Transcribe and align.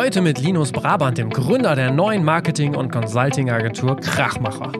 Heute 0.00 0.20
mit 0.20 0.38
Linus 0.38 0.70
Brabant, 0.70 1.18
dem 1.18 1.28
Gründer 1.28 1.74
der 1.74 1.90
neuen 1.90 2.22
Marketing- 2.22 2.76
und 2.76 2.92
Consulting-Agentur 2.92 3.96
Krachmacher. 3.96 4.70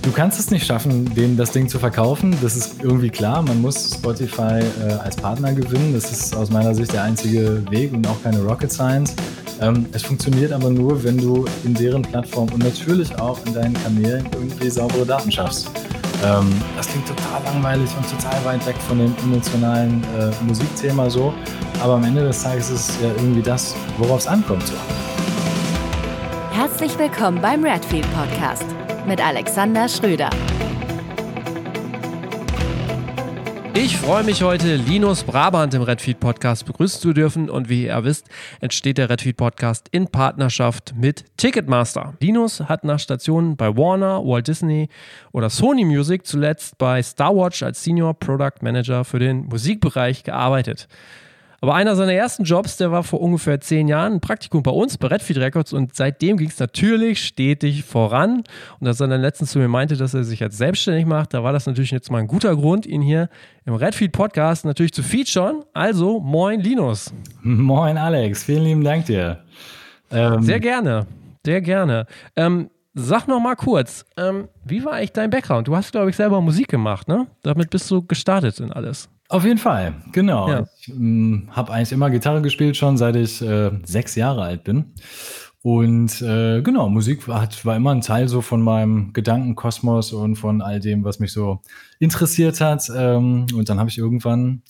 Du 0.00 0.10
kannst 0.12 0.40
es 0.40 0.50
nicht 0.50 0.64
schaffen, 0.64 1.14
denen 1.14 1.36
das 1.36 1.52
Ding 1.52 1.68
zu 1.68 1.78
verkaufen. 1.78 2.34
Das 2.40 2.56
ist 2.56 2.82
irgendwie 2.82 3.10
klar. 3.10 3.42
Man 3.42 3.60
muss 3.60 3.92
Spotify 3.92 4.62
äh, 4.80 4.92
als 5.04 5.16
Partner 5.16 5.52
gewinnen. 5.52 5.92
Das 5.92 6.10
ist 6.10 6.34
aus 6.34 6.48
meiner 6.50 6.74
Sicht 6.74 6.94
der 6.94 7.02
einzige 7.02 7.62
Weg 7.70 7.92
und 7.92 8.06
auch 8.06 8.16
keine 8.22 8.40
Rocket 8.40 8.72
Science. 8.72 9.14
Ähm, 9.60 9.84
es 9.92 10.04
funktioniert 10.04 10.50
aber 10.50 10.70
nur, 10.70 11.04
wenn 11.04 11.18
du 11.18 11.44
in 11.66 11.74
deren 11.74 12.00
Plattform 12.00 12.48
und 12.54 12.64
natürlich 12.64 13.14
auch 13.18 13.38
in 13.44 13.52
deinen 13.52 13.74
Kanälen 13.74 14.24
irgendwie 14.32 14.70
saubere 14.70 15.04
Daten 15.04 15.30
schaffst. 15.30 15.70
Ähm, 16.24 16.50
das 16.76 16.88
klingt 16.88 17.06
total 17.06 17.42
langweilig 17.44 17.90
und 17.96 18.10
total 18.10 18.44
weit 18.44 18.66
weg 18.66 18.76
von 18.88 18.98
dem 18.98 19.14
emotionalen 19.22 20.02
äh, 20.18 20.44
Musikthema 20.44 21.08
so. 21.08 21.32
Aber 21.80 21.94
am 21.94 22.04
Ende 22.04 22.22
des 22.24 22.42
Tages 22.42 22.70
ist 22.70 22.90
es 22.90 23.00
ja 23.00 23.08
irgendwie 23.08 23.42
das, 23.42 23.76
worauf 23.98 24.20
es 24.20 24.26
ankommt. 24.26 24.66
So. 24.66 24.74
Herzlich 26.52 26.98
willkommen 26.98 27.40
beim 27.40 27.64
Redfield 27.64 28.06
Podcast 28.14 28.66
mit 29.06 29.24
Alexander 29.24 29.88
Schröder. 29.88 30.30
Ich 33.80 33.96
freue 33.96 34.24
mich 34.24 34.42
heute, 34.42 34.74
Linus 34.74 35.22
Brabant 35.22 35.72
im 35.72 35.82
Redfeed 35.82 36.18
Podcast 36.18 36.66
begrüßen 36.66 37.00
zu 37.00 37.12
dürfen. 37.12 37.48
Und 37.48 37.68
wie 37.68 37.84
ihr 37.84 38.02
wisst, 38.02 38.26
entsteht 38.60 38.98
der 38.98 39.08
Redfeed 39.08 39.36
Podcast 39.36 39.86
in 39.92 40.08
Partnerschaft 40.08 40.94
mit 40.96 41.24
Ticketmaster. 41.36 42.14
Linus 42.18 42.58
hat 42.62 42.82
nach 42.82 42.98
Stationen 42.98 43.56
bei 43.56 43.76
Warner, 43.76 44.24
Walt 44.24 44.48
Disney 44.48 44.88
oder 45.30 45.48
Sony 45.48 45.84
Music 45.84 46.26
zuletzt 46.26 46.76
bei 46.76 47.00
Star 47.04 47.36
Watch 47.36 47.62
als 47.62 47.84
Senior 47.84 48.14
Product 48.14 48.62
Manager 48.62 49.04
für 49.04 49.20
den 49.20 49.44
Musikbereich 49.44 50.24
gearbeitet. 50.24 50.88
Aber 51.60 51.74
einer 51.74 51.96
seiner 51.96 52.12
ersten 52.12 52.44
Jobs, 52.44 52.76
der 52.76 52.92
war 52.92 53.02
vor 53.02 53.20
ungefähr 53.20 53.60
zehn 53.60 53.88
Jahren 53.88 54.14
ein 54.14 54.20
Praktikum 54.20 54.62
bei 54.62 54.70
uns, 54.70 54.96
bei 54.96 55.08
Redfeed 55.08 55.38
Records 55.38 55.72
und 55.72 55.94
seitdem 55.96 56.36
ging 56.36 56.48
es 56.48 56.58
natürlich 56.60 57.24
stetig 57.24 57.82
voran. 57.82 58.44
Und 58.78 58.86
als 58.86 59.00
er 59.00 59.08
dann 59.08 59.20
letztens 59.20 59.50
zu 59.50 59.58
mir 59.58 59.66
meinte, 59.66 59.96
dass 59.96 60.14
er 60.14 60.22
sich 60.22 60.38
jetzt 60.38 60.56
selbstständig 60.56 61.04
macht, 61.04 61.34
da 61.34 61.42
war 61.42 61.52
das 61.52 61.66
natürlich 61.66 61.90
jetzt 61.90 62.12
mal 62.12 62.18
ein 62.18 62.28
guter 62.28 62.54
Grund, 62.54 62.86
ihn 62.86 63.02
hier 63.02 63.28
im 63.64 63.74
Redfeed 63.74 64.12
Podcast 64.12 64.64
natürlich 64.64 64.92
zu 64.92 65.02
featuren. 65.02 65.64
Also, 65.72 66.20
moin 66.20 66.60
Linus. 66.60 67.12
Moin 67.42 67.98
Alex, 67.98 68.44
vielen 68.44 68.62
lieben 68.62 68.84
Dank 68.84 69.06
dir. 69.06 69.42
Ähm, 70.12 70.42
sehr 70.42 70.60
gerne, 70.60 71.06
sehr 71.44 71.60
gerne. 71.60 72.06
Ähm, 72.36 72.70
sag 72.94 73.26
noch 73.26 73.40
mal 73.40 73.56
kurz, 73.56 74.06
ähm, 74.16 74.46
wie 74.64 74.84
war 74.84 74.92
eigentlich 74.92 75.12
dein 75.12 75.30
Background? 75.30 75.66
Du 75.66 75.74
hast, 75.74 75.90
glaube 75.90 76.10
ich, 76.10 76.16
selber 76.16 76.40
Musik 76.40 76.68
gemacht, 76.68 77.08
ne? 77.08 77.26
Damit 77.42 77.70
bist 77.70 77.90
du 77.90 78.06
gestartet 78.06 78.60
in 78.60 78.72
alles. 78.72 79.08
Auf 79.28 79.44
jeden 79.44 79.58
Fall, 79.58 79.94
genau. 80.12 80.48
Ja. 80.48 80.66
Ich 80.80 80.88
ähm, 80.88 81.48
habe 81.50 81.72
eigentlich 81.72 81.92
immer 81.92 82.08
Gitarre 82.08 82.40
gespielt, 82.40 82.76
schon 82.76 82.96
seit 82.96 83.14
ich 83.14 83.42
äh, 83.42 83.70
sechs 83.84 84.14
Jahre 84.14 84.42
alt 84.42 84.64
bin. 84.64 84.94
Und 85.60 86.22
äh, 86.22 86.62
genau, 86.62 86.88
Musik 86.88 87.28
war, 87.28 87.46
war 87.64 87.76
immer 87.76 87.90
ein 87.90 88.00
Teil 88.00 88.28
so 88.28 88.40
von 88.40 88.62
meinem 88.62 89.12
Gedankenkosmos 89.12 90.14
und 90.14 90.36
von 90.36 90.62
all 90.62 90.80
dem, 90.80 91.04
was 91.04 91.18
mich 91.18 91.32
so 91.32 91.60
interessiert 91.98 92.60
hat. 92.62 92.90
Ähm, 92.94 93.46
und 93.54 93.68
dann 93.68 93.78
habe 93.78 93.90
ich 93.90 93.98
irgendwann, 93.98 94.62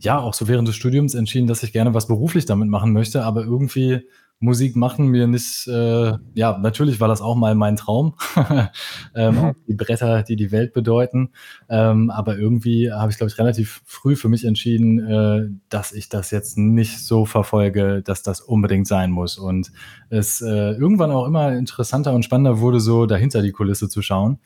ja, 0.00 0.18
auch 0.18 0.34
so 0.34 0.48
während 0.48 0.66
des 0.66 0.74
Studiums 0.74 1.14
entschieden, 1.14 1.46
dass 1.46 1.62
ich 1.62 1.72
gerne 1.72 1.94
was 1.94 2.08
beruflich 2.08 2.44
damit 2.44 2.68
machen 2.68 2.92
möchte, 2.92 3.24
aber 3.24 3.44
irgendwie 3.44 4.00
Musik 4.42 4.74
machen 4.74 5.06
mir 5.06 5.28
nicht, 5.28 5.68
äh, 5.68 6.14
ja, 6.34 6.58
natürlich 6.58 6.98
war 7.00 7.06
das 7.06 7.20
auch 7.20 7.36
mal 7.36 7.54
mein 7.54 7.76
Traum, 7.76 8.16
ähm, 9.14 9.34
mhm. 9.34 9.54
die 9.68 9.74
Bretter, 9.74 10.24
die 10.24 10.34
die 10.34 10.50
Welt 10.50 10.72
bedeuten, 10.72 11.30
ähm, 11.68 12.10
aber 12.10 12.36
irgendwie 12.36 12.90
habe 12.90 13.12
ich, 13.12 13.18
glaube 13.18 13.30
ich, 13.30 13.38
relativ 13.38 13.82
früh 13.84 14.16
für 14.16 14.28
mich 14.28 14.44
entschieden, 14.44 14.98
äh, 14.98 15.48
dass 15.68 15.92
ich 15.92 16.08
das 16.08 16.32
jetzt 16.32 16.58
nicht 16.58 17.06
so 17.06 17.24
verfolge, 17.24 18.02
dass 18.02 18.24
das 18.24 18.40
unbedingt 18.40 18.88
sein 18.88 19.12
muss. 19.12 19.38
Und 19.38 19.70
es 20.10 20.40
äh, 20.40 20.72
irgendwann 20.72 21.12
auch 21.12 21.26
immer 21.26 21.52
interessanter 21.52 22.12
und 22.12 22.24
spannender 22.24 22.58
wurde, 22.58 22.80
so 22.80 23.06
dahinter 23.06 23.42
die 23.42 23.52
Kulisse 23.52 23.88
zu 23.88 24.02
schauen 24.02 24.40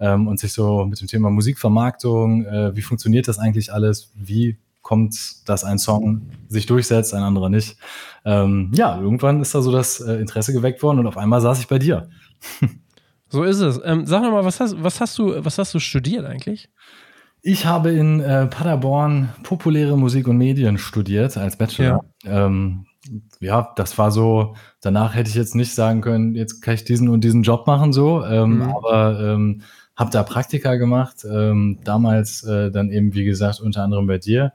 ähm, 0.00 0.28
und 0.28 0.40
sich 0.40 0.54
so 0.54 0.86
mit 0.86 0.98
dem 0.98 1.08
Thema 1.08 1.28
Musikvermarktung, 1.28 2.46
äh, 2.46 2.74
wie 2.74 2.82
funktioniert 2.82 3.28
das 3.28 3.38
eigentlich 3.38 3.70
alles, 3.70 4.12
wie 4.14 4.56
kommt, 4.82 5.48
dass 5.48 5.64
ein 5.64 5.78
Song 5.78 6.30
sich 6.48 6.66
durchsetzt, 6.66 7.14
ein 7.14 7.22
anderer 7.22 7.48
nicht. 7.48 7.76
Ähm, 8.24 8.70
ja, 8.74 9.00
irgendwann 9.00 9.40
ist 9.40 9.54
da 9.54 9.62
so 9.62 9.72
das 9.72 10.00
äh, 10.00 10.14
Interesse 10.14 10.52
geweckt 10.52 10.82
worden 10.82 10.98
und 10.98 11.06
auf 11.06 11.16
einmal 11.16 11.40
saß 11.40 11.60
ich 11.60 11.68
bei 11.68 11.78
dir. 11.78 12.08
so 13.28 13.44
ist 13.44 13.60
es. 13.60 13.80
Ähm, 13.84 14.06
sag 14.06 14.22
mal, 14.22 14.44
was 14.44 14.60
hast, 14.60 14.82
was 14.82 15.00
hast 15.00 15.18
du, 15.18 15.44
was 15.44 15.58
hast 15.58 15.72
du 15.74 15.78
studiert 15.78 16.26
eigentlich? 16.26 16.68
Ich 17.42 17.66
habe 17.66 17.90
in 17.90 18.20
äh, 18.20 18.46
Paderborn 18.46 19.30
populäre 19.42 19.98
Musik 19.98 20.28
und 20.28 20.38
Medien 20.38 20.78
studiert 20.78 21.36
als 21.36 21.56
Bachelor. 21.56 22.04
Ja. 22.24 22.46
Ähm, 22.46 22.86
ja, 23.40 23.72
das 23.74 23.98
war 23.98 24.12
so, 24.12 24.54
danach 24.80 25.14
hätte 25.14 25.28
ich 25.28 25.34
jetzt 25.34 25.56
nicht 25.56 25.74
sagen 25.74 26.02
können, 26.02 26.36
jetzt 26.36 26.60
kann 26.60 26.74
ich 26.74 26.84
diesen 26.84 27.08
und 27.08 27.24
diesen 27.24 27.42
Job 27.42 27.66
machen, 27.66 27.92
so, 27.92 28.24
ähm, 28.24 28.58
mhm. 28.58 28.62
aber 28.62 29.20
ähm, 29.20 29.62
habe 29.96 30.10
da 30.10 30.22
Praktika 30.22 30.76
gemacht, 30.76 31.24
ähm, 31.24 31.78
damals 31.84 32.44
äh, 32.44 32.70
dann 32.70 32.90
eben, 32.90 33.14
wie 33.14 33.24
gesagt, 33.24 33.60
unter 33.60 33.82
anderem 33.82 34.06
bei 34.06 34.18
dir. 34.18 34.52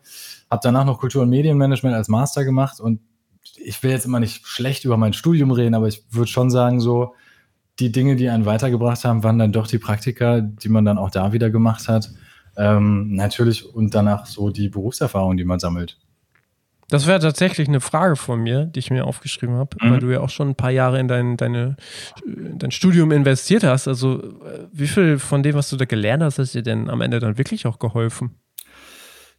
Habe 0.49 0.61
danach 0.63 0.85
noch 0.85 0.99
Kultur- 0.99 1.23
und 1.23 1.29
Medienmanagement 1.29 1.95
als 1.95 2.07
Master 2.07 2.43
gemacht 2.43 2.79
und 2.79 3.01
ich 3.55 3.81
will 3.83 3.91
jetzt 3.91 4.05
immer 4.05 4.19
nicht 4.19 4.45
schlecht 4.45 4.85
über 4.85 4.97
mein 4.97 5.13
Studium 5.13 5.51
reden, 5.51 5.75
aber 5.75 5.87
ich 5.87 6.03
würde 6.11 6.29
schon 6.29 6.49
sagen, 6.49 6.79
so 6.79 7.13
die 7.79 7.91
Dinge, 7.91 8.15
die 8.15 8.29
einen 8.29 8.45
weitergebracht 8.45 9.03
haben, 9.05 9.23
waren 9.23 9.37
dann 9.37 9.51
doch 9.51 9.67
die 9.67 9.77
Praktika, 9.77 10.41
die 10.41 10.69
man 10.69 10.85
dann 10.85 10.97
auch 10.97 11.11
da 11.11 11.33
wieder 11.33 11.49
gemacht 11.49 11.87
hat. 11.87 12.09
Ähm, 12.57 13.13
natürlich 13.13 13.73
und 13.73 13.93
danach 13.93 14.25
so 14.25 14.49
die 14.49 14.69
Berufserfahrung, 14.69 15.37
die 15.37 15.45
man 15.45 15.59
sammelt. 15.59 15.99
Das 16.89 17.05
wäre 17.05 17.19
tatsächlich 17.19 17.67
eine 17.67 17.81
Frage 17.81 18.15
von 18.15 18.41
mir, 18.41 18.65
die 18.65 18.79
ich 18.79 18.91
mir 18.91 19.05
aufgeschrieben 19.05 19.55
habe, 19.55 19.75
mhm. 19.81 19.91
weil 19.91 19.99
du 19.99 20.11
ja 20.11 20.21
auch 20.21 20.29
schon 20.29 20.49
ein 20.49 20.55
paar 20.55 20.71
Jahre 20.71 20.99
in 20.99 21.09
dein, 21.09 21.35
deine, 21.35 21.75
dein 22.25 22.71
Studium 22.71 23.11
investiert 23.11 23.63
hast. 23.63 23.87
Also, 23.89 24.21
äh, 24.21 24.67
wie 24.71 24.87
viel 24.87 25.19
von 25.19 25.43
dem, 25.43 25.55
was 25.55 25.69
du 25.69 25.75
da 25.75 25.85
gelernt 25.85 26.23
hast, 26.23 26.39
hast 26.39 26.55
dir 26.55 26.63
denn 26.63 26.89
am 26.89 27.01
Ende 27.01 27.19
dann 27.19 27.37
wirklich 27.37 27.65
auch 27.67 27.79
geholfen? 27.79 28.37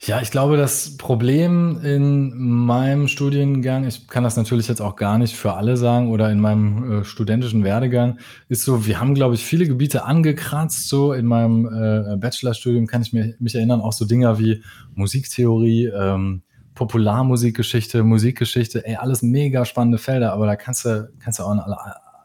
Ja, 0.00 0.20
ich 0.22 0.30
glaube, 0.30 0.56
das 0.56 0.96
Problem 0.96 1.80
in 1.82 2.32
meinem 2.36 3.08
Studiengang, 3.08 3.84
ich 3.84 4.06
kann 4.06 4.22
das 4.22 4.36
natürlich 4.36 4.68
jetzt 4.68 4.80
auch 4.80 4.94
gar 4.94 5.18
nicht 5.18 5.34
für 5.34 5.54
alle 5.54 5.76
sagen 5.76 6.10
oder 6.10 6.30
in 6.30 6.38
meinem 6.38 7.00
äh, 7.00 7.04
studentischen 7.04 7.64
Werdegang, 7.64 8.18
ist 8.48 8.62
so, 8.62 8.86
wir 8.86 9.00
haben, 9.00 9.14
glaube 9.14 9.34
ich, 9.34 9.44
viele 9.44 9.66
Gebiete 9.66 10.04
angekratzt. 10.04 10.88
So 10.88 11.12
in 11.14 11.26
meinem 11.26 11.66
äh, 11.66 12.16
Bachelorstudium 12.16 12.86
kann 12.86 13.02
ich 13.02 13.12
mir, 13.12 13.34
mich 13.40 13.56
erinnern, 13.56 13.80
auch 13.80 13.92
so 13.92 14.04
Dinger 14.04 14.38
wie 14.38 14.62
Musiktheorie, 14.94 15.86
ähm, 15.86 16.42
Popularmusikgeschichte, 16.78 18.04
Musikgeschichte, 18.04 18.86
ey, 18.86 18.94
alles 18.94 19.20
mega 19.20 19.64
spannende 19.64 19.98
Felder, 19.98 20.32
aber 20.32 20.46
da 20.46 20.54
kannst 20.54 20.84
du, 20.84 21.10
kannst 21.18 21.40
du 21.40 21.42
auch 21.42 21.50
ein 21.50 21.62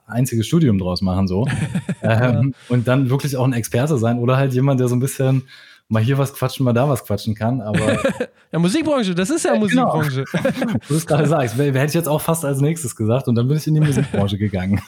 einziges 0.06 0.46
Studium 0.46 0.78
draus 0.78 1.02
machen, 1.02 1.28
so. 1.28 1.48
ähm, 2.04 2.54
und 2.70 2.88
dann 2.88 3.10
wirklich 3.10 3.36
auch 3.36 3.46
ein 3.46 3.54
Experte 3.54 3.98
sein 3.98 4.20
oder 4.20 4.38
halt 4.38 4.54
jemand, 4.54 4.80
der 4.80 4.90
so 4.90 4.96
ein 4.96 5.00
bisschen 5.00 5.44
mal 5.90 6.04
hier 6.04 6.20
was 6.20 6.36
quatschen, 6.36 6.66
mal 6.66 6.74
da 6.74 6.88
was 6.88 7.04
quatschen 7.04 7.34
kann, 7.34 7.62
aber. 7.62 7.98
ja, 8.52 8.60
Musikbranche, 8.60 9.16
das 9.16 9.32
ist 9.32 9.44
ja, 9.44 9.56
ja 9.56 9.66
genau. 9.66 9.98
Musikbranche. 9.98 10.24
Genau. 10.60 10.74
du 10.88 10.96
es 10.96 11.08
gerade 11.08 11.28
sagst, 11.28 11.58
hätte 11.58 11.86
ich 11.86 11.94
jetzt 11.96 12.08
auch 12.08 12.22
fast 12.22 12.46
als 12.46 12.62
nächstes 12.62 12.96
gesagt 12.96 13.28
und 13.28 13.34
dann 13.34 13.48
bin 13.48 13.58
ich 13.58 13.66
in 13.66 13.74
die 13.74 13.82
Musikbranche 13.82 14.38
gegangen. 14.38 14.80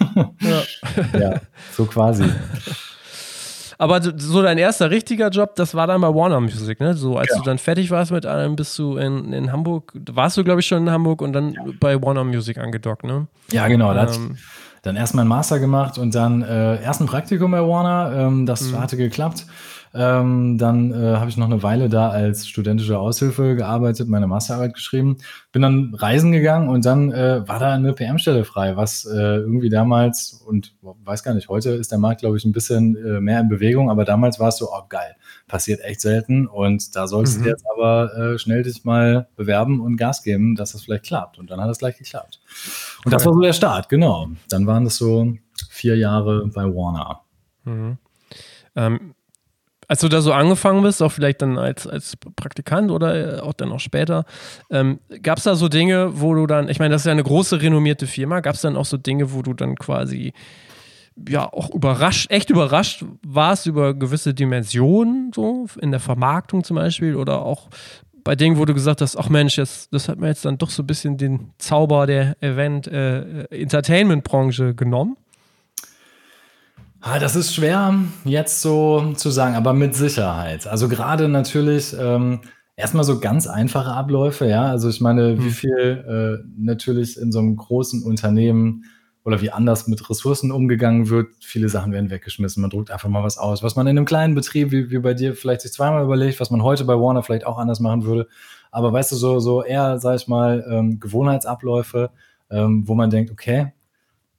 ja. 0.42 1.20
ja, 1.20 1.42
so 1.76 1.86
quasi. 1.86 2.26
Aber 3.78 4.02
so 4.02 4.42
dein 4.42 4.58
erster 4.58 4.90
richtiger 4.90 5.30
Job, 5.30 5.56
das 5.56 5.76
war 5.76 5.88
dann 5.88 6.02
bei 6.02 6.08
Warner 6.08 6.40
Music, 6.40 6.80
ne? 6.80 6.94
So 6.94 7.18
als 7.18 7.30
ja. 7.32 7.38
du 7.38 7.44
dann 7.44 7.58
fertig 7.58 7.92
warst 7.92 8.12
mit 8.12 8.26
allem, 8.26 8.56
bist 8.56 8.78
du 8.80 8.98
in, 8.98 9.34
in 9.34 9.52
Hamburg, 9.52 9.92
warst 10.12 10.38
du 10.38 10.44
glaube 10.44 10.62
ich 10.62 10.68
schon 10.68 10.84
in 10.84 10.92
Hamburg 10.92 11.22
und 11.22 11.34
dann 11.34 11.54
ja. 11.54 11.62
bei 11.80 12.02
Warner 12.02 12.24
Music 12.24 12.58
angedockt, 12.58 13.04
ne? 13.04 13.28
Ja, 13.52 13.68
genau. 13.68 13.94
Ähm, 13.94 14.38
dann 14.82 14.96
erst 14.96 15.16
mein 15.16 15.28
Master 15.28 15.60
gemacht 15.60 15.98
und 15.98 16.14
dann 16.14 16.44
äh, 16.44 16.82
erst 16.82 17.02
ein 17.02 17.08
Praktikum 17.08 17.52
bei 17.52 17.62
Warner. 17.62 18.16
Ähm, 18.16 18.46
das 18.46 18.72
mhm. 18.72 18.80
hatte 18.80 18.98
geklappt. 18.98 19.46
Ähm, 19.96 20.58
dann 20.58 20.92
äh, 20.92 21.16
habe 21.18 21.30
ich 21.30 21.38
noch 21.38 21.46
eine 21.46 21.64
Weile 21.64 21.88
da 21.88 22.10
als 22.10 22.48
studentische 22.48 23.00
Aushilfe 23.00 23.56
gearbeitet, 23.56 24.10
meine 24.10 24.28
Masterarbeit 24.28 24.74
geschrieben, 24.74 25.18
bin 25.54 25.62
dann 25.62 25.96
reisen 25.96 26.34
gegangen 26.34 26.68
und 26.68 26.86
dann 26.86 27.14
äh, 27.14 27.48
war 27.48 27.60
da 27.60 27.74
eine 27.74 27.94
PM-Stelle 27.94 28.44
frei, 28.44 28.76
was 28.76 29.06
äh, 29.06 29.38
irgendwie 29.38 29.70
damals 29.70 30.34
und 30.46 30.76
weiß 30.82 31.24
gar 31.24 31.34
nicht, 31.34 31.48
heute 31.48 31.72
ist 31.72 31.92
der 31.92 31.98
Markt, 31.98 32.20
glaube 32.22 32.36
ich, 32.36 32.44
ein 32.44 32.52
bisschen 32.52 32.98
äh, 32.98 33.22
mehr 33.22 33.40
in 33.40 33.48
Bewegung, 33.48 33.90
aber 33.90 34.04
damals 34.04 34.38
war 34.40 34.50
es 34.50 34.58
so, 34.58 34.70
oh 34.70 34.84
geil, 34.90 35.16
passiert 35.48 35.80
echt 35.82 36.02
selten 36.02 36.46
und 36.46 36.96
da 36.96 37.08
sollst 37.08 37.40
mhm. 37.40 37.44
du 37.44 37.50
jetzt 37.50 37.64
aber 37.74 38.14
äh, 38.18 38.38
schnell 38.38 38.64
dich 38.64 38.84
mal 38.84 39.30
bewerben 39.38 39.80
und 39.80 39.96
Gas 39.96 40.24
geben, 40.24 40.56
dass 40.56 40.74
das 40.74 40.84
vielleicht 40.84 41.06
klappt. 41.06 41.40
Und 41.40 41.50
dann 41.50 41.62
hat 41.62 41.70
es 41.70 41.80
gleich 41.80 41.98
geklappt. 41.98 42.42
Und 43.04 43.14
das 43.14 43.26
war 43.26 43.34
so 43.34 43.40
der 43.40 43.54
Start, 43.54 43.90
genau. 43.90 44.28
Dann 44.50 44.68
waren 44.68 44.86
es 44.86 44.98
so 44.98 45.34
vier 45.70 45.98
Jahre 45.98 46.48
bei 46.54 46.64
Warner. 46.64 47.22
Mhm. 47.64 47.98
Ähm, 48.76 49.15
als 49.88 50.02
du 50.02 50.10
da 50.10 50.22
so 50.22 50.34
angefangen 50.34 50.84
bist, 50.84 51.02
auch 51.02 51.12
vielleicht 51.12 51.42
dann 51.42 51.58
als, 51.58 51.88
als 51.88 52.18
Praktikant 52.36 52.92
oder 52.92 53.38
äh, 53.38 53.40
auch 53.40 53.54
dann 53.54 53.72
auch 53.72 53.80
später, 53.80 54.26
ähm, 54.70 55.00
gab 55.22 55.38
es 55.38 55.44
da 55.44 55.56
so 55.56 55.68
Dinge, 55.68 56.20
wo 56.20 56.34
du 56.34 56.48
dann, 56.48 56.70
ich 56.70 56.80
meine, 56.80 56.94
das 56.94 57.02
ist 57.02 57.06
ja 57.06 57.12
eine 57.12 57.24
große 57.24 57.62
renommierte 57.62 58.08
Firma, 58.08 58.40
gab 58.40 58.56
es 58.56 58.62
dann 58.62 58.78
auch 58.78 58.86
so 58.86 58.98
Dinge, 58.98 59.34
wo 59.34 59.42
du 59.42 59.54
dann 59.54 59.76
quasi 59.76 60.34
ja 61.30 61.52
auch 61.52 61.74
überrascht, 61.74 62.30
echt 62.30 62.50
überrascht 62.50 63.06
warst 63.26 63.68
über 63.68 63.94
gewisse 63.94 64.34
Dimensionen, 64.34 65.32
so 65.34 65.68
in 65.80 65.92
der 65.92 66.02
Vermarktung 66.02 66.64
zum 66.64 66.76
Beispiel 66.76 67.16
oder 67.16 67.42
auch 67.42 67.70
bei 68.26 68.36
Dingen, 68.36 68.58
wo 68.58 68.66
du 68.66 68.74
gesagt 68.74 69.00
hast, 69.02 69.16
ach 69.16 69.30
Mensch, 69.30 69.58
jetzt, 69.58 69.94
das 69.94 70.10
hat 70.10 70.20
mir 70.20 70.28
jetzt 70.28 70.44
dann 70.46 70.58
doch 70.58 70.72
so 70.72 70.84
ein 70.84 70.88
bisschen 70.88 71.16
den 71.16 71.52
Zauber 71.60 72.06
der 72.08 72.36
Event-Entertainment-Branche 72.42 74.70
äh, 74.70 74.74
genommen? 74.74 75.16
Ah, 77.08 77.20
das 77.20 77.36
ist 77.36 77.54
schwer 77.54 77.94
jetzt 78.24 78.64
so 78.64 79.14
zu 79.14 79.30
sagen, 79.30 79.54
aber 79.54 79.74
mit 79.74 79.94
Sicherheit. 79.94 80.66
Also 80.66 80.90
gerade 80.90 81.28
natürlich 81.28 81.96
ähm, 82.00 82.40
erstmal 82.76 83.04
so 83.04 83.20
ganz 83.20 83.46
einfache 83.46 83.92
Abläufe, 83.92 84.48
ja. 84.48 84.66
Also 84.66 84.90
ich 84.90 85.02
meine, 85.02 85.38
wie 85.38 85.44
hm. 85.44 85.52
viel 85.52 86.42
äh, 86.42 86.48
natürlich 86.58 87.16
in 87.22 87.32
so 87.32 87.38
einem 87.38 87.58
großen 87.58 88.02
Unternehmen 88.02 88.86
oder 89.24 89.40
wie 89.40 89.52
anders 89.52 89.88
mit 89.88 90.10
Ressourcen 90.10 90.52
umgegangen 90.52 91.08
wird. 91.10 91.28
Viele 91.42 91.70
Sachen 91.70 91.92
werden 91.92 92.10
weggeschmissen. 92.10 92.60
Man 92.62 92.72
druckt 92.72 92.90
einfach 92.90 93.08
mal 93.08 93.24
was 93.24 93.38
aus, 93.38 93.62
was 93.62 93.76
man 93.76 93.86
in 93.86 94.00
einem 94.00 94.08
kleinen 94.08 94.34
Betrieb 94.34 94.72
wie, 94.72 94.90
wie 94.90 94.98
bei 94.98 95.14
dir 95.14 95.36
vielleicht 95.36 95.62
sich 95.62 95.74
zweimal 95.74 96.04
überlegt, 96.04 96.40
was 96.40 96.50
man 96.50 96.64
heute 96.64 96.86
bei 96.86 96.96
Warner 96.96 97.22
vielleicht 97.22 97.46
auch 97.46 97.60
anders 97.60 97.80
machen 97.80 98.06
würde. 98.06 98.28
Aber 98.72 98.92
weißt 98.92 99.12
du, 99.12 99.16
so, 99.16 99.40
so 99.40 99.64
eher, 99.64 100.00
sag 100.00 100.16
ich 100.16 100.28
mal, 100.28 100.66
ähm, 100.68 101.00
Gewohnheitsabläufe, 101.00 102.10
ähm, 102.50 102.88
wo 102.88 102.96
man 102.96 103.12
denkt, 103.12 103.30
okay, 103.30 103.74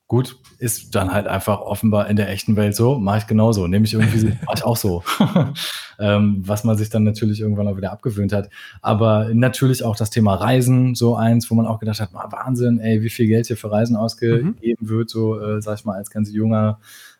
Gut, 0.08 0.36
ist 0.60 0.94
dann 0.94 1.12
halt 1.12 1.26
einfach 1.26 1.60
offenbar 1.60 2.08
in 2.08 2.14
der 2.14 2.28
echten 2.28 2.54
Welt 2.54 2.76
so, 2.76 2.96
mache 2.96 3.18
ich 3.18 3.26
genauso, 3.26 3.66
nehme 3.66 3.86
ich 3.86 3.94
irgendwie, 3.94 4.26
mache 4.46 4.58
ich 4.58 4.64
auch 4.64 4.76
so. 4.76 5.02
ähm, 5.98 6.42
was 6.46 6.62
man 6.62 6.78
sich 6.78 6.90
dann 6.90 7.02
natürlich 7.02 7.40
irgendwann 7.40 7.66
auch 7.66 7.76
wieder 7.76 7.90
abgewöhnt 7.90 8.32
hat. 8.32 8.48
Aber 8.82 9.30
natürlich 9.34 9.82
auch 9.82 9.96
das 9.96 10.10
Thema 10.10 10.34
Reisen, 10.34 10.94
so 10.94 11.16
eins, 11.16 11.50
wo 11.50 11.56
man 11.56 11.66
auch 11.66 11.80
gedacht 11.80 12.00
hat, 12.00 12.12
Wahnsinn, 12.12 12.78
ey, 12.78 13.02
wie 13.02 13.10
viel 13.10 13.26
Geld 13.26 13.48
hier 13.48 13.56
für 13.56 13.72
Reisen 13.72 13.96
ausgegeben 13.96 14.56
mhm. 14.60 14.88
wird, 14.88 15.10
so, 15.10 15.40
äh, 15.40 15.60
sag 15.60 15.80
ich 15.80 15.84
mal, 15.84 15.96
als 15.96 16.10
ganz 16.10 16.32
junger 16.32 16.78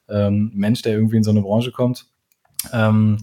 ähm, 0.09 0.53
Mensch, 0.55 0.83
der 0.83 0.93
irgendwie 0.93 1.17
in 1.17 1.25
so 1.25 1.33
eine 1.33 1.43
Branche 1.43 1.73
kommt. 1.73 2.07
Ähm, 2.73 3.19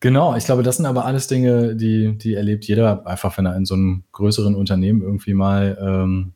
Genau, 0.00 0.36
ich 0.36 0.44
glaube, 0.44 0.62
das 0.62 0.76
sind 0.76 0.86
aber 0.86 1.06
alles 1.06 1.26
Dinge, 1.26 1.74
die, 1.74 2.16
die 2.16 2.34
erlebt 2.34 2.64
jeder, 2.66 3.04
einfach 3.04 3.36
wenn 3.36 3.46
er 3.46 3.56
in 3.56 3.64
so 3.64 3.74
einem 3.74 4.04
größeren 4.12 4.54
Unternehmen 4.54 5.02
irgendwie 5.02 5.34
mal 5.34 5.76
ähm, 5.80 6.34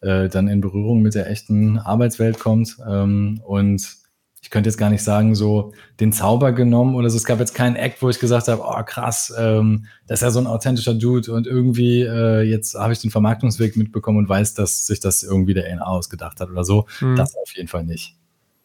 äh, 0.00 0.28
dann 0.28 0.48
in 0.48 0.60
Berührung 0.60 1.02
mit 1.02 1.14
der 1.14 1.30
echten 1.30 1.78
Arbeitswelt 1.78 2.38
kommt. 2.38 2.76
Ähm, 2.88 3.40
und 3.44 3.98
ich 4.40 4.50
könnte 4.50 4.68
jetzt 4.68 4.78
gar 4.78 4.90
nicht 4.90 5.02
sagen, 5.02 5.34
so 5.34 5.72
den 6.00 6.12
Zauber 6.12 6.52
genommen 6.52 6.94
oder 6.94 7.10
so. 7.10 7.16
Es 7.16 7.24
gab 7.24 7.38
jetzt 7.38 7.54
keinen 7.54 7.76
Act, 7.76 8.00
wo 8.00 8.08
ich 8.08 8.18
gesagt 8.18 8.48
habe, 8.48 8.62
oh 8.64 8.82
krass, 8.84 9.34
ähm, 9.36 9.86
das 10.06 10.20
ist 10.20 10.22
ja 10.22 10.30
so 10.30 10.38
ein 10.38 10.46
authentischer 10.46 10.94
Dude 10.94 11.32
und 11.32 11.46
irgendwie 11.46 12.02
äh, 12.02 12.42
jetzt 12.42 12.74
habe 12.74 12.92
ich 12.92 13.00
den 13.00 13.10
Vermarktungsweg 13.10 13.76
mitbekommen 13.76 14.18
und 14.18 14.28
weiß, 14.28 14.54
dass 14.54 14.86
sich 14.86 15.00
das 15.00 15.22
irgendwie 15.22 15.54
der 15.54 15.74
NA 15.74 15.84
ausgedacht 15.84 16.40
hat 16.40 16.50
oder 16.50 16.64
so. 16.64 16.86
Mhm. 17.00 17.16
Das 17.16 17.36
auf 17.36 17.54
jeden 17.56 17.68
Fall 17.68 17.84
nicht. 17.84 18.16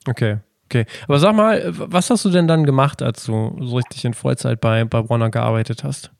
Okay. 0.07 0.37
Okay, 0.65 0.85
aber 1.07 1.19
sag 1.19 1.35
mal, 1.35 1.71
was 1.75 2.09
hast 2.09 2.25
du 2.25 2.29
denn 2.29 2.47
dann 2.47 2.65
gemacht, 2.65 3.03
als 3.03 3.25
du 3.25 3.55
so 3.61 3.75
richtig 3.75 4.05
in 4.05 4.13
Vollzeit 4.13 4.59
bei, 4.59 4.85
bei 4.85 5.07
Warner 5.07 5.29
gearbeitet 5.29 5.83
hast? 5.83 6.11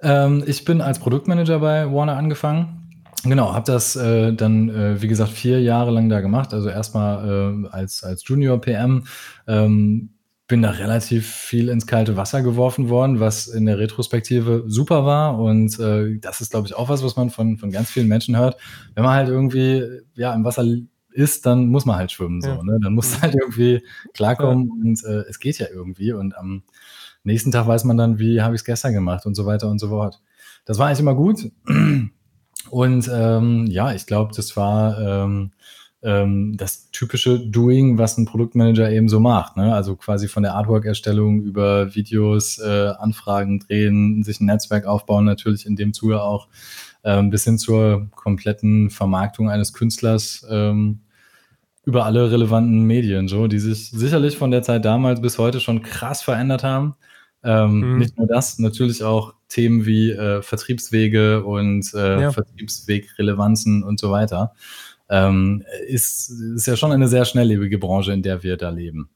Ähm, 0.00 0.44
ich 0.46 0.64
bin 0.64 0.80
als 0.80 1.00
Produktmanager 1.00 1.58
bei 1.58 1.92
Warner 1.92 2.16
angefangen 2.16 2.77
Genau, 3.24 3.52
habe 3.52 3.64
das 3.66 3.96
äh, 3.96 4.32
dann, 4.32 4.68
äh, 4.68 5.02
wie 5.02 5.08
gesagt, 5.08 5.30
vier 5.30 5.60
Jahre 5.60 5.90
lang 5.90 6.08
da 6.08 6.20
gemacht. 6.20 6.54
Also 6.54 6.68
erstmal 6.68 7.64
äh, 7.64 7.68
als, 7.68 8.02
als 8.04 8.26
Junior 8.26 8.60
PM. 8.60 9.04
Ähm, 9.46 10.10
bin 10.48 10.62
da 10.62 10.70
relativ 10.70 11.26
viel 11.26 11.68
ins 11.68 11.86
kalte 11.86 12.16
Wasser 12.16 12.40
geworfen 12.40 12.88
worden, 12.88 13.20
was 13.20 13.48
in 13.48 13.66
der 13.66 13.78
Retrospektive 13.78 14.64
super 14.66 15.04
war. 15.04 15.38
Und 15.38 15.78
äh, 15.78 16.18
das 16.18 16.40
ist, 16.40 16.50
glaube 16.50 16.66
ich, 16.66 16.74
auch 16.74 16.88
was, 16.88 17.04
was 17.04 17.16
man 17.16 17.28
von, 17.28 17.58
von 17.58 17.70
ganz 17.70 17.90
vielen 17.90 18.08
Menschen 18.08 18.36
hört. 18.36 18.56
Wenn 18.94 19.04
man 19.04 19.14
halt 19.14 19.28
irgendwie 19.28 19.84
ja, 20.14 20.32
im 20.32 20.44
Wasser 20.44 20.64
ist, 21.10 21.44
dann 21.44 21.66
muss 21.66 21.84
man 21.84 21.96
halt 21.96 22.12
schwimmen. 22.12 22.40
So, 22.40 22.48
ja. 22.48 22.62
ne? 22.62 22.78
Dann 22.82 22.94
muss 22.94 23.20
halt 23.20 23.34
irgendwie 23.34 23.84
klarkommen 24.14 24.68
ja. 24.68 24.88
und 24.88 25.04
äh, 25.04 25.28
es 25.28 25.38
geht 25.38 25.58
ja 25.58 25.66
irgendwie. 25.70 26.12
Und 26.12 26.34
am 26.36 26.62
nächsten 27.24 27.52
Tag 27.52 27.66
weiß 27.66 27.84
man 27.84 27.98
dann, 27.98 28.18
wie 28.18 28.40
habe 28.40 28.54
ich 28.54 28.62
es 28.62 28.64
gestern 28.64 28.94
gemacht 28.94 29.26
und 29.26 29.34
so 29.34 29.44
weiter 29.44 29.68
und 29.68 29.78
so 29.78 29.88
fort. 29.88 30.18
Das 30.64 30.78
war 30.78 30.86
eigentlich 30.86 31.00
immer 31.00 31.14
gut. 31.14 31.50
Und 32.70 33.10
ähm, 33.12 33.66
ja, 33.66 33.92
ich 33.92 34.06
glaube, 34.06 34.32
das 34.34 34.56
war 34.56 35.00
ähm, 35.00 35.52
ähm, 36.02 36.56
das 36.56 36.90
typische 36.90 37.40
Doing, 37.40 37.98
was 37.98 38.18
ein 38.18 38.26
Produktmanager 38.26 38.90
eben 38.90 39.08
so 39.08 39.20
macht. 39.20 39.56
Ne? 39.56 39.74
Also 39.74 39.96
quasi 39.96 40.28
von 40.28 40.42
der 40.42 40.54
Artwork-Erstellung 40.54 41.42
über 41.42 41.94
Videos, 41.94 42.58
äh, 42.58 42.92
Anfragen 42.98 43.60
drehen, 43.60 44.22
sich 44.22 44.40
ein 44.40 44.46
Netzwerk 44.46 44.86
aufbauen, 44.86 45.24
natürlich 45.24 45.66
in 45.66 45.76
dem 45.76 45.92
Zuge 45.92 46.22
auch 46.22 46.48
ähm, 47.04 47.30
bis 47.30 47.44
hin 47.44 47.58
zur 47.58 48.08
kompletten 48.14 48.90
Vermarktung 48.90 49.50
eines 49.50 49.72
Künstlers 49.72 50.46
ähm, 50.50 51.00
über 51.84 52.04
alle 52.04 52.30
relevanten 52.30 52.84
Medien, 52.84 53.28
so, 53.28 53.46
die 53.46 53.58
sich 53.58 53.90
sicherlich 53.90 54.36
von 54.36 54.50
der 54.50 54.62
Zeit 54.62 54.84
damals 54.84 55.22
bis 55.22 55.38
heute 55.38 55.58
schon 55.58 55.82
krass 55.82 56.22
verändert 56.22 56.62
haben. 56.62 56.96
Ähm, 57.44 57.92
mhm. 57.92 57.98
Nicht 57.98 58.18
nur 58.18 58.26
das, 58.26 58.58
natürlich 58.58 59.02
auch 59.02 59.34
Themen 59.48 59.86
wie 59.86 60.10
äh, 60.10 60.42
Vertriebswege 60.42 61.44
und 61.44 61.92
äh, 61.94 62.22
ja. 62.22 62.32
Vertriebswegrelevanzen 62.32 63.82
und 63.82 63.98
so 63.98 64.10
weiter. 64.10 64.52
Ähm, 65.08 65.64
ist, 65.86 66.30
ist 66.30 66.66
ja 66.66 66.76
schon 66.76 66.92
eine 66.92 67.08
sehr 67.08 67.24
schnelllebige 67.24 67.78
Branche, 67.78 68.12
in 68.12 68.22
der 68.22 68.42
wir 68.42 68.56
da 68.56 68.68
leben. 68.68 69.08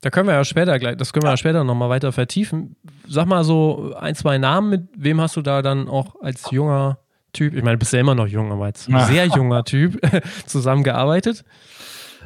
Da 0.00 0.10
können 0.10 0.28
wir 0.28 0.34
ja 0.34 0.44
später 0.44 0.78
gleich, 0.78 0.96
das 0.96 1.12
können 1.12 1.24
wir 1.24 1.30
ja 1.30 1.36
später 1.36 1.64
nochmal 1.64 1.88
weiter 1.88 2.12
vertiefen. 2.12 2.76
Sag 3.06 3.26
mal 3.26 3.42
so 3.44 3.94
ein, 3.98 4.14
zwei 4.14 4.38
Namen, 4.38 4.70
mit 4.70 4.82
wem 4.96 5.20
hast 5.20 5.36
du 5.36 5.42
da 5.42 5.60
dann 5.60 5.88
auch 5.88 6.20
als 6.22 6.50
junger 6.50 6.98
Typ, 7.32 7.54
ich 7.54 7.62
meine, 7.62 7.76
du 7.76 7.80
bist 7.80 7.92
ja 7.92 8.00
immer 8.00 8.14
noch 8.14 8.26
jung, 8.26 8.52
aber 8.52 8.66
als 8.66 8.84
sehr 8.84 9.26
junger 9.26 9.64
Typ 9.64 10.00
zusammengearbeitet? 10.46 11.44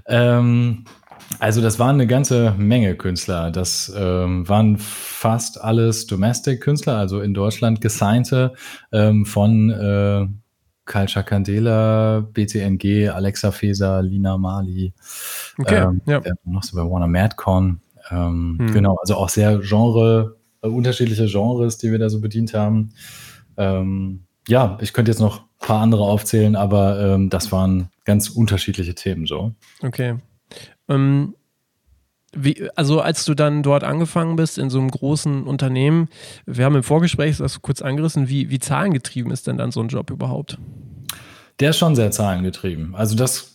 Ähm, 0.06 0.84
also 1.38 1.60
das 1.60 1.78
waren 1.78 1.96
eine 1.96 2.06
ganze 2.06 2.54
Menge 2.56 2.96
Künstler. 2.96 3.50
Das 3.50 3.92
ähm, 3.96 4.48
waren 4.48 4.78
fast 4.78 5.60
alles 5.60 6.06
Domestic-Künstler, 6.06 6.96
also 6.96 7.20
in 7.20 7.34
Deutschland 7.34 7.80
gesignte 7.80 8.54
ähm, 8.92 9.26
von 9.26 9.70
äh, 9.70 10.26
Kalcha 10.84 11.22
Candela, 11.22 12.20
BTNG, 12.32 13.08
Alexa 13.08 13.52
Feser, 13.52 14.02
Lina 14.02 14.36
Mali. 14.36 14.92
Okay, 15.58 15.82
ähm, 15.82 16.02
ja. 16.06 16.20
Noch 16.44 16.62
so 16.62 16.76
bei 16.76 16.82
Warner 16.88 17.06
Madcon. 17.06 17.80
Ähm, 18.10 18.56
hm. 18.58 18.72
Genau, 18.72 18.96
also 19.00 19.14
auch 19.14 19.28
sehr 19.28 19.60
Genre, 19.60 20.36
äh, 20.62 20.66
unterschiedliche 20.66 21.26
Genres, 21.26 21.78
die 21.78 21.92
wir 21.92 21.98
da 21.98 22.08
so 22.08 22.20
bedient 22.20 22.54
haben. 22.54 22.90
Ähm, 23.56 24.24
ja, 24.48 24.76
ich 24.80 24.92
könnte 24.92 25.10
jetzt 25.10 25.20
noch 25.20 25.42
ein 25.42 25.66
paar 25.66 25.80
andere 25.80 26.02
aufzählen, 26.02 26.56
aber 26.56 27.00
ähm, 27.00 27.30
das 27.30 27.52
waren 27.52 27.90
ganz 28.04 28.28
unterschiedliche 28.28 28.94
Themen 28.94 29.26
so. 29.26 29.54
Okay. 29.82 30.16
Ähm, 30.92 31.34
wie, 32.34 32.68
also 32.76 33.00
als 33.00 33.24
du 33.26 33.34
dann 33.34 33.62
dort 33.62 33.84
angefangen 33.84 34.36
bist 34.36 34.56
in 34.56 34.70
so 34.70 34.78
einem 34.78 34.90
großen 34.90 35.44
Unternehmen, 35.44 36.08
wir 36.46 36.64
haben 36.64 36.76
im 36.76 36.82
Vorgespräch 36.82 37.36
das 37.36 37.60
kurz 37.60 37.82
angerissen, 37.82 38.28
wie, 38.28 38.48
wie 38.48 38.58
zahlengetrieben 38.58 39.30
ist 39.30 39.46
denn 39.46 39.58
dann 39.58 39.70
so 39.70 39.80
ein 39.80 39.88
Job 39.88 40.10
überhaupt? 40.10 40.58
Der 41.60 41.70
ist 41.70 41.78
schon 41.78 41.94
sehr 41.94 42.10
zahlengetrieben. 42.10 42.94
Also 42.94 43.14
das 43.16 43.52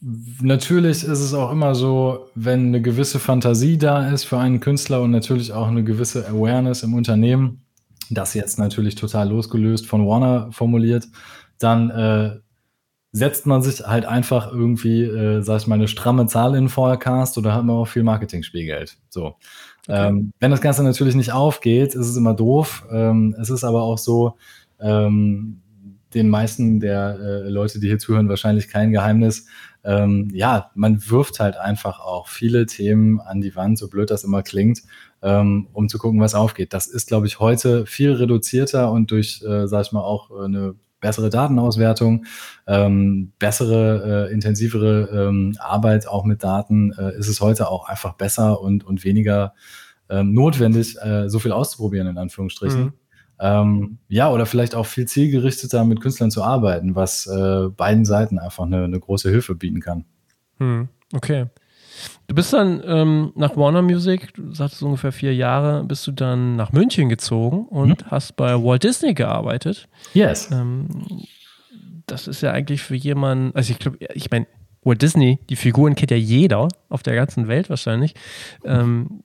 natürlich 0.00 1.02
ist 1.02 1.20
es 1.20 1.34
auch 1.34 1.50
immer 1.50 1.74
so, 1.74 2.28
wenn 2.34 2.68
eine 2.68 2.82
gewisse 2.82 3.18
Fantasie 3.18 3.78
da 3.78 4.08
ist 4.10 4.24
für 4.24 4.38
einen 4.38 4.60
Künstler 4.60 5.02
und 5.02 5.10
natürlich 5.10 5.52
auch 5.52 5.68
eine 5.68 5.82
gewisse 5.82 6.28
Awareness 6.28 6.82
im 6.82 6.94
Unternehmen, 6.94 7.62
das 8.10 8.34
jetzt 8.34 8.58
natürlich 8.58 8.94
total 8.94 9.28
losgelöst 9.30 9.86
von 9.86 10.06
Warner 10.06 10.52
formuliert, 10.52 11.08
dann 11.58 11.90
äh, 11.90 12.36
setzt 13.12 13.46
man 13.46 13.62
sich 13.62 13.86
halt 13.86 14.04
einfach 14.04 14.52
irgendwie, 14.52 15.02
äh, 15.02 15.42
sag 15.42 15.60
ich 15.60 15.66
mal, 15.66 15.76
eine 15.76 15.88
stramme 15.88 16.26
Zahl 16.26 16.54
in 16.54 16.64
den 16.64 16.68
Forecast 16.68 17.38
oder 17.38 17.54
hat 17.54 17.64
man 17.64 17.76
auch 17.76 17.88
viel 17.88 18.02
Marketing-Spielgeld. 18.02 18.98
So. 19.08 19.36
Okay. 19.86 20.08
Ähm, 20.08 20.32
wenn 20.40 20.50
das 20.50 20.60
Ganze 20.60 20.82
natürlich 20.82 21.14
nicht 21.14 21.32
aufgeht, 21.32 21.94
ist 21.94 22.08
es 22.08 22.16
immer 22.16 22.34
doof. 22.34 22.86
Ähm, 22.90 23.34
es 23.40 23.48
ist 23.48 23.64
aber 23.64 23.82
auch 23.82 23.98
so, 23.98 24.36
ähm, 24.80 25.62
den 26.14 26.28
meisten 26.28 26.80
der 26.80 27.18
äh, 27.20 27.48
Leute, 27.48 27.80
die 27.80 27.88
hier 27.88 27.98
zuhören, 27.98 28.28
wahrscheinlich 28.28 28.68
kein 28.68 28.92
Geheimnis. 28.92 29.46
Ähm, 29.84 30.30
ja, 30.32 30.70
man 30.74 31.08
wirft 31.08 31.40
halt 31.40 31.56
einfach 31.56 32.00
auch 32.00 32.28
viele 32.28 32.66
Themen 32.66 33.20
an 33.20 33.40
die 33.40 33.54
Wand, 33.56 33.78
so 33.78 33.88
blöd 33.88 34.10
das 34.10 34.24
immer 34.24 34.42
klingt, 34.42 34.82
ähm, 35.22 35.68
um 35.72 35.88
zu 35.88 35.98
gucken, 35.98 36.20
was 36.20 36.34
aufgeht. 36.34 36.72
Das 36.72 36.86
ist, 36.86 37.08
glaube 37.08 37.26
ich, 37.26 37.40
heute 37.40 37.86
viel 37.86 38.12
reduzierter 38.12 38.90
und 38.90 39.10
durch, 39.10 39.42
äh, 39.42 39.66
sag 39.66 39.86
ich 39.86 39.92
mal, 39.92 40.02
auch 40.02 40.30
äh, 40.30 40.44
eine 40.44 40.74
bessere 41.00 41.30
Datenauswertung, 41.30 42.24
ähm, 42.66 43.32
bessere, 43.38 44.28
äh, 44.28 44.32
intensivere 44.32 45.28
ähm, 45.28 45.56
Arbeit 45.58 46.08
auch 46.08 46.24
mit 46.24 46.42
Daten, 46.42 46.92
äh, 46.92 47.16
ist 47.18 47.28
es 47.28 47.40
heute 47.40 47.70
auch 47.70 47.88
einfach 47.88 48.14
besser 48.14 48.60
und, 48.60 48.84
und 48.84 49.04
weniger 49.04 49.54
ähm, 50.10 50.32
notwendig, 50.32 50.96
äh, 51.00 51.28
so 51.28 51.38
viel 51.38 51.52
auszuprobieren, 51.52 52.08
in 52.08 52.18
Anführungsstrichen. 52.18 52.84
Mhm. 52.84 52.92
Ähm, 53.40 53.98
ja, 54.08 54.30
oder 54.30 54.46
vielleicht 54.46 54.74
auch 54.74 54.86
viel 54.86 55.06
zielgerichteter 55.06 55.84
mit 55.84 56.00
Künstlern 56.00 56.30
zu 56.30 56.42
arbeiten, 56.42 56.96
was 56.96 57.26
äh, 57.26 57.68
beiden 57.68 58.04
Seiten 58.04 58.38
einfach 58.38 58.64
eine, 58.64 58.84
eine 58.84 58.98
große 58.98 59.30
Hilfe 59.30 59.54
bieten 59.54 59.80
kann. 59.80 60.04
Mhm. 60.58 60.88
Okay. 61.12 61.46
Du 62.26 62.34
bist 62.34 62.52
dann 62.52 62.82
ähm, 62.84 63.32
nach 63.34 63.56
Warner 63.56 63.82
Music, 63.82 64.34
du 64.34 64.52
sagtest 64.54 64.82
ungefähr 64.82 65.12
vier 65.12 65.34
Jahre, 65.34 65.84
bist 65.84 66.06
du 66.06 66.12
dann 66.12 66.56
nach 66.56 66.72
München 66.72 67.08
gezogen 67.08 67.66
und 67.66 68.04
mhm. 68.04 68.10
hast 68.10 68.36
bei 68.36 68.54
Walt 68.54 68.84
Disney 68.84 69.14
gearbeitet. 69.14 69.88
Yes. 70.12 70.50
Ähm, 70.50 70.88
das 72.06 72.28
ist 72.28 72.42
ja 72.42 72.52
eigentlich 72.52 72.82
für 72.82 72.96
jemanden, 72.96 73.54
also 73.56 73.72
ich 73.72 73.78
glaube, 73.78 73.98
ich 74.14 74.30
meine, 74.30 74.46
Walt 74.82 75.02
Disney, 75.02 75.38
die 75.48 75.56
Figuren 75.56 75.94
kennt 75.94 76.10
ja 76.10 76.16
jeder 76.16 76.68
auf 76.88 77.02
der 77.02 77.14
ganzen 77.14 77.48
Welt 77.48 77.70
wahrscheinlich. 77.70 78.14
Ähm, 78.64 79.22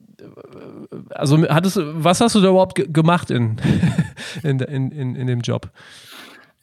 also 1.10 1.42
hattest, 1.50 1.80
was 1.82 2.22
hast 2.22 2.36
du 2.36 2.42
da 2.42 2.50
überhaupt 2.50 2.94
gemacht 2.94 3.32
in, 3.32 3.58
in, 4.44 4.60
in, 4.60 4.92
in, 4.92 5.16
in 5.16 5.28
dem 5.28 5.42
Job? 5.42 5.70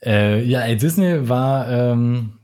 Äh, 0.05 0.43
ja, 0.45 0.61
ey, 0.61 0.77
Disney 0.77 1.29
war, 1.29 1.69
ähm, 1.69 2.40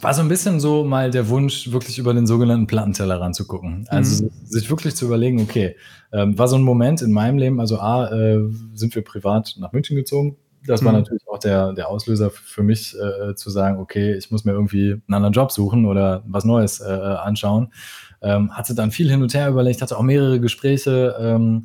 war 0.00 0.14
so 0.14 0.22
ein 0.22 0.28
bisschen 0.28 0.60
so 0.60 0.84
mal 0.84 1.10
der 1.10 1.28
Wunsch, 1.28 1.70
wirklich 1.72 1.98
über 1.98 2.14
den 2.14 2.26
sogenannten 2.26 2.66
Plattenteller 2.66 3.20
ranzugucken. 3.20 3.86
Also 3.88 4.24
mhm. 4.24 4.30
sich 4.44 4.70
wirklich 4.70 4.96
zu 4.96 5.06
überlegen, 5.06 5.40
okay, 5.40 5.76
ähm, 6.12 6.38
war 6.38 6.48
so 6.48 6.56
ein 6.56 6.62
Moment 6.62 7.02
in 7.02 7.12
meinem 7.12 7.38
Leben, 7.38 7.60
also 7.60 7.78
A, 7.78 8.08
äh, 8.10 8.40
sind 8.74 8.94
wir 8.94 9.02
privat 9.02 9.56
nach 9.58 9.72
München 9.72 9.96
gezogen. 9.96 10.36
Das 10.66 10.84
war 10.84 10.92
mhm. 10.92 10.98
natürlich 10.98 11.22
auch 11.28 11.38
der, 11.38 11.72
der 11.72 11.88
Auslöser 11.88 12.30
für 12.30 12.62
mich, 12.62 12.96
äh, 12.96 13.34
zu 13.34 13.50
sagen, 13.50 13.80
okay, 13.80 14.14
ich 14.14 14.30
muss 14.30 14.44
mir 14.44 14.52
irgendwie 14.52 14.92
einen 14.92 15.14
anderen 15.14 15.32
Job 15.32 15.50
suchen 15.50 15.86
oder 15.86 16.22
was 16.26 16.44
Neues 16.44 16.80
äh, 16.80 16.84
anschauen. 16.84 17.72
Ähm, 18.20 18.56
hatte 18.56 18.74
dann 18.74 18.92
viel 18.92 19.10
hin 19.10 19.22
und 19.22 19.34
her 19.34 19.48
überlegt, 19.48 19.82
hatte 19.82 19.98
auch 19.98 20.02
mehrere 20.02 20.38
Gespräche, 20.38 21.16
ähm, 21.18 21.64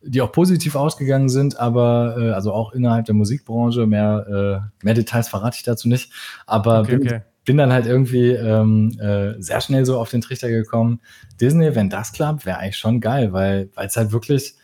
die 0.00 0.22
auch 0.22 0.32
positiv 0.32 0.74
ausgegangen 0.74 1.28
sind, 1.28 1.60
aber 1.60 2.16
äh, 2.18 2.30
also 2.30 2.52
auch 2.52 2.72
innerhalb 2.72 3.04
der 3.04 3.14
Musikbranche, 3.14 3.86
mehr, 3.86 4.70
äh, 4.82 4.84
mehr 4.84 4.94
Details 4.94 5.28
verrate 5.28 5.56
ich 5.58 5.62
dazu 5.62 5.88
nicht. 5.88 6.10
Aber 6.46 6.80
okay, 6.80 6.96
bin, 6.96 7.06
okay. 7.06 7.20
Bin, 7.44 7.56
dann 7.56 7.72
halt 7.72 7.86
irgendwie 7.86 8.30
ähm, 8.30 8.96
äh, 9.00 9.40
sehr 9.40 9.60
schnell 9.60 9.84
so 9.84 9.98
auf 9.98 10.10
den 10.10 10.20
Trichter 10.20 10.48
gekommen. 10.48 11.00
Disney, 11.40 11.74
wenn 11.74 11.90
das 11.90 12.12
klappt, 12.12 12.46
wäre 12.46 12.58
eigentlich 12.58 12.78
schon 12.78 13.00
geil, 13.00 13.32
weil 13.32 13.70
es 13.76 13.96
halt 13.96 14.12
wirklich 14.12 14.54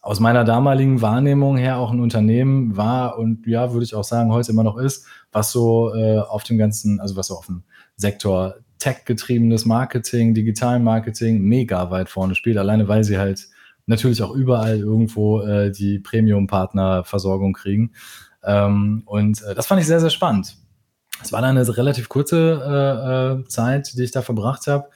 aus 0.00 0.20
meiner 0.20 0.44
damaligen 0.44 1.02
Wahrnehmung 1.02 1.56
her 1.56 1.78
auch 1.78 1.90
ein 1.90 2.00
Unternehmen 2.00 2.76
war 2.76 3.18
und 3.18 3.46
ja, 3.46 3.72
würde 3.72 3.84
ich 3.84 3.94
auch 3.94 4.04
sagen, 4.04 4.32
heute 4.32 4.52
immer 4.52 4.62
noch 4.62 4.78
ist, 4.78 5.06
was 5.32 5.50
so 5.50 5.92
äh, 5.94 6.18
auf 6.18 6.44
dem 6.44 6.56
ganzen, 6.56 7.00
also 7.00 7.16
was 7.16 7.26
so 7.26 7.34
auf 7.34 7.46
dem 7.46 7.64
Sektor 7.96 8.56
tech-getriebenes 8.78 9.66
Marketing, 9.66 10.34
digital 10.34 10.78
Marketing 10.78 11.42
mega 11.42 11.90
weit 11.90 12.08
vorne 12.08 12.34
spielt, 12.36 12.58
alleine 12.58 12.86
weil 12.86 13.02
sie 13.02 13.18
halt 13.18 13.48
natürlich 13.86 14.22
auch 14.22 14.34
überall 14.34 14.78
irgendwo 14.78 15.40
äh, 15.40 15.72
die 15.72 15.98
Premium-Partner-Versorgung 15.98 17.54
kriegen. 17.54 17.92
Ähm, 18.44 19.02
und 19.06 19.42
äh, 19.42 19.54
das 19.54 19.66
fand 19.66 19.80
ich 19.80 19.86
sehr, 19.86 20.00
sehr 20.00 20.10
spannend. 20.10 20.56
Es 21.22 21.32
war 21.32 21.42
dann 21.42 21.56
eine 21.56 21.76
relativ 21.76 22.08
kurze 22.08 22.60
äh, 22.64 23.42
äh 23.42 23.44
Zeit, 23.48 23.96
die 23.96 24.04
ich 24.04 24.10
da 24.10 24.22
verbracht 24.22 24.66
habe. 24.66 24.88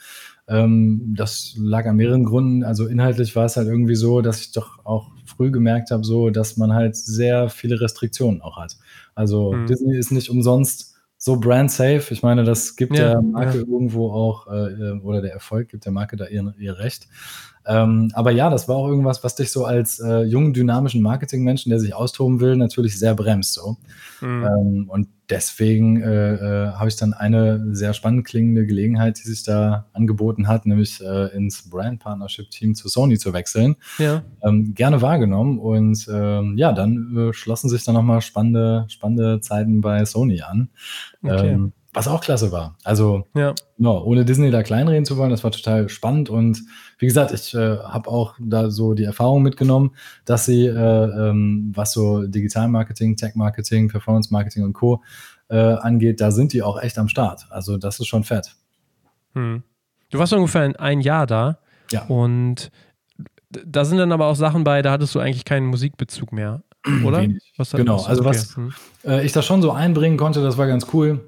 Ähm, 0.48 1.14
das 1.16 1.54
lag 1.56 1.86
an 1.86 1.96
mehreren 1.96 2.24
Gründen. 2.24 2.64
Also 2.64 2.86
inhaltlich 2.86 3.34
war 3.36 3.44
es 3.44 3.56
halt 3.56 3.68
irgendwie 3.68 3.94
so, 3.94 4.20
dass 4.20 4.40
ich 4.40 4.52
doch 4.52 4.84
auch 4.84 5.10
früh 5.24 5.50
gemerkt 5.50 5.90
habe, 5.90 6.04
so, 6.04 6.30
dass 6.30 6.56
man 6.56 6.74
halt 6.74 6.96
sehr 6.96 7.48
viele 7.48 7.80
Restriktionen 7.80 8.42
auch 8.42 8.58
hat. 8.58 8.76
Also 9.14 9.52
mhm. 9.52 9.66
Disney 9.66 9.96
ist 9.96 10.12
nicht 10.12 10.30
umsonst 10.30 10.94
so 11.16 11.38
brand 11.38 11.70
safe. 11.70 12.06
Ich 12.10 12.22
meine, 12.22 12.42
das 12.42 12.74
gibt 12.74 12.96
ja, 12.96 13.12
der 13.12 13.22
Marke 13.22 13.58
ja. 13.58 13.64
irgendwo 13.64 14.10
auch, 14.10 14.48
äh, 14.48 14.98
oder 15.02 15.22
der 15.22 15.32
Erfolg 15.32 15.68
gibt 15.68 15.84
der 15.84 15.92
Marke 15.92 16.16
da 16.16 16.26
ihr, 16.26 16.52
ihr 16.58 16.78
Recht. 16.78 17.06
Ähm, 17.64 18.10
aber 18.14 18.32
ja, 18.32 18.50
das 18.50 18.68
war 18.68 18.74
auch 18.74 18.88
irgendwas, 18.88 19.22
was 19.22 19.36
dich 19.36 19.52
so 19.52 19.64
als 19.64 20.00
äh, 20.00 20.22
jungen, 20.22 20.52
dynamischen 20.52 21.00
Marketingmenschen, 21.00 21.70
der 21.70 21.78
sich 21.78 21.94
austoben 21.94 22.40
will, 22.40 22.56
natürlich 22.56 22.98
sehr 22.98 23.14
bremst. 23.14 23.54
So. 23.54 23.76
Mhm. 24.20 24.44
Ähm, 24.44 24.84
und 24.88 25.08
deswegen 25.32 26.02
äh, 26.02 26.34
äh, 26.34 26.72
habe 26.72 26.88
ich 26.88 26.96
dann 26.96 27.14
eine 27.14 27.74
sehr 27.74 27.94
spannend 27.94 28.26
klingende 28.26 28.66
Gelegenheit, 28.66 29.18
die 29.18 29.28
sich 29.28 29.42
da 29.42 29.86
angeboten 29.92 30.46
hat, 30.46 30.66
nämlich 30.66 31.00
äh, 31.02 31.34
ins 31.34 31.68
Brand 31.70 32.00
Partnership 32.00 32.50
Team 32.50 32.74
zu 32.74 32.88
Sony 32.88 33.18
zu 33.18 33.32
wechseln. 33.32 33.76
Ja. 33.98 34.22
Ähm, 34.42 34.74
gerne 34.74 35.00
wahrgenommen. 35.00 35.58
Und 35.58 36.06
ähm, 36.12 36.56
ja, 36.56 36.72
dann 36.72 37.16
äh, 37.16 37.32
schlossen 37.32 37.70
sich 37.70 37.84
dann 37.84 37.94
nochmal 37.94 38.20
spannende, 38.20 38.84
spannende 38.88 39.40
Zeiten 39.40 39.80
bei 39.80 40.04
Sony 40.04 40.42
an. 40.42 40.68
Okay. 41.22 41.52
Ähm, 41.52 41.72
was 41.92 42.08
auch 42.08 42.22
klasse 42.22 42.52
war. 42.52 42.76
Also, 42.84 43.26
ja. 43.34 43.54
no, 43.76 44.02
ohne 44.02 44.24
Disney 44.24 44.50
da 44.50 44.62
kleinreden 44.62 45.04
zu 45.04 45.18
wollen, 45.18 45.30
das 45.30 45.44
war 45.44 45.50
total 45.50 45.88
spannend. 45.90 46.30
Und 46.30 46.62
wie 46.98 47.06
gesagt, 47.06 47.32
ich 47.32 47.54
äh, 47.54 47.78
habe 47.78 48.08
auch 48.08 48.34
da 48.40 48.70
so 48.70 48.94
die 48.94 49.04
Erfahrung 49.04 49.42
mitgenommen, 49.42 49.94
dass 50.24 50.46
sie, 50.46 50.66
äh, 50.66 50.70
ähm, 50.72 51.72
was 51.74 51.92
so 51.92 52.26
Digital-Marketing, 52.26 53.16
Tech-Marketing, 53.16 53.88
Performance-Marketing 53.88 54.64
und 54.64 54.72
Co. 54.72 55.02
Äh, 55.48 55.56
angeht, 55.56 56.22
da 56.22 56.30
sind 56.30 56.54
die 56.54 56.62
auch 56.62 56.80
echt 56.80 56.96
am 56.98 57.08
Start. 57.08 57.46
Also, 57.50 57.76
das 57.76 58.00
ist 58.00 58.06
schon 58.06 58.24
fett. 58.24 58.54
Hm. 59.34 59.62
Du 60.10 60.18
warst 60.18 60.32
ungefähr 60.32 60.62
ein, 60.62 60.76
ein 60.76 61.00
Jahr 61.02 61.26
da. 61.26 61.58
Ja. 61.90 62.04
Und 62.06 62.70
da 63.50 63.84
sind 63.84 63.98
dann 63.98 64.12
aber 64.12 64.28
auch 64.28 64.36
Sachen 64.36 64.64
bei, 64.64 64.80
da 64.80 64.92
hattest 64.92 65.14
du 65.14 65.18
eigentlich 65.18 65.44
keinen 65.44 65.66
Musikbezug 65.66 66.32
mehr, 66.32 66.62
oder? 67.04 67.26
Was 67.58 67.72
genau, 67.72 68.02
also 68.02 68.22
okay. 68.22 68.30
was 68.30 68.56
hm. 68.56 68.72
äh, 69.04 69.26
ich 69.26 69.32
da 69.32 69.42
schon 69.42 69.60
so 69.60 69.72
einbringen 69.72 70.16
konnte, 70.16 70.42
das 70.42 70.56
war 70.56 70.66
ganz 70.66 70.86
cool 70.94 71.20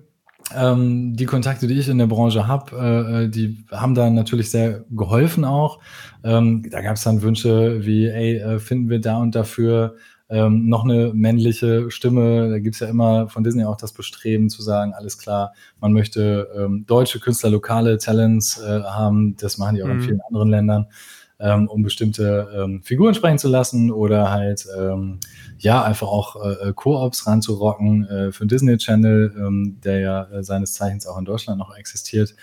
ähm, 0.55 1.17
die 1.17 1.27
Kontakte, 1.27 1.67
die 1.67 1.79
ich 1.79 1.89
in 1.89 1.99
der 1.99 2.07
Branche 2.07 2.47
habe, 2.47 2.77
äh, 2.77 3.25
äh, 3.25 3.29
die 3.29 3.65
haben 3.71 3.95
da 3.95 4.11
natürlich 4.11 4.51
sehr 4.51 4.85
geholfen 4.91 5.45
auch. 5.45 5.81
Ähm, 6.23 6.69
da 6.71 6.81
gab 6.83 6.97
es 6.97 7.05
dann 7.05 7.23
Wünsche 7.23 7.85
wie, 7.87 8.07
ey, 8.07 8.37
äh, 8.39 8.59
finden 8.59 8.91
wir 8.91 9.01
da 9.01 9.19
und 9.19 9.35
dafür 9.35 9.97
ähm, 10.29 10.69
noch 10.69 10.85
eine 10.85 11.13
männliche 11.15 11.91
Stimme. 11.91 12.51
Da 12.51 12.59
gibt 12.59 12.75
es 12.75 12.81
ja 12.81 12.89
immer 12.89 13.29
von 13.29 13.45
Disney 13.45 13.65
auch 13.65 13.77
das 13.77 13.93
Bestreben 13.93 14.49
zu 14.51 14.63
sagen, 14.63 14.93
alles 14.95 15.19
klar, 15.19 15.53
man 15.81 15.93
möchte 15.93 16.49
ähm, 16.57 16.85
deutsche 16.87 17.21
Künstler, 17.21 17.51
lokale 17.51 17.99
Talents 17.99 18.61
äh, 18.61 18.83
haben. 18.83 19.37
Das 19.37 19.59
machen 19.59 19.77
die 19.77 19.83
auch 19.83 19.89
mhm. 19.89 19.93
in 19.93 20.01
vielen 20.01 20.21
anderen 20.23 20.49
Ländern 20.51 20.87
ähm, 21.45 21.69
um 21.69 21.83
bestimmte 21.83 22.49
ähm, 22.57 22.83
Figuren 22.83 23.15
sprechen 23.15 23.39
zu 23.39 23.49
lassen 23.49 23.91
oder 23.91 24.31
halt 24.31 24.67
ähm, 24.79 25.21
ja 25.59 25.85
einfach 25.85 26.09
auch 26.09 26.37
äh, 26.37 26.73
Koops 26.75 27.27
ranzurocken 27.27 28.07
äh, 28.07 28.33
für 28.33 28.45
den 28.45 28.49
Disney 28.49 28.79
Channel, 28.79 29.35
ähm, 29.37 29.79
der 29.85 30.01
ja 30.01 30.25
äh, 30.25 30.43
seines 30.43 30.73
Zeichens 30.73 31.07
auch 31.07 31.19
in 31.19 31.27
Deutschland 31.27 31.59
noch 31.59 31.77
existiert. 31.77 32.35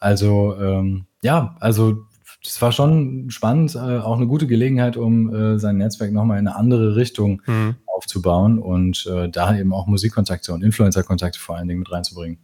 Also 0.00 0.56
ähm, 0.60 1.06
ja, 1.22 1.56
also 1.60 2.04
das 2.42 2.60
war 2.60 2.72
schon 2.72 3.30
spannend, 3.30 3.76
äh, 3.76 3.78
auch 3.78 4.16
eine 4.16 4.26
gute 4.26 4.46
Gelegenheit, 4.46 4.96
um 4.96 5.34
äh, 5.34 5.58
sein 5.58 5.76
Netzwerk 5.76 6.12
nochmal 6.12 6.38
in 6.38 6.48
eine 6.48 6.56
andere 6.56 6.96
Richtung 6.96 7.42
mhm. 7.46 7.76
aufzubauen 7.86 8.58
und 8.58 9.06
äh, 9.06 9.28
da 9.28 9.56
eben 9.56 9.72
auch 9.72 9.86
Musikkontakte 9.86 10.52
und 10.52 10.62
Influencer-Kontakte 10.64 11.38
vor 11.38 11.56
allen 11.56 11.68
Dingen 11.68 11.80
mit 11.80 11.92
reinzubringen. 11.92 12.38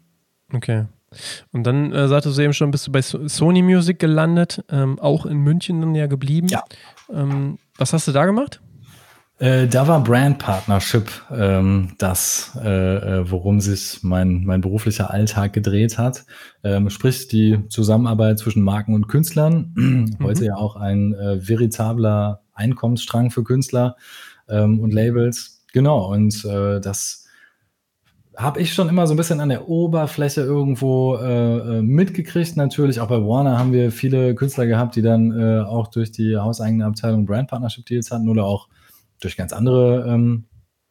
Okay. 0.52 0.84
Und 1.52 1.64
dann 1.64 1.92
äh, 1.92 2.08
sagtest 2.08 2.38
du 2.38 2.42
eben 2.42 2.52
schon, 2.52 2.70
bist 2.70 2.86
du 2.86 2.92
bei 2.92 3.02
Sony 3.02 3.62
Music 3.62 3.98
gelandet, 3.98 4.64
ähm, 4.70 4.98
auch 4.98 5.26
in 5.26 5.38
München 5.38 5.80
dann 5.80 5.94
ja 5.94 6.06
geblieben. 6.06 6.48
Ja. 6.48 6.62
Ähm, 7.12 7.58
was 7.76 7.92
hast 7.92 8.08
du 8.08 8.12
da 8.12 8.24
gemacht? 8.24 8.60
Äh, 9.38 9.66
da 9.66 9.88
war 9.88 10.02
Brand 10.02 10.38
Partnership 10.38 11.10
ähm, 11.32 11.94
das, 11.98 12.56
äh, 12.62 12.68
äh, 12.68 13.30
worum 13.30 13.60
sich 13.60 13.98
mein, 14.02 14.44
mein 14.44 14.60
beruflicher 14.60 15.10
Alltag 15.10 15.52
gedreht 15.52 15.98
hat. 15.98 16.24
Ähm, 16.62 16.88
sprich 16.88 17.26
die 17.26 17.58
Zusammenarbeit 17.68 18.38
zwischen 18.38 18.62
Marken 18.62 18.94
und 18.94 19.08
Künstlern. 19.08 19.72
Mhm. 19.84 20.16
Heute 20.22 20.44
ja 20.46 20.56
auch 20.56 20.76
ein 20.76 21.14
äh, 21.14 21.46
veritabler 21.46 22.42
Einkommensstrang 22.54 23.30
für 23.30 23.42
Künstler 23.44 23.96
ähm, 24.48 24.80
und 24.80 24.92
Labels. 24.92 25.64
Genau, 25.72 26.10
und 26.12 26.44
äh, 26.44 26.80
das 26.80 27.23
habe 28.36 28.60
ich 28.60 28.72
schon 28.72 28.88
immer 28.88 29.06
so 29.06 29.14
ein 29.14 29.16
bisschen 29.16 29.40
an 29.40 29.48
der 29.48 29.68
Oberfläche 29.68 30.40
irgendwo 30.40 31.16
äh, 31.16 31.78
äh, 31.78 31.82
mitgekriegt. 31.82 32.56
Natürlich, 32.56 33.00
auch 33.00 33.08
bei 33.08 33.20
Warner 33.20 33.58
haben 33.58 33.72
wir 33.72 33.92
viele 33.92 34.34
Künstler 34.34 34.66
gehabt, 34.66 34.96
die 34.96 35.02
dann 35.02 35.32
äh, 35.38 35.60
auch 35.60 35.88
durch 35.88 36.10
die 36.10 36.36
hauseigene 36.36 36.84
Abteilung 36.84 37.26
Brand 37.26 37.48
Partnership 37.48 37.86
Deals 37.86 38.10
hatten 38.10 38.28
oder 38.28 38.44
auch 38.44 38.68
durch 39.20 39.36
ganz 39.36 39.52
andere 39.52 40.06
ähm, 40.08 40.44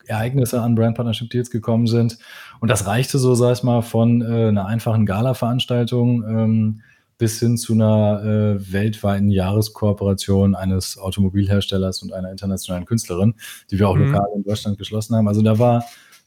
Ereignisse 0.06 0.62
an 0.62 0.76
Brand 0.76 0.96
Partnership 0.96 1.30
Deals 1.30 1.50
gekommen 1.50 1.88
sind. 1.88 2.18
Und 2.60 2.70
das 2.70 2.88
reichte 2.88 3.20
so, 3.20 3.36
sag 3.36 3.54
ich 3.54 3.64
mal, 3.64 3.82
von 3.82 4.22
äh, 4.22 4.48
einer 4.48 4.66
einfachen 4.66 5.06
Gala-Veranstaltung 5.06 6.24
ähm, 6.28 6.82
bis 7.18 7.40
hin 7.40 7.58
zu 7.58 7.74
einer 7.74 8.24
äh, 8.24 8.74
weltweiten 8.74 9.30
Jahreskooperation 9.30 10.56
eines 10.56 10.98
Automobilherstellers 10.98 12.02
und 12.02 12.12
einer 12.12 12.32
internationalen 12.32 12.86
Künstlerin, 12.86 13.36
die 13.70 13.80
wir 13.80 13.88
auch 13.88 13.96
mhm. 13.96 14.12
lokal 14.12 14.28
in 14.36 14.44
Deutschland 14.44 14.78
geschlossen 14.78 15.16
haben. 15.16 15.28
Also 15.28 15.42
da 15.42 15.60
war 15.60 15.84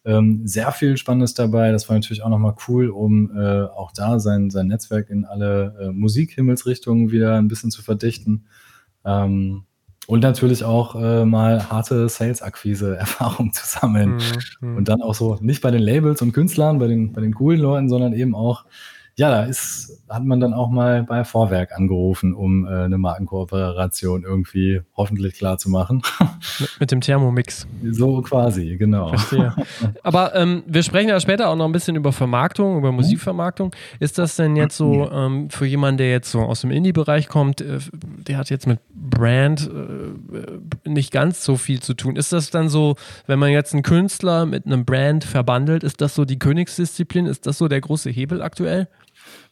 ähm, 0.06 0.46
sehr 0.46 0.70
viel 0.70 0.96
Spannendes 0.96 1.34
dabei. 1.34 1.72
Das 1.72 1.88
war 1.88 1.96
natürlich 1.96 2.22
auch 2.22 2.28
nochmal 2.28 2.54
cool, 2.68 2.88
um 2.88 3.36
äh, 3.36 3.64
auch 3.64 3.90
da 3.92 4.20
sein, 4.20 4.50
sein 4.50 4.68
Netzwerk 4.68 5.10
in 5.10 5.24
alle 5.24 5.74
äh, 5.80 5.90
Musikhimmelsrichtungen 5.90 7.10
wieder 7.10 7.36
ein 7.36 7.48
bisschen 7.48 7.72
zu 7.72 7.82
verdichten. 7.82 8.46
Ähm, 9.04 9.64
und 10.06 10.20
natürlich 10.20 10.62
auch 10.62 10.94
äh, 10.94 11.24
mal 11.24 11.68
harte 11.68 12.08
Sales-Akquise-Erfahrung 12.08 13.52
zu 13.52 13.66
sammeln. 13.66 14.20
Mhm. 14.60 14.76
Und 14.76 14.88
dann 14.88 15.02
auch 15.02 15.14
so 15.14 15.36
nicht 15.40 15.60
bei 15.60 15.72
den 15.72 15.82
Labels 15.82 16.22
und 16.22 16.32
Künstlern, 16.32 16.78
bei 16.78 16.86
den, 16.86 17.12
bei 17.12 17.20
den 17.20 17.34
coolen 17.34 17.60
Leuten, 17.60 17.88
sondern 17.88 18.12
eben 18.12 18.36
auch 18.36 18.64
ja, 19.18 19.30
da 19.30 19.44
ist, 19.44 20.02
hat 20.10 20.24
man 20.24 20.40
dann 20.40 20.52
auch 20.52 20.68
mal 20.68 21.02
bei 21.02 21.24
Vorwerk 21.24 21.72
angerufen, 21.72 22.34
um 22.34 22.66
äh, 22.66 22.84
eine 22.84 22.98
Markenkooperation 22.98 24.24
irgendwie 24.24 24.82
hoffentlich 24.94 25.34
klar 25.34 25.56
zu 25.56 25.70
machen. 25.70 26.02
Mit, 26.80 26.90
dem 26.90 27.00
Thermomix. 27.00 27.66
So 27.92 28.20
quasi, 28.20 28.76
genau. 28.76 29.08
Verstehe. 29.08 29.54
Aber 30.02 30.34
ähm, 30.34 30.64
wir 30.66 30.82
sprechen 30.82 31.08
ja 31.08 31.18
später 31.18 31.48
auch 31.48 31.56
noch 31.56 31.64
ein 31.64 31.72
bisschen 31.72 31.96
über 31.96 32.12
Vermarktung, 32.12 32.76
über 32.76 32.92
Musikvermarktung. 32.92 33.74
Ist 34.00 34.18
das 34.18 34.36
denn 34.36 34.54
jetzt 34.54 34.76
so 34.76 35.10
ähm, 35.10 35.48
für 35.48 35.64
jemanden, 35.64 35.96
der 35.96 36.10
jetzt 36.10 36.30
so 36.30 36.40
aus 36.40 36.60
dem 36.60 36.70
Indie-Bereich 36.70 37.28
kommt, 37.28 37.62
äh, 37.62 37.78
der 38.26 38.36
hat 38.36 38.50
jetzt 38.50 38.66
mit 38.66 38.80
Brand 38.94 39.70
äh, 39.72 40.88
nicht 40.90 41.10
ganz 41.10 41.42
so 41.42 41.56
viel 41.56 41.80
zu 41.80 41.94
tun? 41.94 42.16
Ist 42.16 42.34
das 42.34 42.50
dann 42.50 42.68
so, 42.68 42.96
wenn 43.26 43.38
man 43.38 43.50
jetzt 43.50 43.72
einen 43.72 43.82
Künstler 43.82 44.44
mit 44.44 44.66
einem 44.66 44.84
Brand 44.84 45.24
verbandelt, 45.24 45.84
ist 45.84 46.02
das 46.02 46.14
so 46.14 46.26
die 46.26 46.38
Königsdisziplin? 46.38 47.24
Ist 47.24 47.46
das 47.46 47.56
so 47.56 47.66
der 47.66 47.80
große 47.80 48.10
Hebel 48.10 48.42
aktuell? 48.42 48.88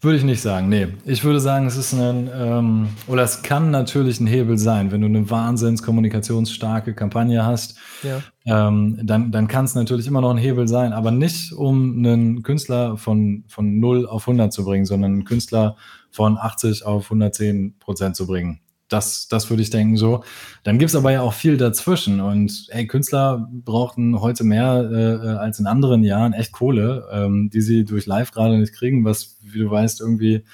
Würde 0.00 0.18
ich 0.18 0.24
nicht 0.24 0.40
sagen, 0.40 0.68
nee. 0.68 0.88
Ich 1.04 1.24
würde 1.24 1.40
sagen, 1.40 1.66
es 1.66 1.76
ist 1.76 1.92
ein, 1.92 2.30
ähm, 2.34 2.88
oder 3.06 3.22
es 3.22 3.42
kann 3.42 3.70
natürlich 3.70 4.20
ein 4.20 4.26
Hebel 4.26 4.58
sein, 4.58 4.90
wenn 4.92 5.00
du 5.00 5.06
eine 5.06 5.30
wahnsinns 5.30 5.82
kommunikationsstarke 5.82 6.94
Kampagne 6.94 7.44
hast, 7.44 7.78
ja. 8.02 8.20
ähm, 8.44 9.00
dann, 9.02 9.32
dann 9.32 9.48
kann 9.48 9.64
es 9.64 9.74
natürlich 9.74 10.06
immer 10.06 10.20
noch 10.20 10.30
ein 10.30 10.38
Hebel 10.38 10.68
sein, 10.68 10.92
aber 10.92 11.10
nicht 11.10 11.52
um 11.52 11.98
einen 11.98 12.42
Künstler 12.42 12.96
von, 12.96 13.44
von 13.48 13.78
0 13.78 14.06
auf 14.06 14.28
100 14.28 14.52
zu 14.52 14.64
bringen, 14.64 14.84
sondern 14.84 15.12
einen 15.12 15.24
Künstler 15.24 15.76
von 16.10 16.38
80 16.38 16.84
auf 16.86 17.04
110 17.04 17.78
Prozent 17.78 18.16
zu 18.16 18.26
bringen. 18.26 18.60
Das, 18.94 19.26
das 19.26 19.50
würde 19.50 19.62
ich 19.62 19.70
denken 19.70 19.96
so. 19.96 20.22
Dann 20.62 20.78
gibt 20.78 20.90
es 20.90 20.94
aber 20.94 21.10
ja 21.10 21.22
auch 21.22 21.32
viel 21.32 21.56
dazwischen. 21.56 22.20
Und 22.20 22.68
ey, 22.68 22.86
Künstler 22.86 23.48
brauchten 23.50 24.20
heute 24.20 24.44
mehr 24.44 24.88
äh, 24.88 25.14
äh, 25.14 25.36
als 25.36 25.58
in 25.58 25.66
anderen 25.66 26.04
Jahren 26.04 26.32
echt 26.32 26.52
Kohle, 26.52 27.08
ähm, 27.10 27.50
die 27.52 27.60
sie 27.60 27.84
durch 27.84 28.06
Live 28.06 28.30
gerade 28.30 28.56
nicht 28.56 28.72
kriegen, 28.72 29.04
was, 29.04 29.36
wie 29.42 29.58
du 29.58 29.68
weißt, 29.68 30.00
irgendwie 30.00 30.44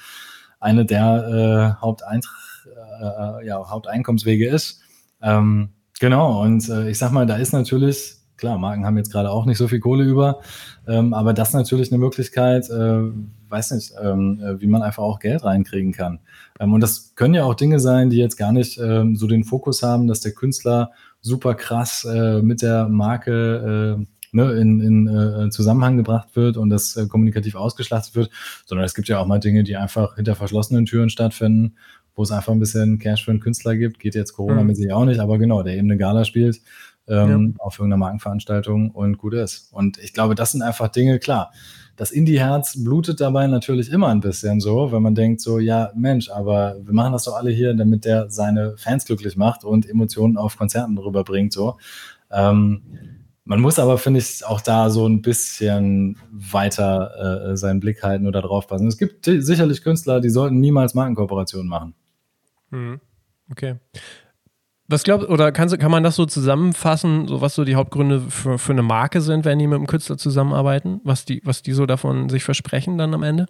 eine 0.59 0.85
der 0.85 1.77
äh, 1.77 1.81
Haupteint 1.81 2.27
äh, 2.99 3.45
ja, 3.45 3.69
Haupteinkommenswege 3.69 4.49
ist. 4.49 4.81
Ähm, 5.21 5.69
genau, 5.99 6.41
und 6.41 6.67
äh, 6.67 6.89
ich 6.89 6.97
sag 6.97 7.11
mal, 7.11 7.27
da 7.27 7.35
ist 7.35 7.53
natürlich, 7.53 8.15
klar, 8.41 8.57
Marken 8.57 8.85
haben 8.85 8.97
jetzt 8.97 9.11
gerade 9.11 9.29
auch 9.29 9.45
nicht 9.45 9.59
so 9.59 9.67
viel 9.67 9.79
Kohle 9.79 10.03
über, 10.03 10.41
ähm, 10.87 11.13
aber 11.13 11.31
das 11.31 11.49
ist 11.49 11.53
natürlich 11.53 11.91
eine 11.91 11.99
Möglichkeit, 11.99 12.69
äh, 12.69 13.03
weiß 13.49 13.71
nicht, 13.71 13.93
ähm, 14.03 14.41
äh, 14.43 14.59
wie 14.59 14.67
man 14.67 14.81
einfach 14.81 15.03
auch 15.03 15.19
Geld 15.19 15.43
reinkriegen 15.43 15.93
kann. 15.93 16.19
Ähm, 16.59 16.73
und 16.73 16.81
das 16.81 17.13
können 17.15 17.35
ja 17.35 17.43
auch 17.43 17.53
Dinge 17.53 17.79
sein, 17.79 18.09
die 18.09 18.17
jetzt 18.17 18.37
gar 18.37 18.51
nicht 18.51 18.79
ähm, 18.79 19.15
so 19.15 19.27
den 19.27 19.43
Fokus 19.43 19.83
haben, 19.83 20.07
dass 20.07 20.21
der 20.21 20.33
Künstler 20.33 20.89
super 21.21 21.53
krass 21.53 22.03
äh, 22.03 22.41
mit 22.41 22.63
der 22.63 22.89
Marke 22.89 23.99
äh, 23.99 24.35
ne, 24.35 24.51
in, 24.53 24.81
in 24.81 25.07
äh, 25.07 25.49
Zusammenhang 25.51 25.97
gebracht 25.97 26.29
wird 26.35 26.57
und 26.57 26.71
das 26.71 26.97
äh, 26.97 27.05
kommunikativ 27.05 27.53
ausgeschlachtet 27.53 28.15
wird, 28.15 28.31
sondern 28.65 28.85
es 28.85 28.95
gibt 28.95 29.07
ja 29.07 29.19
auch 29.19 29.27
mal 29.27 29.39
Dinge, 29.39 29.63
die 29.63 29.77
einfach 29.77 30.15
hinter 30.15 30.33
verschlossenen 30.33 30.87
Türen 30.87 31.11
stattfinden, 31.11 31.75
wo 32.15 32.23
es 32.23 32.31
einfach 32.31 32.53
ein 32.53 32.59
bisschen 32.59 32.97
Cash 32.97 33.23
für 33.23 33.31
einen 33.31 33.39
Künstler 33.39 33.75
gibt. 33.75 33.99
Geht 33.99 34.15
jetzt 34.15 34.33
Corona 34.33 34.61
mhm. 34.61 34.67
mit 34.67 34.77
sich 34.77 34.91
auch 34.91 35.05
nicht, 35.05 35.19
aber 35.19 35.37
genau, 35.37 35.61
der 35.61 35.75
eben 35.75 35.91
eine 35.91 35.97
Gala 35.97 36.25
spielt 36.25 36.59
ähm, 37.11 37.55
ja. 37.57 37.63
auf 37.63 37.77
irgendeiner 37.77 37.99
Markenveranstaltung 37.99 38.91
und 38.91 39.17
gut 39.17 39.33
ist. 39.33 39.71
Und 39.71 39.97
ich 39.99 40.13
glaube, 40.13 40.33
das 40.33 40.53
sind 40.53 40.61
einfach 40.63 40.87
Dinge, 40.87 41.19
klar 41.19 41.51
das 42.01 42.09
Indie-Herz 42.09 42.83
blutet 42.83 43.21
dabei 43.21 43.45
natürlich 43.45 43.91
immer 43.91 44.07
ein 44.07 44.21
bisschen 44.21 44.59
so, 44.59 44.91
wenn 44.91 45.03
man 45.03 45.13
denkt 45.13 45.39
so, 45.39 45.59
ja 45.59 45.91
Mensch, 45.95 46.31
aber 46.31 46.75
wir 46.81 46.93
machen 46.93 47.13
das 47.13 47.25
doch 47.25 47.35
alle 47.35 47.51
hier, 47.51 47.75
damit 47.75 48.05
der 48.05 48.29
seine 48.31 48.75
Fans 48.77 49.05
glücklich 49.05 49.37
macht 49.37 49.63
und 49.63 49.87
Emotionen 49.87 50.35
auf 50.35 50.57
Konzerten 50.57 50.97
rüberbringt 50.97 51.53
so. 51.53 51.77
Ähm, 52.31 52.81
man 53.43 53.59
muss 53.59 53.77
aber, 53.77 53.99
finde 53.99 54.19
ich, 54.19 54.43
auch 54.45 54.61
da 54.61 54.89
so 54.89 55.07
ein 55.07 55.21
bisschen 55.21 56.17
weiter 56.31 57.51
äh, 57.51 57.57
seinen 57.57 57.79
Blick 57.79 58.01
halten 58.01 58.25
oder 58.25 58.41
drauf 58.41 58.65
passen. 58.65 58.87
Es 58.87 58.97
gibt 58.97 59.25
sicherlich 59.25 59.83
Künstler, 59.83 60.21
die 60.21 60.29
sollten 60.29 60.59
niemals 60.59 60.95
Markenkooperationen 60.95 61.67
machen. 61.67 61.93
Mhm. 62.71 62.99
Okay. 63.51 63.75
Was 64.91 65.03
glaubst 65.03 65.29
oder 65.29 65.53
kann, 65.53 65.69
kann 65.79 65.89
man 65.89 66.03
das 66.03 66.17
so 66.17 66.25
zusammenfassen, 66.25 67.25
so 67.25 67.39
was 67.39 67.55
so 67.55 67.63
die 67.63 67.75
Hauptgründe 67.75 68.19
für, 68.27 68.57
für 68.57 68.73
eine 68.73 68.81
Marke 68.81 69.21
sind, 69.21 69.45
wenn 69.45 69.57
die 69.57 69.65
mit 69.65 69.77
einem 69.77 69.87
Künstler 69.87 70.17
zusammenarbeiten? 70.17 70.99
Was 71.05 71.23
die, 71.23 71.41
was 71.45 71.61
die 71.61 71.71
so 71.71 71.85
davon 71.85 72.27
sich 72.27 72.43
versprechen 72.43 72.97
dann 72.97 73.13
am 73.13 73.23
Ende? 73.23 73.45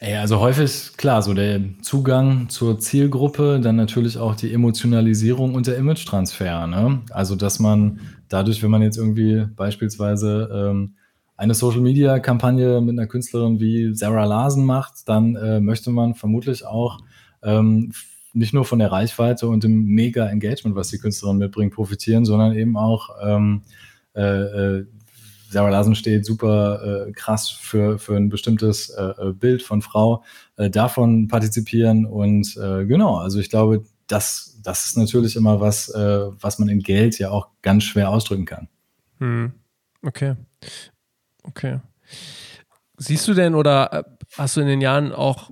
Ja, 0.00 0.20
also 0.20 0.38
häufig, 0.38 0.96
klar, 0.96 1.22
so 1.22 1.34
der 1.34 1.60
Zugang 1.80 2.48
zur 2.48 2.78
Zielgruppe, 2.78 3.58
dann 3.60 3.74
natürlich 3.74 4.16
auch 4.16 4.36
die 4.36 4.52
Emotionalisierung 4.52 5.56
und 5.56 5.66
der 5.66 5.76
Image-Transfer. 5.76 6.68
Ne? 6.68 7.00
Also, 7.10 7.34
dass 7.34 7.58
man 7.58 7.98
dadurch, 8.28 8.62
wenn 8.62 8.70
man 8.70 8.82
jetzt 8.82 8.98
irgendwie 8.98 9.46
beispielsweise 9.56 10.48
ähm, 10.52 10.94
eine 11.36 11.54
Social-Media-Kampagne 11.54 12.80
mit 12.80 12.96
einer 12.96 13.08
Künstlerin 13.08 13.58
wie 13.58 13.92
Sarah 13.94 14.24
Larsen 14.24 14.64
macht, 14.64 15.08
dann 15.08 15.34
äh, 15.34 15.60
möchte 15.60 15.90
man 15.90 16.14
vermutlich 16.14 16.64
auch 16.64 17.00
ähm, 17.42 17.90
nicht 18.34 18.54
nur 18.54 18.64
von 18.64 18.78
der 18.78 18.92
Reichweite 18.92 19.48
und 19.48 19.64
dem 19.64 19.84
mega 19.84 20.28
Engagement, 20.28 20.76
was 20.76 20.88
die 20.88 20.98
Künstlerin 20.98 21.38
mitbringt, 21.38 21.74
profitieren, 21.74 22.24
sondern 22.24 22.54
eben 22.54 22.76
auch 22.76 23.10
ähm, 23.22 23.62
äh, 24.14 24.20
äh, 24.22 24.86
Sarah 25.52 25.68
Larsen 25.68 25.94
steht 25.94 26.24
super 26.24 27.08
äh, 27.08 27.12
krass 27.12 27.50
für, 27.50 27.98
für 27.98 28.16
ein 28.16 28.30
bestimmtes 28.30 28.88
äh, 28.88 29.02
äh, 29.02 29.32
Bild 29.32 29.62
von 29.62 29.82
Frau, 29.82 30.24
äh, 30.56 30.70
davon 30.70 31.28
partizipieren 31.28 32.06
und 32.06 32.56
äh, 32.56 32.86
genau, 32.86 33.16
also 33.16 33.38
ich 33.38 33.50
glaube, 33.50 33.84
das, 34.06 34.58
das 34.62 34.86
ist 34.86 34.96
natürlich 34.96 35.36
immer 35.36 35.60
was, 35.60 35.90
äh, 35.90 36.26
was 36.40 36.58
man 36.58 36.68
in 36.68 36.80
Geld 36.80 37.18
ja 37.18 37.30
auch 37.30 37.48
ganz 37.60 37.84
schwer 37.84 38.10
ausdrücken 38.10 38.46
kann. 38.46 38.68
Hm. 39.18 39.52
Okay. 40.02 40.34
Okay. 41.42 41.80
Siehst 42.96 43.28
du 43.28 43.34
denn 43.34 43.54
oder 43.54 44.04
hast 44.36 44.56
du 44.56 44.60
in 44.60 44.66
den 44.66 44.80
Jahren 44.80 45.12
auch 45.12 45.50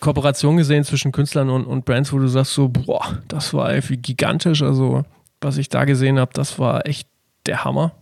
Kooperation 0.00 0.56
gesehen 0.56 0.84
zwischen 0.84 1.12
Künstlern 1.12 1.50
und, 1.50 1.64
und 1.64 1.84
Brands, 1.84 2.12
wo 2.12 2.18
du 2.18 2.28
sagst 2.28 2.54
so, 2.54 2.68
boah, 2.68 3.18
das 3.28 3.54
war 3.54 3.72
irgendwie 3.72 3.96
gigantisch. 3.96 4.62
Also, 4.62 5.04
was 5.40 5.58
ich 5.58 5.68
da 5.68 5.84
gesehen 5.84 6.18
habe, 6.18 6.32
das 6.34 6.58
war 6.58 6.86
echt 6.86 7.08
der 7.46 7.64
Hammer. 7.64 7.92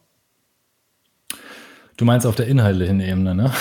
Du 1.96 2.04
meinst 2.04 2.26
auf 2.26 2.34
der 2.34 2.46
inhaltlichen 2.48 3.00
Ebene, 3.00 3.34
ne? 3.34 3.52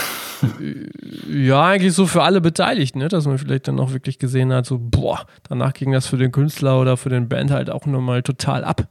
Ja, 1.32 1.68
eigentlich 1.68 1.94
so 1.94 2.06
für 2.06 2.24
alle 2.24 2.42
Beteiligten, 2.42 3.00
ne? 3.00 3.08
dass 3.08 3.26
man 3.26 3.38
vielleicht 3.38 3.68
dann 3.68 3.80
auch 3.80 3.94
wirklich 3.94 4.20
gesehen 4.20 4.52
hat, 4.52 4.66
so, 4.66 4.80
boah, 4.80 5.26
danach 5.48 5.74
ging 5.74 5.92
das 5.92 6.08
für 6.08 6.18
den 6.18 6.32
Künstler 6.32 6.82
oder 6.82 6.98
für 6.98 7.10
den 7.10 7.30
Band 7.30 7.52
halt 7.52 7.70
auch 7.70 7.86
nochmal 7.86 8.24
total 8.24 8.64
ab. 8.64 8.90